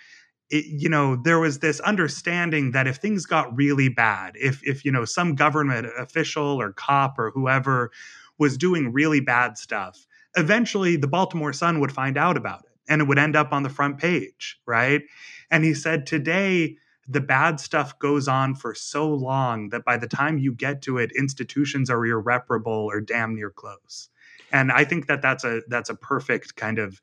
it, 0.53 0.65
you 0.67 0.89
know 0.89 1.15
there 1.15 1.39
was 1.39 1.59
this 1.59 1.79
understanding 1.81 2.71
that 2.71 2.87
if 2.87 2.97
things 2.97 3.25
got 3.25 3.55
really 3.55 3.89
bad 3.89 4.33
if 4.35 4.61
if 4.63 4.85
you 4.85 4.91
know 4.91 5.05
some 5.05 5.35
government 5.35 5.87
official 5.97 6.61
or 6.61 6.71
cop 6.73 7.17
or 7.17 7.31
whoever 7.31 7.91
was 8.37 8.57
doing 8.57 8.91
really 8.91 9.19
bad 9.19 9.57
stuff 9.57 10.05
eventually 10.35 10.95
the 10.95 11.07
baltimore 11.07 11.53
sun 11.53 11.79
would 11.79 11.91
find 11.91 12.17
out 12.17 12.37
about 12.37 12.61
it 12.65 12.73
and 12.87 13.01
it 13.01 13.07
would 13.07 13.19
end 13.19 13.35
up 13.35 13.53
on 13.53 13.63
the 13.63 13.69
front 13.69 13.97
page, 13.97 14.59
right? 14.65 15.01
And 15.49 15.63
he 15.63 15.73
said, 15.73 16.05
today, 16.05 16.77
the 17.07 17.21
bad 17.21 17.59
stuff 17.59 17.97
goes 17.99 18.27
on 18.27 18.55
for 18.55 18.73
so 18.73 19.09
long 19.13 19.69
that 19.69 19.83
by 19.83 19.97
the 19.97 20.07
time 20.07 20.37
you 20.37 20.53
get 20.53 20.81
to 20.83 20.97
it, 20.97 21.11
institutions 21.17 21.89
are 21.89 22.05
irreparable 22.05 22.87
or 22.89 23.01
damn 23.01 23.35
near 23.35 23.49
close. 23.49 24.09
And 24.51 24.71
I 24.71 24.85
think 24.85 25.07
that 25.07 25.21
that's 25.21 25.43
a 25.43 25.61
that's 25.67 25.89
a 25.89 25.95
perfect 25.95 26.55
kind 26.55 26.79
of 26.79 27.01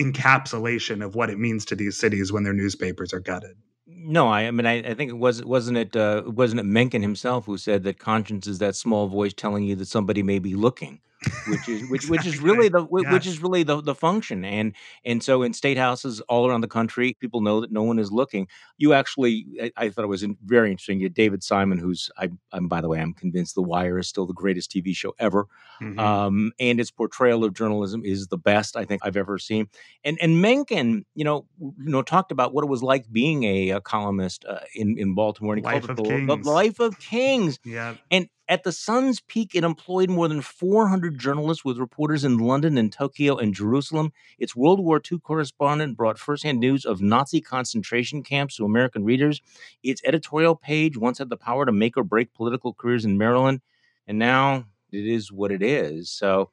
encapsulation 0.00 1.04
of 1.04 1.14
what 1.14 1.30
it 1.30 1.38
means 1.38 1.64
to 1.66 1.76
these 1.76 1.96
cities 1.96 2.32
when 2.32 2.42
their 2.42 2.52
newspapers 2.52 3.12
are 3.12 3.20
gutted. 3.20 3.56
No, 3.86 4.28
I, 4.28 4.42
I 4.42 4.50
mean, 4.50 4.66
I, 4.66 4.78
I 4.78 4.94
think 4.94 5.10
it 5.10 5.18
was 5.18 5.44
wasn't 5.44 5.76
it 5.76 5.94
uh, 5.94 6.22
wasn't 6.26 6.60
it 6.60 6.64
Mencken 6.64 7.02
himself 7.02 7.44
who 7.44 7.58
said 7.58 7.82
that 7.84 7.98
conscience 7.98 8.46
is 8.46 8.58
that 8.58 8.74
small 8.74 9.08
voice 9.08 9.34
telling 9.34 9.64
you 9.64 9.76
that 9.76 9.88
somebody 9.88 10.22
may 10.22 10.38
be 10.38 10.54
looking 10.54 11.00
which 11.48 11.68
is 11.68 11.88
which 11.90 12.04
exactly. 12.04 12.10
which 12.10 12.26
is 12.26 12.40
really 12.40 12.68
the 12.68 12.82
which 12.82 13.04
yes. 13.04 13.26
is 13.26 13.42
really 13.42 13.62
the, 13.62 13.80
the 13.82 13.94
function 13.94 14.44
and 14.44 14.74
and 15.04 15.22
so 15.22 15.42
in 15.42 15.52
state 15.52 15.76
houses 15.76 16.20
all 16.22 16.48
around 16.48 16.62
the 16.62 16.68
country 16.68 17.14
people 17.20 17.42
know 17.42 17.60
that 17.60 17.70
no 17.70 17.82
one 17.82 17.98
is 17.98 18.10
looking 18.10 18.48
you 18.78 18.94
actually 18.94 19.46
i, 19.62 19.70
I 19.76 19.90
thought 19.90 20.04
it 20.04 20.08
was 20.08 20.24
very 20.44 20.70
interesting 20.70 20.98
you 20.98 21.10
david 21.10 21.42
simon 21.42 21.78
who's 21.78 22.10
I, 22.16 22.30
am 22.52 22.68
by 22.68 22.80
the 22.80 22.88
way 22.88 23.00
i'm 23.00 23.12
convinced 23.12 23.54
the 23.54 23.62
wire 23.62 23.98
is 23.98 24.08
still 24.08 24.26
the 24.26 24.32
greatest 24.32 24.70
tv 24.70 24.96
show 24.96 25.14
ever 25.18 25.46
mm-hmm. 25.80 25.98
um, 25.98 26.52
and 26.58 26.80
its 26.80 26.90
portrayal 26.90 27.44
of 27.44 27.52
journalism 27.52 28.02
is 28.04 28.28
the 28.28 28.38
best 28.38 28.76
i 28.76 28.86
think 28.86 29.02
i've 29.04 29.16
ever 29.16 29.38
seen 29.38 29.68
and 30.04 30.18
and 30.22 30.40
mencken 30.40 31.04
you 31.14 31.24
know 31.24 31.46
you 31.58 31.74
know 31.76 32.02
talked 32.02 32.32
about 32.32 32.54
what 32.54 32.64
it 32.64 32.68
was 32.68 32.82
like 32.82 33.10
being 33.12 33.44
a, 33.44 33.70
a 33.70 33.80
columnist 33.80 34.46
uh, 34.46 34.60
in 34.74 34.98
in 34.98 35.14
baltimore 35.14 35.54
and 35.54 35.64
life 35.64 35.84
it 35.84 35.96
the, 35.96 36.02
the, 36.02 36.50
life 36.50 36.80
of 36.80 36.98
kings 36.98 37.58
yeah 37.64 37.94
and 38.10 38.28
at 38.50 38.64
the 38.64 38.72
Sun's 38.72 39.20
peak, 39.20 39.54
it 39.54 39.62
employed 39.62 40.10
more 40.10 40.26
than 40.26 40.40
400 40.40 41.16
journalists 41.16 41.64
with 41.64 41.78
reporters 41.78 42.24
in 42.24 42.36
London 42.36 42.76
and 42.76 42.92
Tokyo 42.92 43.36
and 43.36 43.54
Jerusalem. 43.54 44.12
Its 44.40 44.56
World 44.56 44.80
War 44.80 45.00
II 45.10 45.20
correspondent 45.20 45.96
brought 45.96 46.18
firsthand 46.18 46.58
news 46.58 46.84
of 46.84 47.00
Nazi 47.00 47.40
concentration 47.40 48.24
camps 48.24 48.56
to 48.56 48.64
American 48.64 49.04
readers. 49.04 49.40
Its 49.84 50.02
editorial 50.04 50.56
page 50.56 50.98
once 50.98 51.18
had 51.18 51.28
the 51.30 51.36
power 51.36 51.64
to 51.64 51.70
make 51.70 51.96
or 51.96 52.02
break 52.02 52.34
political 52.34 52.74
careers 52.74 53.04
in 53.04 53.16
Maryland, 53.16 53.60
and 54.08 54.18
now 54.18 54.64
it 54.90 55.06
is 55.06 55.30
what 55.30 55.52
it 55.52 55.62
is. 55.62 56.10
So, 56.10 56.50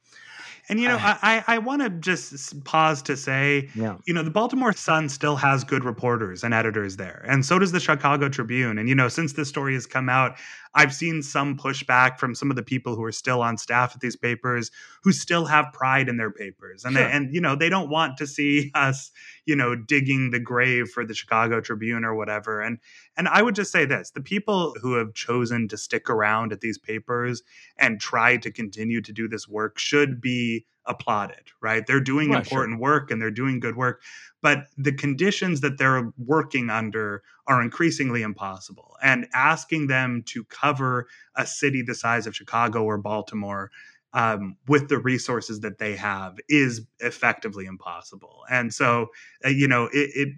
and 0.69 0.79
you 0.79 0.87
know, 0.87 0.95
uh, 0.95 1.17
I 1.21 1.43
I 1.47 1.57
want 1.59 1.81
to 1.81 1.89
just 1.89 2.63
pause 2.65 3.01
to 3.03 3.15
say, 3.15 3.69
yeah. 3.73 3.97
you 4.05 4.13
know, 4.13 4.21
the 4.21 4.31
Baltimore 4.31 4.73
Sun 4.73 5.07
still 5.09 5.37
has 5.37 5.63
good 5.63 5.85
reporters 5.85 6.43
and 6.43 6.53
editors 6.53 6.97
there, 6.97 7.23
and 7.27 7.45
so 7.45 7.57
does 7.57 7.71
the 7.71 7.79
Chicago 7.79 8.27
Tribune. 8.27 8.77
And 8.77 8.89
you 8.89 8.95
know, 8.95 9.07
since 9.07 9.33
this 9.33 9.47
story 9.47 9.75
has 9.75 9.85
come 9.85 10.09
out, 10.09 10.37
I've 10.75 10.93
seen 10.93 11.23
some 11.23 11.57
pushback 11.57 12.19
from 12.19 12.35
some 12.35 12.49
of 12.49 12.57
the 12.57 12.63
people 12.63 12.95
who 12.95 13.03
are 13.03 13.13
still 13.13 13.41
on 13.41 13.57
staff 13.57 13.93
at 13.95 14.01
these 14.01 14.17
papers 14.17 14.69
who 15.03 15.13
still 15.13 15.45
have 15.45 15.71
pride 15.71 16.09
in 16.09 16.17
their 16.17 16.31
papers, 16.31 16.83
and 16.83 16.95
sure. 16.95 17.03
they, 17.03 17.11
and 17.11 17.33
you 17.33 17.39
know, 17.39 17.55
they 17.55 17.69
don't 17.69 17.89
want 17.89 18.17
to 18.17 18.27
see 18.27 18.71
us, 18.75 19.11
you 19.47 19.55
know, 19.55 19.75
digging 19.75 20.31
the 20.31 20.39
grave 20.39 20.89
for 20.89 21.05
the 21.05 21.15
Chicago 21.15 21.61
Tribune 21.61 22.05
or 22.05 22.13
whatever. 22.15 22.61
And 22.61 22.79
and 23.17 23.27
I 23.29 23.41
would 23.41 23.55
just 23.55 23.71
say 23.71 23.85
this: 23.85 24.11
the 24.11 24.21
people 24.21 24.75
who 24.81 24.93
have 24.93 25.15
chosen 25.15 25.67
to 25.69 25.77
stick 25.77 26.09
around 26.09 26.53
at 26.53 26.61
these 26.61 26.77
papers 26.77 27.41
and 27.77 27.99
try 27.99 28.37
to 28.37 28.51
continue 28.51 29.01
to 29.01 29.13
do 29.13 29.27
this 29.27 29.47
work 29.47 29.79
should 29.79 30.21
be 30.21 30.65
applauded, 30.85 31.49
right? 31.61 31.85
They're 31.87 31.99
doing 31.99 32.29
Well, 32.29 32.39
important 32.39 32.75
sure. 32.75 32.81
work 32.81 33.11
and 33.11 33.21
they're 33.21 33.31
doing 33.31 33.59
good 33.59 33.75
work, 33.75 34.01
but 34.41 34.67
the 34.77 34.93
conditions 34.93 35.61
that 35.61 35.77
they're 35.77 36.13
working 36.17 36.69
under 36.69 37.23
are 37.47 37.61
increasingly 37.61 38.21
impossible. 38.21 38.95
And 39.03 39.27
asking 39.33 39.87
them 39.87 40.23
to 40.27 40.45
cover 40.45 41.07
a 41.35 41.45
city 41.45 41.81
the 41.81 41.95
size 41.95 42.27
of 42.27 42.35
Chicago 42.35 42.83
or 42.83 42.97
Baltimore 42.97 43.71
um, 44.17 44.57
with 44.67 44.89
the 44.89 44.97
resources 44.97 45.59
that 45.59 45.77
they 45.77 45.95
have 45.95 46.37
is 46.49 46.81
effectively 47.01 47.67
impossible. 47.67 48.39
And 48.49 48.73
so, 48.73 49.09
uh, 49.45 49.49
you 49.49 49.67
know, 49.67 49.85
it, 49.93 50.09
it 50.15 50.29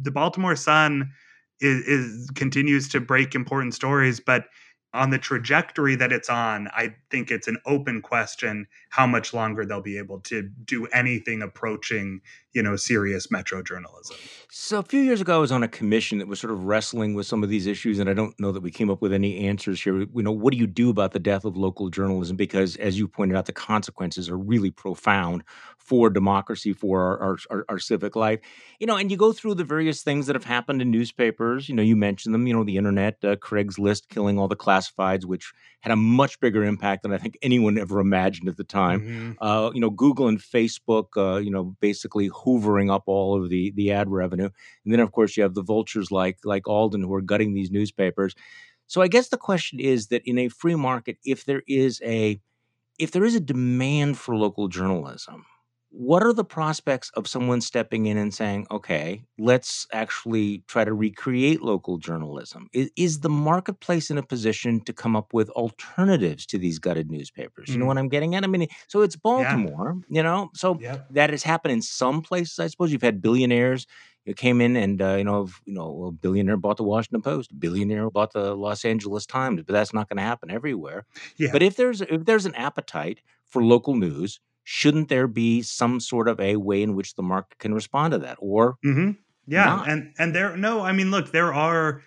the 0.00 0.10
Baltimore 0.10 0.56
Sun 0.56 1.10
is, 1.60 1.82
is 1.86 2.30
continues 2.34 2.88
to 2.88 3.00
break 3.00 3.34
important 3.34 3.74
stories, 3.74 4.20
but 4.20 4.46
on 4.94 5.10
the 5.10 5.18
trajectory 5.18 5.94
that 5.96 6.12
it's 6.12 6.30
on, 6.30 6.68
I 6.72 6.94
think 7.10 7.30
it's 7.30 7.48
an 7.48 7.58
open 7.66 8.00
question 8.00 8.66
how 8.90 9.06
much 9.06 9.34
longer 9.34 9.66
they'll 9.66 9.82
be 9.82 9.98
able 9.98 10.20
to 10.20 10.42
do 10.42 10.86
anything 10.86 11.42
approaching, 11.42 12.22
you 12.54 12.62
know, 12.62 12.76
serious 12.76 13.30
metro 13.30 13.62
journalism. 13.62 14.16
So 14.50 14.78
a 14.78 14.82
few 14.82 15.00
years 15.00 15.20
ago, 15.20 15.36
I 15.36 15.38
was 15.38 15.52
on 15.52 15.62
a 15.62 15.68
commission 15.68 16.18
that 16.18 16.28
was 16.28 16.40
sort 16.40 16.52
of 16.52 16.64
wrestling 16.64 17.14
with 17.14 17.26
some 17.26 17.42
of 17.42 17.50
these 17.50 17.66
issues, 17.66 17.98
and 17.98 18.08
I 18.08 18.14
don't 18.14 18.38
know 18.40 18.52
that 18.52 18.62
we 18.62 18.70
came 18.70 18.88
up 18.88 19.02
with 19.02 19.12
any 19.12 19.46
answers 19.46 19.82
here. 19.82 19.98
You 20.00 20.22
know, 20.22 20.32
what 20.32 20.52
do 20.52 20.58
you 20.58 20.66
do 20.66 20.88
about 20.88 21.12
the 21.12 21.18
death 21.18 21.44
of 21.44 21.56
local 21.58 21.90
journalism? 21.90 22.36
Because, 22.36 22.76
as 22.76 22.98
you 22.98 23.06
pointed 23.06 23.36
out, 23.36 23.44
the 23.44 23.52
consequences 23.52 24.30
are 24.30 24.38
really 24.38 24.70
profound 24.70 25.42
for 25.76 26.10
democracy, 26.10 26.72
for 26.72 27.00
our, 27.00 27.20
our, 27.20 27.36
our, 27.50 27.64
our 27.68 27.78
civic 27.78 28.16
life. 28.16 28.40
You 28.80 28.86
know, 28.86 28.96
and 28.96 29.10
you 29.10 29.16
go 29.16 29.32
through 29.32 29.54
the 29.54 29.64
various 29.64 30.02
things 30.02 30.26
that 30.26 30.34
have 30.34 30.44
happened 30.44 30.80
in 30.82 30.90
newspapers. 30.90 31.68
You 31.68 31.74
know, 31.74 31.82
you 31.82 31.96
mentioned 31.96 32.34
them. 32.34 32.46
You 32.46 32.54
know, 32.54 32.64
the 32.64 32.76
internet, 32.76 33.18
uh, 33.22 33.36
Craigslist 33.36 34.08
killing 34.08 34.38
all 34.38 34.48
the 34.48 34.56
classifieds, 34.76 35.24
which 35.24 35.52
had 35.80 35.92
a 35.92 35.96
much 35.96 36.38
bigger 36.40 36.64
impact 36.64 37.02
than 37.02 37.12
I 37.12 37.18
think 37.18 37.38
anyone 37.42 37.78
ever 37.78 38.00
imagined 38.00 38.48
at 38.48 38.56
the 38.56 38.64
time. 38.64 39.00
Mm-hmm. 39.00 39.32
Uh, 39.40 39.70
you 39.72 39.80
know, 39.80 39.90
Google 39.90 40.28
and 40.28 40.38
Facebook, 40.38 41.08
uh, 41.16 41.38
you 41.38 41.50
know, 41.50 41.76
basically 41.80 42.30
hoovering 42.30 42.92
up 42.92 43.04
all 43.06 43.40
of 43.40 43.50
the 43.50 43.72
the 43.72 43.92
ad 43.92 44.08
revenue, 44.10 44.50
and 44.84 44.92
then 44.92 45.00
of 45.00 45.12
course 45.12 45.36
you 45.36 45.42
have 45.42 45.54
the 45.54 45.62
vultures 45.62 46.10
like 46.10 46.38
like 46.44 46.68
Alden 46.68 47.02
who 47.02 47.14
are 47.14 47.22
gutting 47.22 47.54
these 47.54 47.70
newspapers. 47.70 48.34
So 48.86 49.02
I 49.02 49.08
guess 49.08 49.28
the 49.28 49.36
question 49.36 49.80
is 49.80 50.08
that 50.08 50.22
in 50.24 50.38
a 50.38 50.48
free 50.48 50.76
market, 50.76 51.18
if 51.24 51.44
there 51.44 51.62
is 51.66 52.00
a 52.04 52.40
if 52.98 53.10
there 53.10 53.24
is 53.24 53.34
a 53.34 53.40
demand 53.40 54.18
for 54.18 54.34
local 54.36 54.68
journalism, 54.68 55.44
what 55.98 56.22
are 56.22 56.32
the 56.34 56.44
prospects 56.44 57.10
of 57.14 57.26
someone 57.26 57.62
stepping 57.62 58.04
in 58.04 58.18
and 58.18 58.34
saying, 58.34 58.66
okay, 58.70 59.24
let's 59.38 59.86
actually 59.94 60.62
try 60.68 60.84
to 60.84 60.92
recreate 60.92 61.62
local 61.62 61.96
journalism? 61.96 62.68
Is, 62.74 62.90
is, 62.96 63.20
the 63.20 63.30
marketplace 63.30 64.10
in 64.10 64.18
a 64.18 64.22
position 64.22 64.82
to 64.84 64.92
come 64.92 65.16
up 65.16 65.32
with 65.32 65.48
alternatives 65.50 66.44
to 66.46 66.58
these 66.58 66.78
gutted 66.78 67.10
newspapers? 67.10 67.70
You 67.70 67.78
know 67.78 67.84
Mm. 67.84 67.88
what 67.88 67.98
I'm 67.98 68.08
getting 68.10 68.34
at? 68.34 68.44
I 68.44 68.46
mean, 68.46 68.66
so 68.88 69.00
it's 69.00 69.14
Yeah. 69.16 69.20
Baltimore, 69.22 69.96
you 70.10 70.22
know, 70.22 70.50
so 70.54 70.78
Yep. 70.78 71.08
that 71.12 71.30
has 71.30 71.42
happened 71.42 71.72
in 71.72 71.80
some 71.80 72.20
places, 72.20 72.58
I 72.58 72.66
suppose. 72.66 72.92
You've 72.92 73.00
had 73.00 73.22
billionaires 73.22 73.86
who 74.26 74.34
came 74.34 74.60
in 74.60 74.76
and, 74.76 75.00
uh, 75.00 75.14
you 75.16 75.24
know, 75.24 75.48
you 75.64 75.72
know, 75.72 76.04
a 76.04 76.12
billionaire 76.12 76.58
bought 76.58 76.76
the 76.76 76.84
Washington 76.84 77.22
Post, 77.22 77.52
a 77.52 77.54
billionaire 77.54 78.10
bought 78.10 78.34
the 78.34 78.54
Los 78.54 78.84
Angeles 78.84 79.24
Times, 79.24 79.62
but 79.64 79.72
that's 79.72 79.94
not 79.94 80.10
going 80.10 80.18
to 80.18 80.22
happen 80.22 80.50
everywhere. 80.50 81.06
Yeah. 81.38 81.52
But 81.52 81.62
if 81.62 81.76
there's 81.76 82.02
if 82.02 82.26
there's 82.26 82.44
an 82.44 82.54
appetite 82.54 83.20
for 83.46 83.62
local 83.64 83.94
news, 83.94 84.40
shouldn't 84.66 85.08
there 85.08 85.28
be 85.28 85.62
some 85.62 86.00
sort 86.00 86.28
of 86.28 86.40
a 86.40 86.56
way 86.56 86.82
in 86.82 86.94
which 86.96 87.14
the 87.14 87.22
market 87.22 87.58
can 87.60 87.72
respond 87.74 88.12
to 88.12 88.18
that 88.18 88.36
or 88.40 88.78
hmm 88.82 89.12
Yeah, 89.46 89.74
not? 89.74 89.86
and 89.86 90.14
and 90.18 90.34
there 90.34 90.56
no, 90.56 90.80
I 90.82 90.92
mean, 90.92 91.10
look, 91.10 91.32
there 91.32 91.52
are 91.54 92.02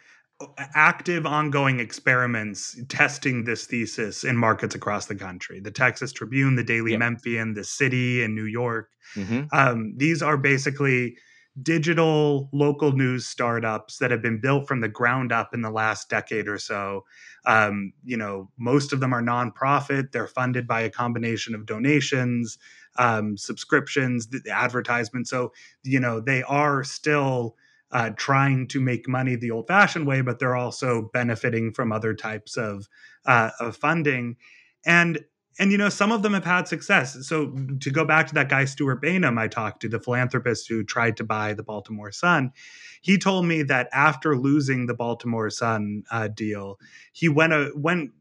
active, 0.58 1.26
ongoing 1.26 1.80
experiments 1.80 2.78
testing 2.88 3.44
this 3.44 3.66
thesis 3.66 4.24
in 4.24 4.38
markets 4.38 4.76
across 4.76 5.08
the 5.08 5.16
country. 5.16 5.60
The 5.60 5.72
Texas 5.72 6.14
Tribune, 6.14 6.56
the 6.56 6.64
Daily 6.64 6.94
Yep. 6.94 7.00
Memphian, 7.00 7.56
the 7.56 7.64
City 7.64 8.24
in 8.24 8.36
New 8.36 8.46
York. 8.46 8.90
hmm 9.16 9.52
Um, 9.54 9.94
these 9.98 10.22
are 10.22 10.38
basically 10.38 11.18
digital 11.62 12.50
local 12.52 12.92
news 12.92 13.26
startups 13.26 13.98
that 13.98 14.12
have 14.12 14.22
been 14.22 14.40
built 14.40 14.68
from 14.68 14.82
the 14.82 14.88
ground 14.88 15.32
up 15.32 15.54
in 15.54 15.62
the 15.62 15.72
last 15.72 16.10
decade 16.10 16.48
or 16.48 16.58
so. 16.58 17.06
Um, 17.46 17.94
you 18.04 18.18
know, 18.18 18.50
most 18.58 18.94
of 18.94 19.00
them 19.00 19.14
are 19.14 19.22
nonprofit. 19.22 20.12
They're 20.12 20.28
funded 20.28 20.68
by 20.68 20.82
a 20.82 20.90
combination 20.90 21.56
of 21.56 21.66
donations, 21.66 22.58
um, 22.98 23.38
subscriptions, 23.38 24.28
the 24.28 24.40
the 24.44 24.52
advertisements. 24.52 25.30
So, 25.30 25.52
you 25.84 26.00
know, 26.00 26.20
they 26.20 26.44
are 26.44 26.84
still 26.84 27.56
uh, 27.92 28.12
trying 28.16 28.68
to 28.68 28.80
make 28.80 29.08
money 29.08 29.36
the 29.36 29.52
old-fashioned 29.52 30.06
way, 30.06 30.22
but 30.22 30.38
they're 30.38 30.56
also 30.56 31.10
benefiting 31.14 31.74
from 31.74 31.92
other 31.92 32.14
types 32.14 32.58
of 32.58 32.88
uh, 33.26 33.50
of 33.60 33.76
funding. 33.76 34.38
And 34.86 35.20
and 35.60 35.72
you 35.72 35.78
know 35.78 35.90
some 35.90 36.12
of 36.12 36.24
them 36.24 36.34
have 36.34 36.46
had 36.46 36.68
success. 36.68 37.28
So 37.28 37.54
to 37.82 37.92
go 37.92 38.06
back 38.06 38.28
to 38.28 38.34
that 38.36 38.50
guy 38.50 38.66
stewart 38.66 39.02
bainum 39.04 39.38
i 39.38 39.48
talked 39.48 39.82
to 39.82 39.90
the 39.90 40.00
philanthropist 40.00 40.68
who 40.68 40.84
tried 40.84 41.18
to 41.18 41.24
buy 41.24 41.54
the 41.54 41.64
baltimore 41.64 42.12
sun. 42.12 42.52
He 43.02 43.18
told 43.18 43.46
me 43.46 43.62
that 43.64 43.90
after 43.94 44.38
losing 44.38 44.88
the 44.88 44.94
baltimore 44.94 45.50
sun 45.50 46.04
uh, 46.10 46.30
deal 46.30 46.80
he 47.12 47.30
went 47.30 47.54
uh, 47.54 47.70
went 47.76 48.12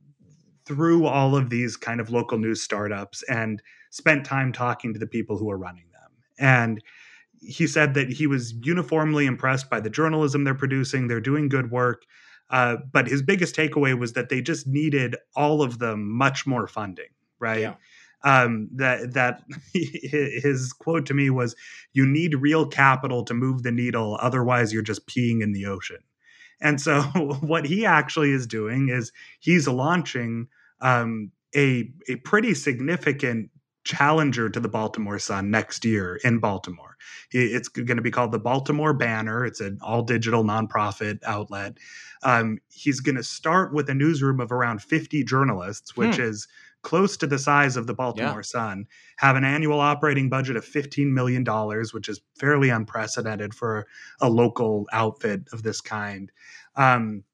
through 0.66 1.06
all 1.06 1.34
of 1.34 1.48
these 1.48 1.76
kind 1.76 2.00
of 2.00 2.10
local 2.10 2.36
news 2.36 2.60
startups 2.60 3.22
and 3.22 3.62
spent 3.90 4.26
time 4.26 4.52
talking 4.52 4.92
to 4.92 4.98
the 4.98 5.06
people 5.06 5.38
who 5.38 5.46
were 5.46 5.56
running 5.56 5.86
them. 5.92 6.10
And 6.38 6.82
he 7.40 7.66
said 7.66 7.94
that 7.94 8.10
he 8.10 8.26
was 8.26 8.52
uniformly 8.52 9.24
impressed 9.24 9.70
by 9.70 9.80
the 9.80 9.88
journalism 9.88 10.44
they're 10.44 10.54
producing. 10.54 11.08
They're 11.08 11.22
doing 11.22 11.48
good 11.48 11.70
work. 11.70 12.02
Uh, 12.50 12.76
but 12.92 13.06
his 13.06 13.22
biggest 13.22 13.56
takeaway 13.56 13.98
was 13.98 14.12
that 14.12 14.28
they 14.28 14.42
just 14.42 14.66
needed 14.66 15.16
all 15.34 15.62
of 15.62 15.78
them 15.78 16.10
much 16.10 16.46
more 16.46 16.66
funding 16.66 17.08
right 17.40 17.60
Yeah. 17.60 17.74
um, 18.24 18.68
that 18.74 19.14
that 19.14 19.42
his 19.74 20.72
quote 20.72 21.06
to 21.06 21.14
me 21.14 21.30
was 21.30 21.54
you 21.92 22.06
need 22.06 22.34
real 22.34 22.66
capital 22.66 23.24
to 23.24 23.34
move 23.34 23.62
the 23.62 23.72
needle 23.72 24.18
otherwise 24.20 24.72
you're 24.72 24.82
just 24.82 25.06
peeing 25.06 25.42
in 25.42 25.52
the 25.52 25.66
ocean 25.66 25.98
and 26.60 26.80
so 26.80 27.02
what 27.40 27.64
he 27.64 27.86
actually 27.86 28.32
is 28.32 28.46
doing 28.46 28.88
is 28.88 29.12
he's 29.40 29.68
launching 29.68 30.48
um, 30.80 31.30
a 31.56 31.90
a 32.08 32.16
pretty 32.16 32.54
significant 32.54 33.50
challenger 33.84 34.50
to 34.50 34.60
the 34.60 34.68
Baltimore 34.68 35.18
Sun 35.18 35.50
next 35.50 35.82
year 35.82 36.20
in 36.22 36.40
Baltimore. 36.40 36.96
It's 37.30 37.68
going 37.68 37.96
to 37.96 38.02
be 38.02 38.10
called 38.10 38.32
the 38.32 38.38
Baltimore 38.38 38.92
Banner. 38.92 39.46
It's 39.46 39.60
an 39.60 39.78
all 39.80 40.02
digital 40.02 40.44
nonprofit 40.44 41.20
outlet. 41.24 41.78
Um, 42.22 42.58
he's 42.70 43.00
going 43.00 43.14
to 43.16 43.22
start 43.22 43.72
with 43.72 43.88
a 43.88 43.94
newsroom 43.94 44.40
of 44.40 44.52
around 44.52 44.82
50 44.82 45.24
journalists, 45.24 45.96
which 45.96 46.16
Hmm. 46.16 46.22
is 46.22 46.48
close 46.88 47.18
to 47.18 47.26
the 47.26 47.38
size 47.38 47.76
of 47.76 47.86
the 47.86 47.92
Baltimore 47.92 48.42
Sun, 48.42 48.86
have 49.18 49.36
an 49.36 49.44
annual 49.44 49.78
operating 49.78 50.30
budget 50.30 50.56
of 50.56 50.64
$15 50.64 51.12
million, 51.12 51.44
which 51.92 52.08
is 52.08 52.22
fairly 52.40 52.70
unprecedented 52.70 53.52
for 53.52 53.86
a 54.22 54.30
local 54.30 54.86
outfit 54.90 55.42
of 55.52 55.62
this 55.62 55.82
kind. 55.82 56.32
Um, 56.76 57.24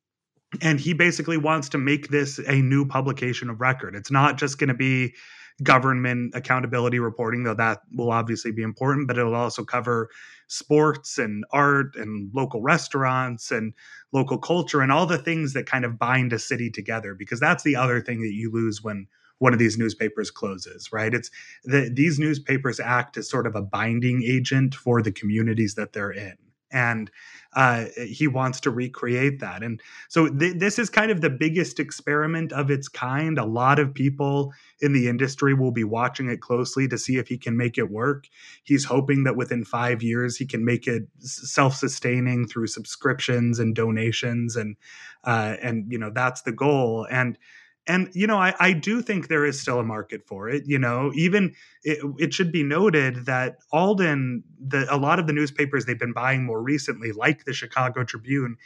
and 0.60 0.80
he 0.80 0.92
basically 0.92 1.36
wants 1.36 1.68
to 1.68 1.78
make 1.78 2.08
this 2.08 2.38
a 2.38 2.62
new 2.62 2.84
publication 2.84 3.48
of 3.48 3.60
record. 3.60 3.94
It's 3.94 4.10
not 4.10 4.38
just 4.38 4.58
going 4.58 4.68
to 4.68 4.74
be 4.74 5.14
government 5.62 6.34
accountability 6.34 6.98
reporting, 6.98 7.44
though 7.44 7.54
that 7.54 7.78
will 7.92 8.10
obviously 8.10 8.50
be 8.50 8.62
important, 8.62 9.06
but 9.06 9.18
it'll 9.18 9.36
also 9.36 9.62
cover 9.62 10.10
sports 10.48 11.16
and 11.16 11.44
art 11.52 11.94
and 11.94 12.28
local 12.34 12.60
restaurants 12.60 13.52
and 13.52 13.72
local 14.12 14.36
culture 14.36 14.80
and 14.80 14.90
all 14.90 15.06
the 15.06 15.16
things 15.16 15.52
that 15.52 15.66
kind 15.66 15.84
of 15.84 15.96
bind 15.96 16.32
a 16.32 16.40
city 16.40 16.70
together 16.70 17.14
because 17.14 17.38
that's 17.38 17.62
the 17.62 17.76
other 17.76 18.00
thing 18.00 18.20
that 18.20 18.32
you 18.32 18.50
lose 18.50 18.82
when 18.82 19.06
one 19.38 19.52
of 19.52 19.58
these 19.58 19.76
newspapers 19.76 20.30
closes 20.30 20.92
right? 20.92 21.14
It's 21.14 21.30
the, 21.64 21.90
these 21.92 22.18
newspapers 22.18 22.80
act 22.80 23.16
as 23.16 23.28
sort 23.28 23.46
of 23.46 23.54
a 23.54 23.62
binding 23.62 24.22
agent 24.22 24.74
for 24.74 25.02
the 25.02 25.12
communities 25.12 25.74
that 25.74 25.92
they're 25.92 26.12
in. 26.12 26.34
And 26.72 27.08
uh, 27.54 27.84
he 28.04 28.26
wants 28.26 28.58
to 28.60 28.70
recreate 28.70 29.38
that. 29.38 29.62
And 29.62 29.80
so 30.08 30.28
th- 30.28 30.56
this 30.58 30.76
is 30.76 30.90
kind 30.90 31.12
of 31.12 31.20
the 31.20 31.30
biggest 31.30 31.78
experiment 31.78 32.52
of 32.52 32.68
its 32.68 32.88
kind. 32.88 33.38
A 33.38 33.44
lot 33.44 33.78
of 33.78 33.94
people 33.94 34.52
in 34.80 34.92
the 34.92 35.08
industry 35.08 35.54
will 35.54 35.70
be 35.70 35.84
watching 35.84 36.28
it 36.28 36.40
closely 36.40 36.88
to 36.88 36.98
see 36.98 37.16
if 37.16 37.28
he 37.28 37.38
can 37.38 37.56
make 37.56 37.78
it 37.78 37.92
work. 37.92 38.26
He's 38.64 38.84
hoping 38.84 39.22
that 39.22 39.36
within 39.36 39.64
five 39.64 40.02
years 40.02 40.36
he 40.36 40.46
can 40.46 40.64
make 40.64 40.88
it 40.88 41.04
self-sustaining 41.20 42.48
through 42.48 42.66
subscriptions 42.66 43.60
and 43.60 43.72
donations 43.76 44.56
and 44.56 44.76
uh, 45.22 45.56
and 45.62 45.90
you 45.90 45.98
know 45.98 46.10
that's 46.12 46.42
the 46.42 46.52
goal. 46.52 47.06
And 47.08 47.38
and 47.86 48.08
you 48.14 48.26
know 48.26 48.38
I, 48.38 48.54
I 48.58 48.72
do 48.72 49.02
think 49.02 49.28
there 49.28 49.44
is 49.44 49.60
still 49.60 49.78
a 49.78 49.84
market 49.84 50.26
for 50.26 50.48
it 50.48 50.64
you 50.66 50.78
know 50.78 51.12
even 51.14 51.54
it, 51.82 51.98
it 52.18 52.34
should 52.34 52.52
be 52.52 52.62
noted 52.62 53.26
that 53.26 53.56
alden 53.72 54.44
the 54.58 54.86
a 54.92 54.96
lot 54.96 55.18
of 55.18 55.26
the 55.26 55.32
newspapers 55.32 55.84
they've 55.84 55.98
been 55.98 56.12
buying 56.12 56.44
more 56.44 56.62
recently 56.62 57.12
like 57.12 57.44
the 57.44 57.52
chicago 57.52 58.04
tribune 58.04 58.56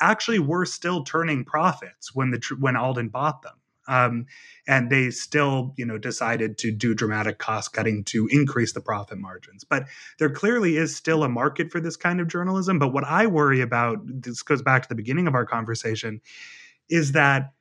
actually 0.00 0.38
were 0.38 0.64
still 0.64 1.04
turning 1.04 1.44
profits 1.44 2.14
when 2.14 2.30
the 2.30 2.40
when 2.58 2.76
alden 2.76 3.08
bought 3.08 3.42
them. 3.42 3.54
Um, 3.88 4.26
and 4.66 4.90
they 4.90 5.10
still 5.10 5.72
you 5.76 5.86
know 5.86 5.96
decided 5.96 6.58
to 6.58 6.72
do 6.72 6.92
dramatic 6.92 7.38
cost 7.38 7.72
cutting 7.72 8.02
to 8.04 8.26
increase 8.32 8.72
the 8.72 8.80
profit 8.80 9.18
margins. 9.18 9.62
But 9.62 9.86
there 10.18 10.30
clearly 10.30 10.76
is 10.76 10.94
still 10.94 11.22
a 11.22 11.28
market 11.28 11.70
for 11.70 11.78
this 11.80 11.96
kind 11.96 12.20
of 12.20 12.26
journalism. 12.26 12.80
But 12.80 12.92
what 12.92 13.04
i 13.04 13.26
worry 13.26 13.60
about 13.60 13.98
this 14.04 14.42
goes 14.42 14.60
back 14.60 14.82
to 14.82 14.88
the 14.88 14.96
beginning 14.96 15.28
of 15.28 15.34
our 15.34 15.46
conversation 15.46 16.20
is 16.88 17.12
that 17.12 17.52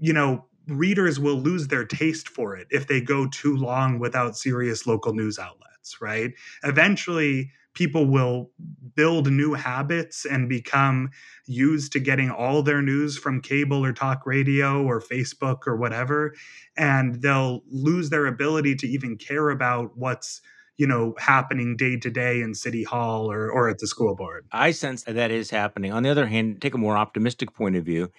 you 0.00 0.12
know 0.12 0.44
readers 0.68 1.18
will 1.18 1.36
lose 1.36 1.68
their 1.68 1.84
taste 1.84 2.28
for 2.28 2.56
it 2.56 2.66
if 2.70 2.86
they 2.86 3.00
go 3.00 3.26
too 3.28 3.56
long 3.56 3.98
without 3.98 4.36
serious 4.36 4.86
local 4.86 5.12
news 5.12 5.38
outlets, 5.38 6.00
right? 6.00 6.32
Eventually, 6.62 7.50
people 7.74 8.06
will 8.06 8.50
build 8.94 9.30
new 9.30 9.54
habits 9.54 10.24
and 10.24 10.48
become 10.48 11.10
used 11.46 11.92
to 11.92 12.00
getting 12.00 12.30
all 12.30 12.62
their 12.62 12.82
news 12.82 13.16
from 13.16 13.40
cable 13.40 13.84
or 13.84 13.92
talk 13.92 14.26
radio 14.26 14.82
or 14.82 15.00
Facebook 15.00 15.66
or 15.66 15.76
whatever. 15.76 16.34
And 16.76 17.22
they'll 17.22 17.62
lose 17.70 18.10
their 18.10 18.26
ability 18.26 18.74
to 18.76 18.88
even 18.88 19.16
care 19.16 19.50
about 19.50 19.96
what's 19.96 20.40
you 20.76 20.86
know 20.86 21.14
happening 21.18 21.76
day 21.76 21.98
to 21.98 22.10
day 22.10 22.40
in 22.40 22.54
city 22.54 22.84
hall 22.84 23.30
or 23.30 23.50
or 23.50 23.68
at 23.68 23.78
the 23.80 23.86
school 23.86 24.16
board 24.16 24.46
i 24.50 24.70
sense 24.70 25.02
that 25.02 25.14
that 25.14 25.30
is 25.30 25.50
happening 25.50 25.92
on 25.92 26.02
the 26.02 26.08
other 26.08 26.26
hand 26.26 26.62
take 26.62 26.72
a 26.72 26.78
more 26.78 26.96
optimistic 26.96 27.52
point 27.52 27.76
of 27.76 27.84
view 27.84 28.10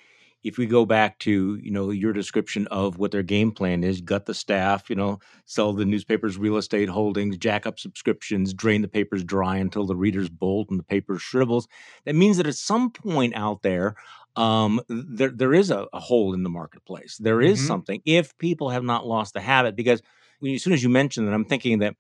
if 0.44 0.58
we 0.58 0.66
go 0.66 0.86
back 0.86 1.20
to 1.20 1.58
you 1.62 1.72
know 1.72 1.89
your 1.92 2.14
description 2.14 2.68
of 2.68 2.98
what 2.98 3.12
their 3.12 3.24
game 3.24 3.52
plan 3.52 3.84
is 3.84 4.02
gut 4.02 4.26
the 4.26 4.34
staff 4.34 4.89
you 4.89 4.96
know 4.96 5.20
sell 5.46 5.74
the 5.74 5.86
newspapers 5.86 6.38
real 6.38 6.58
estate 6.58 6.89
holdings 6.89 7.38
jack 7.38 7.66
up 7.66 7.80
subscriptions 7.80 8.54
drain 8.54 8.82
the 8.82 8.88
papers 8.88 9.24
dry 9.24 9.58
until 9.58 9.86
the 9.86 9.96
readers 9.96 10.30
bolt 10.30 10.70
and 10.70 10.80
the 10.80 10.84
paper 10.84 11.18
shrivels 11.18 11.68
that 12.06 12.16
means 12.16 12.38
that 12.38 12.48
at 12.48 12.56
some 12.56 12.92
point 12.92 13.36
out 13.36 13.62
there 13.62 13.96
um, 14.38 14.80
there 14.88 15.30
there 15.30 15.54
is 15.54 15.72
a, 15.72 15.88
a, 15.92 16.00
hole 16.00 16.34
in 16.34 16.44
the 16.44 16.50
marketplace 16.50 17.18
There 17.18 17.42
is 17.42 17.60
mm-hmm. 17.60 17.68
something 17.68 18.02
if 18.06 18.38
people 18.38 18.70
have 18.70 18.84
not 18.84 19.06
lost 19.06 19.34
the 19.34 19.42
habit 19.42 19.76
because 19.76 20.02
when, 20.39 20.56
as 20.56 20.64
soon 20.64 20.72
as 20.72 20.82
you 20.82 20.88
mentioned 20.88 21.28
that 21.28 21.34
i'm 21.34 21.44
thinking 21.44 21.80
that 21.80 21.96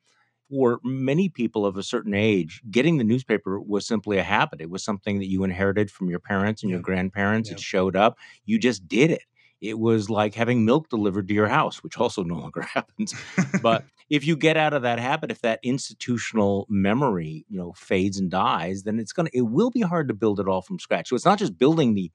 for 0.51 0.81
many 0.83 1.29
people 1.29 1.65
of 1.65 1.77
a 1.77 1.83
certain 1.83 2.13
age, 2.13 2.61
getting 2.69 2.97
the 2.97 3.05
newspaper 3.05 3.57
was 3.57 3.87
simply 3.87 4.17
a 4.17 4.23
habit. 4.23 4.59
It 4.59 4.69
was 4.69 4.83
something 4.83 5.19
that 5.19 5.29
you 5.29 5.45
inherited 5.45 5.89
from 5.89 6.09
your 6.09 6.19
parents 6.19 6.61
and 6.61 6.69
yeah. 6.69 6.75
your 6.75 6.83
grandparents. 6.83 7.49
Yeah. 7.49 7.55
It 7.55 7.61
showed 7.61 7.95
up. 7.95 8.17
You 8.43 8.59
just 8.59 8.85
did 8.85 9.11
it. 9.11 9.23
It 9.61 9.79
was 9.79 10.09
like 10.09 10.35
having 10.35 10.65
milk 10.65 10.89
delivered 10.89 11.29
to 11.29 11.33
your 11.33 11.47
house, 11.47 11.83
which 11.83 11.97
also 11.97 12.23
no 12.23 12.35
longer 12.35 12.61
happens. 12.73 13.15
but 13.61 13.85
if 14.09 14.27
you 14.27 14.35
get 14.35 14.57
out 14.57 14.73
of 14.73 14.81
that 14.81 14.99
habit, 14.99 15.31
if 15.31 15.39
that 15.39 15.61
institutional 15.63 16.67
memory, 16.69 17.45
you 17.47 17.57
know, 17.57 17.71
fades 17.71 18.19
and 18.19 18.29
dies, 18.29 18.83
then 18.83 18.99
it's 18.99 19.13
gonna 19.13 19.29
it 19.33 19.43
will 19.43 19.69
be 19.71 19.81
hard 19.81 20.09
to 20.09 20.13
build 20.13 20.41
it 20.41 20.49
all 20.49 20.61
from 20.61 20.79
scratch. 20.79 21.07
So 21.07 21.15
it's 21.15 21.25
not 21.25 21.39
just 21.39 21.57
building 21.57 21.93
the 21.93 22.11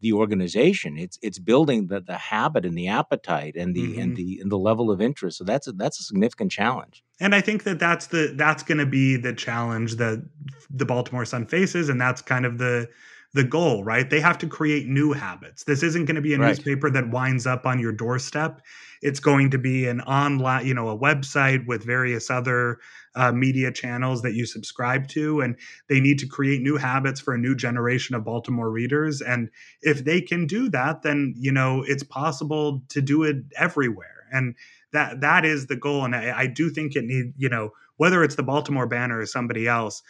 the 0.00 0.12
organization. 0.12 0.96
It's 0.96 1.18
it's 1.22 1.38
building 1.38 1.88
the 1.88 2.00
the 2.00 2.16
habit 2.16 2.64
and 2.64 2.76
the 2.76 2.88
appetite 2.88 3.56
and 3.56 3.74
the 3.74 3.82
mm-hmm. 3.82 4.00
and 4.00 4.16
the 4.16 4.38
and 4.40 4.50
the 4.50 4.58
level 4.58 4.90
of 4.90 5.00
interest. 5.00 5.38
So 5.38 5.44
that's 5.44 5.66
a, 5.66 5.72
that's 5.72 6.00
a 6.00 6.02
significant 6.02 6.52
challenge. 6.52 7.02
And 7.20 7.34
I 7.34 7.40
think 7.40 7.64
that 7.64 7.78
that's 7.78 8.06
the 8.08 8.32
that's 8.36 8.62
going 8.62 8.78
to 8.78 8.86
be 8.86 9.16
the 9.16 9.34
challenge 9.34 9.96
that 9.96 10.26
the 10.70 10.86
Baltimore 10.86 11.24
Sun 11.24 11.46
faces, 11.46 11.88
and 11.88 12.00
that's 12.00 12.22
kind 12.22 12.46
of 12.46 12.58
the 12.58 12.88
the 13.32 13.44
goal, 13.44 13.84
right? 13.84 14.08
They 14.10 14.20
have 14.20 14.38
to 14.38 14.48
create 14.48 14.88
new 14.88 15.12
habits. 15.12 15.64
This 15.64 15.82
isn't 15.82 16.06
going 16.06 16.16
to 16.16 16.20
be 16.20 16.34
a 16.34 16.38
right. 16.38 16.48
newspaper 16.48 16.90
that 16.90 17.10
winds 17.10 17.46
up 17.46 17.64
on 17.64 17.78
your 17.78 17.92
doorstep. 17.92 18.60
It's 19.02 19.20
going 19.20 19.50
to 19.50 19.58
be 19.58 19.86
an 19.86 20.00
online, 20.00 20.66
you 20.66 20.74
know, 20.74 20.88
a 20.88 20.98
website 20.98 21.66
with 21.66 21.84
various 21.84 22.28
other 22.28 22.78
uh, 23.14 23.32
media 23.32 23.72
channels 23.72 24.22
that 24.22 24.34
you 24.34 24.46
subscribe 24.46 25.08
to. 25.08 25.40
And 25.40 25.56
they 25.88 26.00
need 26.00 26.18
to 26.20 26.26
create 26.26 26.62
new 26.62 26.76
habits 26.76 27.20
for 27.20 27.34
a 27.34 27.38
new 27.38 27.54
generation 27.54 28.14
of 28.14 28.24
Baltimore 28.24 28.70
readers. 28.70 29.20
And 29.20 29.50
if 29.82 30.04
they 30.04 30.20
can 30.20 30.46
do 30.46 30.68
that, 30.70 31.02
then, 31.02 31.34
you 31.36 31.52
know, 31.52 31.84
it's 31.86 32.02
possible 32.02 32.82
to 32.88 33.00
do 33.00 33.24
it 33.24 33.36
everywhere. 33.56 34.26
And 34.32 34.54
that 34.92 35.20
that 35.20 35.44
is 35.44 35.66
the 35.66 35.76
goal. 35.76 36.04
And 36.04 36.14
I, 36.14 36.40
I 36.40 36.46
do 36.46 36.70
think 36.70 36.96
it 36.96 37.04
need, 37.04 37.34
you 37.36 37.48
know, 37.48 37.70
whether 37.96 38.22
it's 38.24 38.36
the 38.36 38.42
Baltimore 38.42 38.86
banner 38.86 39.18
or 39.18 39.26
somebody 39.26 39.66
else, 39.68 40.02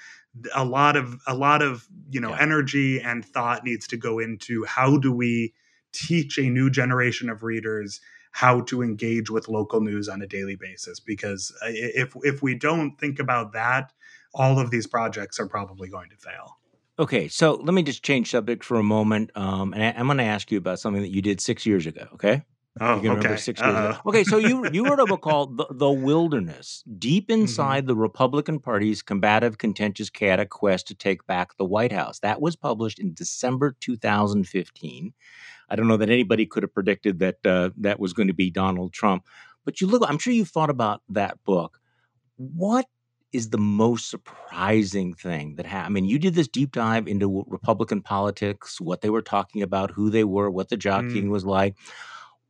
a 0.54 0.64
lot 0.64 0.96
of 0.96 1.20
a 1.26 1.34
lot 1.34 1.62
of 1.62 1.88
you 2.10 2.20
know 2.20 2.30
yeah. 2.30 2.40
energy 2.40 3.00
and 3.00 3.24
thought 3.24 3.64
needs 3.64 3.86
to 3.88 3.96
go 3.96 4.18
into 4.18 4.64
how 4.64 4.96
do 4.96 5.12
we 5.12 5.52
teach 5.92 6.38
a 6.38 6.42
new 6.42 6.70
generation 6.70 7.28
of 7.28 7.42
readers 7.42 8.00
how 8.30 8.60
to 8.60 8.82
engage 8.82 9.30
with 9.30 9.48
local 9.48 9.80
news 9.80 10.08
on 10.08 10.22
a 10.22 10.26
daily 10.26 10.56
basis 10.56 11.00
because 11.00 11.52
uh, 11.62 11.68
if 11.70 12.14
if 12.22 12.42
we 12.42 12.54
don't 12.54 12.96
think 12.98 13.18
about 13.18 13.52
that 13.52 13.92
all 14.34 14.58
of 14.58 14.70
these 14.70 14.86
projects 14.86 15.38
are 15.40 15.48
probably 15.48 15.88
going 15.88 16.08
to 16.08 16.16
fail 16.16 16.58
okay 16.98 17.28
so 17.28 17.54
let 17.54 17.74
me 17.74 17.82
just 17.82 18.02
change 18.02 18.30
subject 18.30 18.64
for 18.64 18.78
a 18.78 18.82
moment 18.82 19.30
um, 19.34 19.72
and 19.72 19.82
I, 19.82 19.92
i'm 19.98 20.06
going 20.06 20.18
to 20.18 20.24
ask 20.24 20.50
you 20.50 20.58
about 20.58 20.78
something 20.78 21.02
that 21.02 21.10
you 21.10 21.22
did 21.22 21.40
six 21.40 21.66
years 21.66 21.86
ago 21.86 22.06
okay 22.14 22.44
Oh, 22.78 22.94
you 22.94 23.00
can 23.00 23.10
okay. 23.10 23.18
remember 23.18 23.36
six 23.36 23.60
years 23.60 23.74
ago. 23.74 23.96
Okay, 24.06 24.22
so 24.22 24.38
you 24.38 24.68
you 24.70 24.86
wrote 24.86 25.00
a 25.00 25.04
book 25.04 25.20
called 25.22 25.56
the, 25.56 25.66
the 25.70 25.90
Wilderness, 25.90 26.84
deep 26.98 27.28
mm-hmm. 27.28 27.42
inside 27.42 27.80
mm-hmm. 27.80 27.88
the 27.88 27.96
Republican 27.96 28.60
Party's 28.60 29.02
combative, 29.02 29.58
contentious, 29.58 30.08
chaotic 30.08 30.50
quest 30.50 30.86
to 30.88 30.94
take 30.94 31.26
back 31.26 31.56
the 31.56 31.64
White 31.64 31.90
House. 31.90 32.20
That 32.20 32.40
was 32.40 32.54
published 32.54 33.00
in 33.00 33.12
December 33.12 33.76
2015. 33.80 35.12
I 35.70 35.76
don't 35.76 35.88
know 35.88 35.96
that 35.96 36.10
anybody 36.10 36.46
could 36.46 36.62
have 36.62 36.74
predicted 36.74 37.20
that 37.20 37.46
uh, 37.46 37.70
that 37.78 38.00
was 38.00 38.12
going 38.12 38.28
to 38.28 38.34
be 38.34 38.50
Donald 38.50 38.92
Trump. 38.92 39.24
But 39.64 39.80
you 39.80 39.86
look, 39.86 40.02
I'm 40.06 40.18
sure 40.18 40.32
you've 40.32 40.48
thought 40.48 40.70
about 40.70 41.02
that 41.10 41.42
book. 41.44 41.80
What 42.36 42.86
is 43.32 43.50
the 43.50 43.58
most 43.58 44.10
surprising 44.10 45.14
thing 45.14 45.54
that 45.56 45.66
happened? 45.66 45.92
I 45.92 45.94
mean, 45.94 46.04
you 46.06 46.18
did 46.18 46.34
this 46.34 46.48
deep 46.48 46.72
dive 46.72 47.06
into 47.06 47.44
Republican 47.46 48.02
politics, 48.02 48.80
what 48.80 49.02
they 49.02 49.10
were 49.10 49.22
talking 49.22 49.62
about, 49.62 49.92
who 49.92 50.10
they 50.10 50.24
were, 50.24 50.50
what 50.50 50.68
the 50.68 50.76
jockeying 50.76 51.26
mm. 51.26 51.30
was 51.30 51.44
like. 51.44 51.76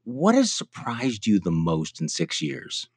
What 0.04 0.34
has 0.34 0.50
surprised 0.50 1.26
you 1.26 1.38
the 1.38 1.50
most 1.50 2.00
in 2.00 2.08
six 2.08 2.40
years? 2.40 2.88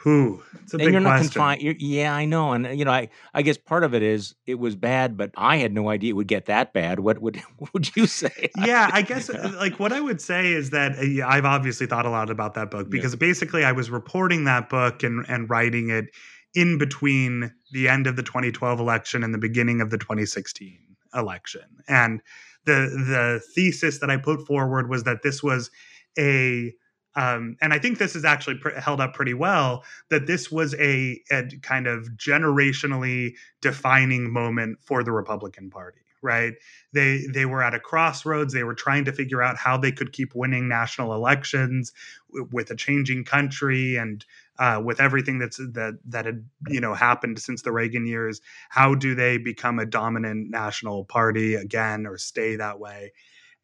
Who? 0.00 0.42
It's 0.62 0.74
a 0.74 0.76
and 0.76 0.84
big 0.84 0.92
you're 0.92 1.00
not 1.00 1.20
confined. 1.20 1.62
yeah, 1.80 2.14
I 2.14 2.26
know, 2.26 2.52
and 2.52 2.78
you 2.78 2.84
know, 2.84 2.92
I 2.92 3.08
I 3.34 3.42
guess 3.42 3.56
part 3.56 3.82
of 3.82 3.94
it 3.94 4.02
is 4.02 4.34
it 4.46 4.56
was 4.56 4.76
bad, 4.76 5.16
but 5.16 5.30
I 5.36 5.56
had 5.56 5.72
no 5.72 5.88
idea 5.88 6.10
it 6.10 6.12
would 6.12 6.28
get 6.28 6.46
that 6.46 6.72
bad. 6.72 7.00
What 7.00 7.20
would 7.20 7.36
what 7.58 7.72
would 7.72 7.96
you 7.96 8.06
say? 8.06 8.50
yeah, 8.64 8.90
I 8.92 9.02
guess 9.02 9.30
uh, 9.30 9.52
like 9.56 9.80
what 9.80 9.92
I 9.92 10.00
would 10.00 10.20
say 10.20 10.52
is 10.52 10.70
that 10.70 10.92
uh, 10.98 11.26
I've 11.26 11.44
obviously 11.44 11.86
thought 11.86 12.06
a 12.06 12.10
lot 12.10 12.30
about 12.30 12.54
that 12.54 12.70
book 12.70 12.90
because 12.90 13.14
yeah. 13.14 13.18
basically 13.18 13.64
I 13.64 13.72
was 13.72 13.90
reporting 13.90 14.44
that 14.44 14.68
book 14.68 15.02
and 15.02 15.24
and 15.28 15.48
writing 15.48 15.90
it 15.90 16.06
in 16.54 16.78
between 16.78 17.52
the 17.72 17.88
end 17.88 18.06
of 18.06 18.16
the 18.16 18.22
2012 18.22 18.78
election 18.78 19.24
and 19.24 19.34
the 19.34 19.38
beginning 19.38 19.80
of 19.80 19.90
the 19.90 19.98
2016 19.98 20.78
election, 21.14 21.62
and 21.88 22.20
the 22.64 22.72
the 22.72 23.40
thesis 23.54 23.98
that 24.00 24.10
I 24.10 24.18
put 24.18 24.46
forward 24.46 24.90
was 24.90 25.04
that 25.04 25.22
this 25.22 25.42
was 25.42 25.70
a 26.18 26.72
um, 27.16 27.56
and 27.60 27.72
I 27.72 27.78
think 27.78 27.98
this 27.98 28.14
is 28.14 28.24
actually 28.24 28.56
pr- 28.56 28.78
held 28.78 29.00
up 29.00 29.14
pretty 29.14 29.34
well. 29.34 29.84
That 30.10 30.26
this 30.26 30.50
was 30.50 30.74
a, 30.74 31.20
a 31.30 31.44
kind 31.62 31.86
of 31.86 32.08
generationally 32.16 33.34
defining 33.60 34.30
moment 34.30 34.78
for 34.82 35.02
the 35.02 35.12
Republican 35.12 35.70
Party 35.70 36.00
right 36.22 36.54
they 36.94 37.26
they 37.32 37.44
were 37.44 37.62
at 37.62 37.74
a 37.74 37.78
crossroads 37.78 38.54
they 38.54 38.64
were 38.64 38.74
trying 38.74 39.04
to 39.04 39.12
figure 39.12 39.42
out 39.42 39.58
how 39.58 39.76
they 39.76 39.92
could 39.92 40.12
keep 40.12 40.34
winning 40.34 40.66
national 40.66 41.12
elections 41.12 41.92
w- 42.30 42.48
with 42.50 42.70
a 42.70 42.74
changing 42.74 43.22
country 43.22 43.96
and 43.96 44.24
uh, 44.58 44.80
with 44.82 45.00
everything 45.00 45.38
that's 45.38 45.58
that 45.58 45.98
that 46.04 46.24
had 46.24 46.44
you 46.68 46.80
know 46.80 46.94
happened 46.94 47.38
since 47.38 47.62
the 47.62 47.72
Reagan 47.72 48.06
years. 48.06 48.40
How 48.70 48.94
do 48.94 49.14
they 49.14 49.38
become 49.38 49.78
a 49.78 49.86
dominant 49.86 50.50
national 50.50 51.04
party 51.04 51.54
again 51.54 52.06
or 52.06 52.18
stay 52.18 52.56
that 52.56 52.78
way? 52.80 53.12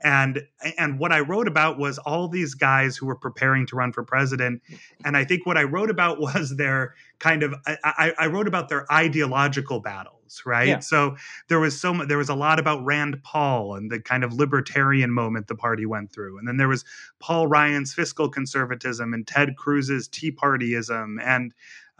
And 0.02 0.42
and 0.78 0.98
what 0.98 1.12
i 1.12 1.20
wrote 1.20 1.48
about 1.48 1.78
was 1.78 1.98
all 1.98 2.28
these 2.28 2.54
guys 2.54 2.96
who 2.96 3.06
were 3.06 3.16
preparing 3.16 3.66
to 3.66 3.76
run 3.76 3.92
for 3.92 4.02
president 4.02 4.60
and 5.04 5.16
i 5.16 5.24
think 5.24 5.46
what 5.46 5.56
i 5.56 5.62
wrote 5.62 5.90
about 5.90 6.20
was 6.20 6.56
their 6.56 6.94
kind 7.18 7.42
of 7.42 7.54
i, 7.66 8.12
I 8.18 8.26
wrote 8.26 8.48
about 8.48 8.68
their 8.68 8.90
ideological 8.92 9.80
battles 9.80 10.42
right 10.46 10.68
yeah. 10.68 10.78
so 10.80 11.16
there 11.48 11.60
was 11.60 11.78
so 11.78 11.92
much 11.92 12.08
there 12.08 12.18
was 12.18 12.28
a 12.28 12.34
lot 12.34 12.58
about 12.58 12.84
rand 12.84 13.22
paul 13.22 13.74
and 13.74 13.90
the 13.90 14.00
kind 14.00 14.24
of 14.24 14.32
libertarian 14.32 15.10
moment 15.10 15.46
the 15.46 15.54
party 15.54 15.86
went 15.86 16.12
through 16.12 16.38
and 16.38 16.48
then 16.48 16.56
there 16.56 16.68
was 16.68 16.84
paul 17.20 17.46
ryan's 17.46 17.92
fiscal 17.92 18.28
conservatism 18.28 19.12
and 19.12 19.26
ted 19.26 19.56
cruz's 19.56 20.08
tea 20.08 20.32
partyism 20.32 21.16
and 21.22 21.52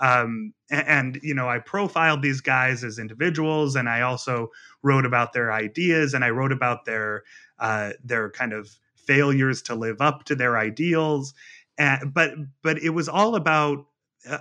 um, 0.02 0.52
and, 0.70 0.88
and, 0.88 1.20
you 1.22 1.34
know 1.34 1.48
i 1.48 1.58
profiled 1.58 2.20
these 2.22 2.40
guys 2.40 2.84
as 2.84 2.98
individuals 2.98 3.76
and 3.76 3.88
i 3.88 4.02
also 4.02 4.48
wrote 4.82 5.06
about 5.06 5.32
their 5.32 5.52
ideas 5.52 6.12
and 6.12 6.24
i 6.24 6.30
wrote 6.30 6.52
about 6.52 6.84
their 6.84 7.22
uh, 7.58 7.92
their 8.04 8.28
kind 8.30 8.52
of 8.52 8.68
failures 9.06 9.62
to 9.62 9.74
live 9.74 10.00
up 10.00 10.24
to 10.24 10.34
their 10.34 10.58
ideals. 10.58 11.34
And, 11.78 12.12
but 12.12 12.32
but 12.62 12.78
it 12.82 12.90
was 12.90 13.08
all 13.08 13.34
about 13.34 13.86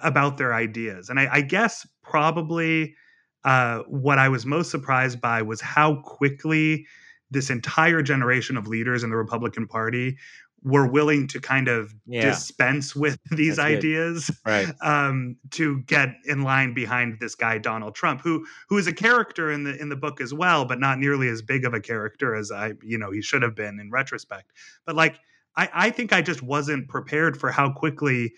about 0.03 0.37
their 0.37 0.53
ideas, 0.53 1.09
and 1.09 1.19
I, 1.19 1.27
I 1.31 1.41
guess 1.41 1.87
probably 2.03 2.95
uh, 3.45 3.79
what 3.87 4.19
I 4.19 4.27
was 4.29 4.45
most 4.45 4.69
surprised 4.69 5.21
by 5.21 5.41
was 5.41 5.61
how 5.61 6.01
quickly 6.01 6.85
this 7.31 7.49
entire 7.49 8.01
generation 8.01 8.57
of 8.57 8.67
leaders 8.67 9.03
in 9.03 9.09
the 9.09 9.15
Republican 9.15 9.65
Party 9.65 10.17
were 10.63 10.85
willing 10.85 11.27
to 11.27 11.39
kind 11.39 11.67
of 11.67 11.93
yeah. 12.05 12.25
dispense 12.25 12.95
with 12.95 13.19
these 13.31 13.57
That's 13.57 13.67
ideas 13.67 14.31
right. 14.45 14.67
um, 14.81 15.37
to 15.51 15.81
get 15.81 16.09
in 16.25 16.43
line 16.43 16.73
behind 16.73 17.17
this 17.19 17.35
guy 17.35 17.57
Donald 17.57 17.95
Trump, 17.95 18.21
who 18.21 18.45
who 18.69 18.77
is 18.77 18.87
a 18.87 18.93
character 18.93 19.51
in 19.51 19.63
the 19.63 19.75
in 19.79 19.89
the 19.89 19.95
book 19.95 20.21
as 20.21 20.33
well, 20.33 20.65
but 20.65 20.79
not 20.79 20.99
nearly 20.99 21.27
as 21.29 21.41
big 21.41 21.65
of 21.65 21.73
a 21.73 21.79
character 21.79 22.35
as 22.35 22.51
I 22.51 22.73
you 22.83 22.97
know 22.97 23.11
he 23.11 23.21
should 23.21 23.41
have 23.41 23.55
been 23.55 23.79
in 23.79 23.89
retrospect. 23.89 24.51
But 24.85 24.95
like 24.95 25.19
I, 25.55 25.69
I 25.73 25.89
think 25.89 26.13
I 26.13 26.21
just 26.21 26.41
wasn't 26.41 26.87
prepared 26.87 27.37
for 27.37 27.51
how 27.51 27.71
quickly. 27.71 28.33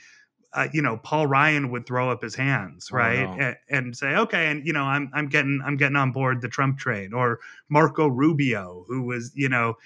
Uh, 0.55 0.67
you 0.71 0.83
know, 0.83 0.97
Paul 0.97 1.25
Ryan 1.25 1.71
would 1.71 1.87
throw 1.87 2.11
up 2.11 2.21
his 2.21 2.35
hands, 2.35 2.89
oh, 2.93 2.97
right, 2.97 3.23
oh, 3.23 3.35
no. 3.35 3.43
and, 3.43 3.55
and, 3.71 3.97
say, 3.97 4.15
"Okay," 4.15 4.51
and 4.51 4.63
you 4.63 4.71
know, 4.71 4.83
I'm 4.83 5.09
I'm 5.11 5.27
getting 5.27 5.59
I'm 5.65 5.77
getting 5.77 5.95
on 5.95 6.11
board 6.11 6.41
the 6.41 6.47
Trump 6.47 6.77
train. 6.77 7.11
Or 7.11 7.39
Marco 7.69 8.07
Rubio, 8.07 8.85
who 8.87 9.01
was 9.01 9.31
you 9.33 9.49
know 9.49 9.77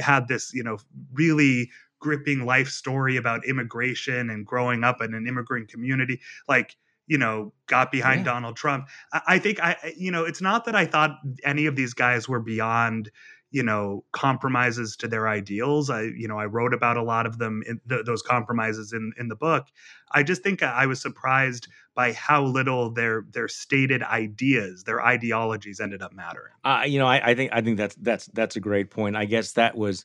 had 0.00 0.28
this 0.28 0.54
you 0.54 0.62
know 0.62 0.78
really 1.12 1.68
gripping 2.04 2.44
life 2.44 2.68
story 2.68 3.16
about 3.16 3.46
immigration 3.46 4.28
and 4.28 4.44
growing 4.44 4.84
up 4.84 5.00
in 5.00 5.14
an 5.14 5.26
immigrant 5.26 5.70
community. 5.70 6.20
Like, 6.46 6.76
you 7.06 7.16
know, 7.16 7.54
got 7.66 7.90
behind 7.90 8.26
yeah. 8.26 8.32
Donald 8.32 8.56
Trump. 8.56 8.88
I, 9.10 9.22
I 9.26 9.38
think 9.38 9.58
I, 9.58 9.94
you 9.96 10.10
know, 10.10 10.26
it's 10.26 10.42
not 10.42 10.66
that 10.66 10.76
I 10.76 10.84
thought 10.84 11.18
any 11.44 11.64
of 11.64 11.76
these 11.76 11.94
guys 11.94 12.28
were 12.28 12.40
beyond 12.40 13.10
you 13.50 13.62
know 13.62 14.04
compromises 14.10 14.96
to 14.96 15.06
their 15.06 15.28
ideals 15.28 15.88
i 15.88 16.02
you 16.02 16.26
know 16.26 16.36
i 16.36 16.44
wrote 16.44 16.74
about 16.74 16.96
a 16.96 17.02
lot 17.04 17.24
of 17.24 17.38
them 17.38 17.62
in 17.68 17.80
th- 17.88 18.04
those 18.04 18.20
compromises 18.20 18.92
in 18.92 19.12
in 19.16 19.28
the 19.28 19.36
book 19.36 19.68
i 20.10 20.24
just 20.24 20.42
think 20.42 20.60
i 20.64 20.86
was 20.86 21.00
surprised 21.00 21.68
by 21.94 22.10
how 22.12 22.42
little 22.42 22.90
their 22.90 23.22
their 23.30 23.46
stated 23.46 24.02
ideas 24.02 24.82
their 24.82 25.00
ideologies 25.00 25.78
ended 25.78 26.02
up 26.02 26.12
mattering 26.12 26.52
uh, 26.64 26.82
you 26.84 26.98
know 26.98 27.06
I, 27.06 27.30
I 27.30 27.34
think 27.36 27.52
i 27.52 27.60
think 27.60 27.76
that's 27.76 27.94
that's 27.94 28.26
that's 28.34 28.56
a 28.56 28.60
great 28.60 28.90
point 28.90 29.14
i 29.14 29.24
guess 29.24 29.52
that 29.52 29.76
was 29.76 30.04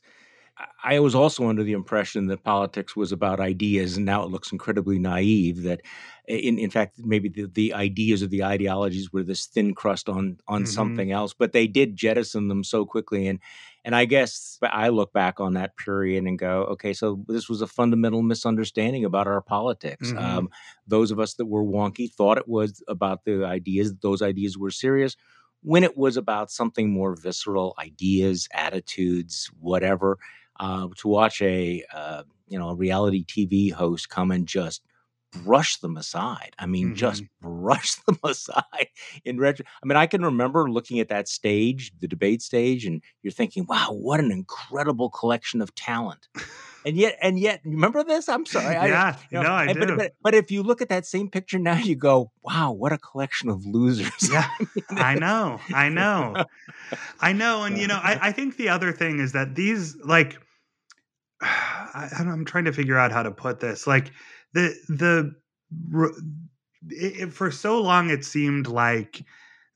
I 0.82 0.98
was 1.00 1.14
also 1.14 1.48
under 1.48 1.62
the 1.62 1.72
impression 1.72 2.26
that 2.26 2.42
politics 2.42 2.96
was 2.96 3.12
about 3.12 3.40
ideas, 3.40 3.96
and 3.96 4.06
now 4.06 4.22
it 4.22 4.30
looks 4.30 4.52
incredibly 4.52 4.98
naive. 4.98 5.62
That, 5.62 5.82
in 6.26 6.58
in 6.58 6.70
fact, 6.70 6.98
maybe 6.98 7.28
the, 7.28 7.46
the 7.46 7.74
ideas 7.74 8.22
or 8.22 8.26
the 8.26 8.44
ideologies 8.44 9.12
were 9.12 9.22
this 9.22 9.46
thin 9.46 9.74
crust 9.74 10.08
on 10.08 10.38
on 10.48 10.62
mm-hmm. 10.62 10.70
something 10.70 11.12
else. 11.12 11.34
But 11.34 11.52
they 11.52 11.66
did 11.66 11.96
jettison 11.96 12.48
them 12.48 12.64
so 12.64 12.84
quickly, 12.84 13.26
and 13.26 13.40
and 13.84 13.94
I 13.94 14.04
guess 14.04 14.58
I 14.62 14.88
look 14.88 15.12
back 15.12 15.40
on 15.40 15.54
that 15.54 15.76
period 15.76 16.24
and 16.24 16.38
go, 16.38 16.64
okay, 16.72 16.92
so 16.92 17.24
this 17.28 17.48
was 17.48 17.62
a 17.62 17.66
fundamental 17.66 18.22
misunderstanding 18.22 19.04
about 19.04 19.26
our 19.26 19.42
politics. 19.42 20.08
Mm-hmm. 20.08 20.18
Um, 20.18 20.48
those 20.86 21.10
of 21.10 21.20
us 21.20 21.34
that 21.34 21.46
were 21.46 21.64
wonky 21.64 22.12
thought 22.12 22.38
it 22.38 22.48
was 22.48 22.82
about 22.88 23.24
the 23.24 23.44
ideas; 23.44 23.94
those 23.96 24.22
ideas 24.22 24.56
were 24.56 24.70
serious 24.70 25.16
when 25.62 25.84
it 25.84 25.96
was 25.96 26.16
about 26.16 26.50
something 26.50 26.90
more 26.90 27.14
visceral 27.14 27.74
ideas 27.78 28.48
attitudes 28.54 29.50
whatever 29.60 30.18
uh, 30.60 30.88
to 30.98 31.08
watch 31.08 31.42
a 31.42 31.82
uh, 31.92 32.22
you 32.48 32.58
know 32.58 32.68
a 32.68 32.74
reality 32.74 33.24
TV 33.24 33.72
host 33.72 34.08
come 34.08 34.30
and 34.30 34.46
just 34.46 34.82
brush 35.32 35.76
them 35.78 35.96
aside. 35.96 36.54
I 36.58 36.66
mean, 36.66 36.88
mm-hmm. 36.88 36.96
just 36.96 37.24
brush 37.40 37.94
them 38.06 38.18
aside. 38.24 38.88
In 39.24 39.38
retro, 39.38 39.64
I 39.82 39.86
mean, 39.86 39.96
I 39.96 40.06
can 40.06 40.24
remember 40.24 40.70
looking 40.70 41.00
at 41.00 41.08
that 41.08 41.28
stage, 41.28 41.92
the 42.00 42.08
debate 42.08 42.42
stage, 42.42 42.84
and 42.84 43.02
you're 43.22 43.32
thinking, 43.32 43.66
"Wow, 43.68 43.92
what 43.92 44.20
an 44.20 44.30
incredible 44.30 45.10
collection 45.10 45.60
of 45.62 45.74
talent." 45.74 46.28
and 46.84 46.96
yet, 46.96 47.16
and 47.22 47.38
yet, 47.38 47.60
remember 47.64 48.04
this? 48.04 48.28
I'm 48.28 48.44
sorry. 48.46 48.74
Yeah, 48.74 49.16
I, 49.16 49.18
you 49.30 49.38
know, 49.38 49.42
no, 49.42 49.52
I 49.52 49.72
do. 49.72 49.80
But, 49.80 49.96
but, 49.96 50.12
but, 50.22 50.34
if 50.34 50.50
you 50.50 50.62
look 50.62 50.82
at 50.82 50.88
that 50.88 51.06
same 51.06 51.30
picture 51.30 51.58
now, 51.58 51.78
you 51.78 51.96
go, 51.96 52.30
"Wow, 52.42 52.72
what 52.72 52.92
a 52.92 52.98
collection 52.98 53.48
of 53.48 53.64
losers." 53.64 54.10
Yeah, 54.30 54.48
I 54.90 55.14
know, 55.14 55.58
I 55.74 55.88
know, 56.00 56.44
I 57.20 57.32
know, 57.32 57.64
and 57.64 57.78
you 57.78 57.86
know, 57.86 57.98
I, 58.02 58.28
I 58.28 58.32
think 58.32 58.56
the 58.56 58.68
other 58.68 58.92
thing 58.92 59.18
is 59.18 59.32
that 59.32 59.54
these 59.54 59.96
like 60.04 60.38
I, 61.42 62.08
am 62.18 62.44
trying 62.44 62.66
to 62.66 62.72
figure 62.72 62.98
out 62.98 63.12
how 63.12 63.22
to 63.22 63.30
put 63.30 63.60
this. 63.60 63.86
Like 63.86 64.12
the 64.52 64.74
the 64.88 65.34
it, 66.88 67.20
it, 67.20 67.32
for 67.32 67.50
so 67.50 67.80
long 67.80 68.10
it 68.10 68.24
seemed 68.24 68.66
like 68.66 69.22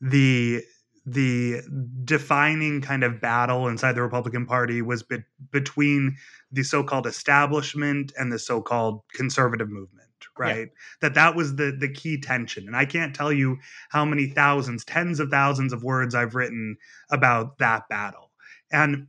the 0.01 0.62
the 1.07 1.61
defining 2.05 2.81
kind 2.81 3.05
of 3.05 3.21
battle 3.21 3.69
inside 3.69 3.93
the 3.93 4.03
Republican 4.03 4.47
Party 4.47 4.81
was 4.81 5.03
be- 5.03 5.23
between 5.51 6.17
the 6.51 6.62
so-called 6.62 7.07
establishment 7.07 8.12
and 8.19 8.33
the 8.33 8.39
so-called 8.39 9.03
conservative 9.12 9.69
movement 9.69 10.09
right 10.39 10.57
yeah. 10.57 10.65
that 11.01 11.15
that 11.15 11.37
was 11.37 11.57
the 11.57 11.77
the 11.79 11.89
key 11.89 12.19
tension 12.19 12.67
and 12.67 12.77
i 12.77 12.85
can't 12.85 13.15
tell 13.15 13.33
you 13.33 13.57
how 13.91 14.05
many 14.05 14.27
thousands 14.27 14.85
tens 14.85 15.21
of 15.21 15.29
thousands 15.29 15.73
of 15.73 15.83
words 15.83 16.15
i've 16.15 16.35
written 16.35 16.77
about 17.11 17.59
that 17.59 17.89
battle 17.89 18.31
and 18.73 19.07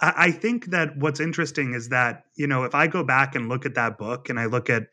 I 0.00 0.30
think 0.30 0.66
that 0.66 0.96
what's 0.96 1.18
interesting 1.18 1.74
is 1.74 1.88
that 1.88 2.24
you 2.36 2.46
know 2.46 2.64
if 2.64 2.74
I 2.74 2.86
go 2.86 3.02
back 3.02 3.34
and 3.34 3.48
look 3.48 3.66
at 3.66 3.74
that 3.74 3.98
book 3.98 4.28
and 4.28 4.38
I 4.38 4.46
look 4.46 4.70
at 4.70 4.84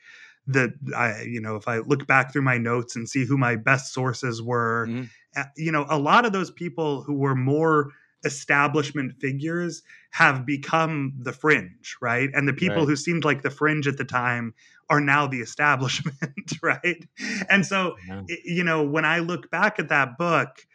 the 0.48 0.74
I 0.96 1.22
you 1.24 1.40
know 1.42 1.56
if 1.56 1.68
I 1.68 1.80
look 1.80 2.08
back 2.08 2.34
through 2.34 2.42
my 2.42 2.58
notes 2.58 2.96
and 2.96 3.08
see 3.08 3.26
who 3.26 3.38
my 3.38 3.56
best 3.56 3.94
sources 3.94 4.42
were, 4.42 4.88
mm-hmm. 4.90 5.42
you 5.58 5.72
know 5.72 5.86
a 5.90 6.00
lot 6.00 6.26
of 6.26 6.34
those 6.34 6.52
people 6.52 7.04
who 7.04 7.14
were 7.14 7.36
more 7.36 7.92
establishment 8.24 9.14
figures 9.20 9.84
have 10.10 10.46
become 10.48 11.14
the 11.20 11.32
fringe, 11.32 11.96
right? 12.02 12.30
And 12.34 12.48
the 12.48 12.54
people 12.54 12.78
right. 12.78 12.88
who 12.88 12.96
seemed 12.96 13.24
like 13.24 13.44
the 13.44 13.52
fringe 13.52 13.88
at 13.88 13.98
the 13.98 14.06
time 14.06 14.56
are 14.90 15.02
now 15.02 15.28
the 15.28 15.42
establishment, 15.42 16.16
right? 16.64 17.06
And 17.48 17.64
so 17.64 17.96
yeah. 18.08 18.24
you 18.44 18.64
know 18.64 18.84
when 18.84 19.06
I 19.06 19.20
look 19.20 19.52
back 19.52 19.78
at 19.78 19.90
that 19.90 20.18
book 20.18 20.66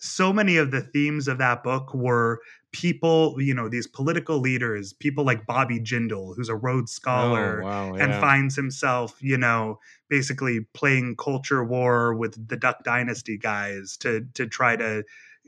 so 0.00 0.32
many 0.32 0.56
of 0.56 0.70
the 0.70 0.80
themes 0.80 1.28
of 1.28 1.38
that 1.38 1.62
book 1.62 1.94
were 1.94 2.40
people, 2.72 3.40
you 3.40 3.54
know, 3.54 3.68
these 3.68 3.86
political 3.86 4.38
leaders, 4.38 4.92
people 4.92 5.24
like 5.24 5.46
Bobby 5.46 5.80
Jindal, 5.80 6.36
who's 6.36 6.48
a 6.48 6.54
Rhodes 6.54 6.92
Scholar 6.92 7.62
oh, 7.62 7.66
wow, 7.66 7.94
yeah. 7.94 8.04
and 8.04 8.14
finds 8.14 8.54
himself, 8.54 9.16
you 9.20 9.36
know, 9.36 9.78
basically 10.08 10.60
playing 10.74 11.16
culture 11.16 11.64
war 11.64 12.14
with 12.14 12.48
the 12.48 12.56
Duck 12.56 12.84
Dynasty 12.84 13.36
guys 13.36 13.96
to 13.98 14.26
to 14.34 14.46
try 14.46 14.76
to 14.76 15.04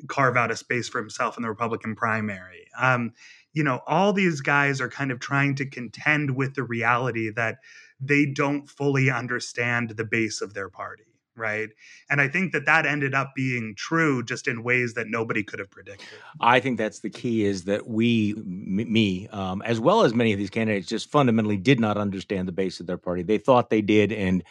carve 0.09 0.37
out 0.37 0.51
a 0.51 0.57
space 0.57 0.89
for 0.89 0.99
himself 0.99 1.37
in 1.37 1.43
the 1.43 1.49
Republican 1.49 1.95
primary. 1.95 2.67
Um, 2.81 3.13
you 3.53 3.63
know, 3.63 3.81
all 3.87 4.13
these 4.13 4.41
guys 4.41 4.81
are 4.81 4.89
kind 4.89 5.13
of 5.13 5.21
trying 5.21 5.55
to 5.57 5.67
contend 5.67 6.35
with 6.35 6.55
the 6.55 6.65
reality 6.65 7.31
that 7.31 7.59
they 8.01 8.27
don't 8.27 8.69
fully 8.69 9.11
understand 9.11 9.91
the 9.91 10.05
base 10.05 10.41
of 10.41 10.55
their 10.55 10.69
party 10.69 11.12
right? 11.37 11.69
And 12.11 12.21
i 12.21 12.29
think 12.29 12.53
that 12.53 12.67
that 12.67 12.87
ended 12.87 13.15
up 13.15 13.33
being 13.35 13.75
true 13.77 14.23
just 14.23 14.49
in 14.49 14.63
ways 14.63 14.95
that 14.95 15.07
nobody 15.09 15.43
could 15.43 15.59
have 15.59 15.71
predicted. 15.71 16.19
I 16.41 16.61
think 16.61 16.79
that's 16.79 17.01
the 17.01 17.11
key 17.11 17.45
is 17.45 17.65
that 17.65 17.87
we 17.87 18.35
me 18.35 19.29
um, 19.29 19.63
as 19.63 19.81
well 19.81 20.03
as 20.03 20.15
many 20.15 20.33
of 20.33 20.39
these 20.39 20.51
candidates 20.51 20.89
just 20.89 21.11
fundamentally 21.11 21.57
did 21.57 21.81
not 21.81 21.97
understand 21.97 22.49
the 22.49 22.53
base 22.53 22.81
of 22.81 22.87
their 22.87 22.99
party. 22.99 23.23
They 23.23 23.39
thought 23.39 23.71
they 23.71 23.83
did 23.83 24.13
and 24.13 24.43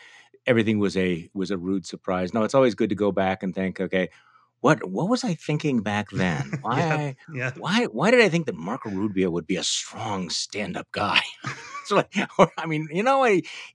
everything 0.47 0.79
was 0.79 0.97
a 0.97 1.29
was 1.33 1.51
a 1.51 1.57
rude 1.57 1.85
surprise. 1.85 2.33
Now 2.33 2.43
it's 2.43 2.55
always 2.55 2.75
good 2.75 2.89
to 2.89 2.95
go 2.95 3.11
back 3.11 3.43
and 3.43 3.53
think 3.53 3.79
okay 3.79 4.09
what 4.61 4.87
what 4.87 5.09
was 5.09 5.23
I 5.23 5.33
thinking 5.33 5.81
back 5.81 6.11
then? 6.11 6.59
Why 6.61 6.77
yeah, 6.79 7.13
yeah. 7.33 7.51
why 7.57 7.85
why 7.85 8.11
did 8.11 8.21
I 8.21 8.29
think 8.29 8.45
that 8.45 8.55
Marco 8.55 8.89
Rubio 8.89 9.29
would 9.31 9.47
be 9.47 9.57
a 9.57 9.63
strong 9.63 10.29
stand 10.29 10.77
up 10.77 10.87
guy? 10.91 11.21
so 11.85 11.97
like, 11.97 12.13
or, 12.37 12.51
I 12.57 12.67
mean, 12.67 12.87
you 12.91 13.03
know, 13.03 13.27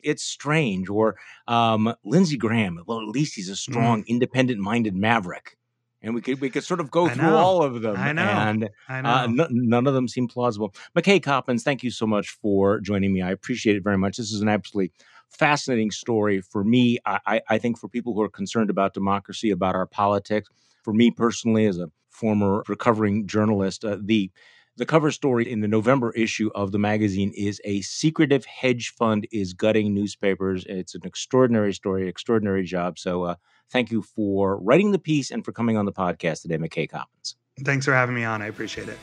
it's 0.03 0.22
strange. 0.22 0.89
Or 0.89 1.16
um, 1.49 1.95
Lindsey 2.05 2.37
Graham. 2.37 2.82
Well, 2.87 3.01
at 3.01 3.09
least 3.09 3.34
he's 3.34 3.49
a 3.49 3.57
strong, 3.57 4.03
mm. 4.03 4.07
independent 4.07 4.61
minded 4.61 4.95
maverick. 4.95 5.57
And 6.03 6.14
we 6.14 6.20
could 6.20 6.41
we 6.41 6.51
could 6.51 6.62
sort 6.62 6.78
of 6.78 6.91
go 6.91 7.09
through 7.09 7.34
all 7.34 7.64
of 7.64 7.82
them. 7.82 7.97
I 7.97 8.12
know. 8.12 8.22
And 8.22 8.68
I 8.89 8.99
uh, 8.99 9.03
know. 9.26 9.43
Uh, 9.43 9.47
n- 9.47 9.68
none 9.68 9.87
of 9.89 9.95
them 9.95 10.07
seem 10.07 10.28
plausible. 10.28 10.72
McKay 10.97 11.20
Coppins, 11.20 11.64
thank 11.64 11.82
you 11.82 11.91
so 11.91 12.07
much 12.07 12.28
for 12.28 12.78
joining 12.80 13.12
me. 13.12 13.22
I 13.22 13.32
appreciate 13.32 13.74
it 13.74 13.82
very 13.82 13.99
much. 13.99 14.18
This 14.18 14.30
is 14.30 14.41
an 14.41 14.49
absolutely 14.49 14.93
fascinating 15.30 15.91
story 15.91 16.41
for 16.41 16.62
me. 16.62 16.99
I, 17.05 17.41
I 17.49 17.59
think 17.59 17.76
for 17.76 17.89
people 17.89 18.14
who 18.14 18.22
are 18.22 18.28
concerned 18.28 18.70
about 18.70 18.95
democracy, 18.95 19.51
about 19.51 19.74
our 19.74 19.87
politics 19.87 20.49
for 20.87 20.93
me 20.93 21.11
personally, 21.11 21.66
as 21.66 21.78
a 21.78 21.91
former 22.11 22.62
recovering 22.68 23.26
journalist, 23.26 23.84
uh, 23.84 23.99
the 24.01 24.30
the 24.76 24.87
cover 24.87 25.11
story 25.11 25.51
in 25.51 25.62
the 25.62 25.68
November 25.68 26.12
issue 26.12 26.49
of 26.55 26.70
the 26.70 26.78
magazine 26.78 27.32
is 27.34 27.61
a 27.64 27.80
secretive 27.80 28.45
hedge 28.45 28.91
fund 28.97 29.26
is 29.32 29.53
gutting 29.53 29.93
newspapers. 29.95 30.64
It's 30.68 30.95
an 30.95 31.01
extraordinary 31.05 31.72
story, 31.72 32.09
extraordinary 32.09 32.62
job. 32.64 33.01
So, 33.01 33.24
uh, 33.24 33.34
thank 33.72 33.91
you 33.91 34.03
for 34.03 34.59
writing 34.61 34.93
the 34.93 34.99
piece 35.01 35.32
and 35.32 35.45
for 35.45 35.51
coming 35.51 35.76
on 35.76 35.87
the 35.87 35.93
podcast 35.93 36.43
today, 36.43 36.59
McKay 36.59 36.89
Coppins. 36.89 37.37
Thanks 37.64 37.84
for 37.84 37.93
having 37.93 38.14
me 38.14 38.22
on. 38.22 38.41
I 38.41 38.47
appreciate 38.47 38.89
it. 38.89 38.99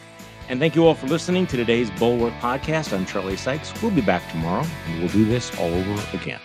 And 0.48 0.60
thank 0.62 0.76
you 0.76 0.88
all 0.88 0.96
for 0.96 1.08
listening 1.08 1.48
to 1.48 1.58
today's 1.58 1.92
Bulwark 1.92 2.34
podcast. 2.36 2.94
I'm 2.94 3.06
Charlie 3.06 3.36
Sykes. 3.36 3.74
We'll 3.82 3.92
be 3.92 4.02
back 4.02 4.30
tomorrow, 4.32 4.66
and 4.88 5.00
we'll 5.00 5.12
do 5.12 5.26
this 5.26 5.54
all 5.60 5.74
over 5.74 6.18
again. 6.18 6.40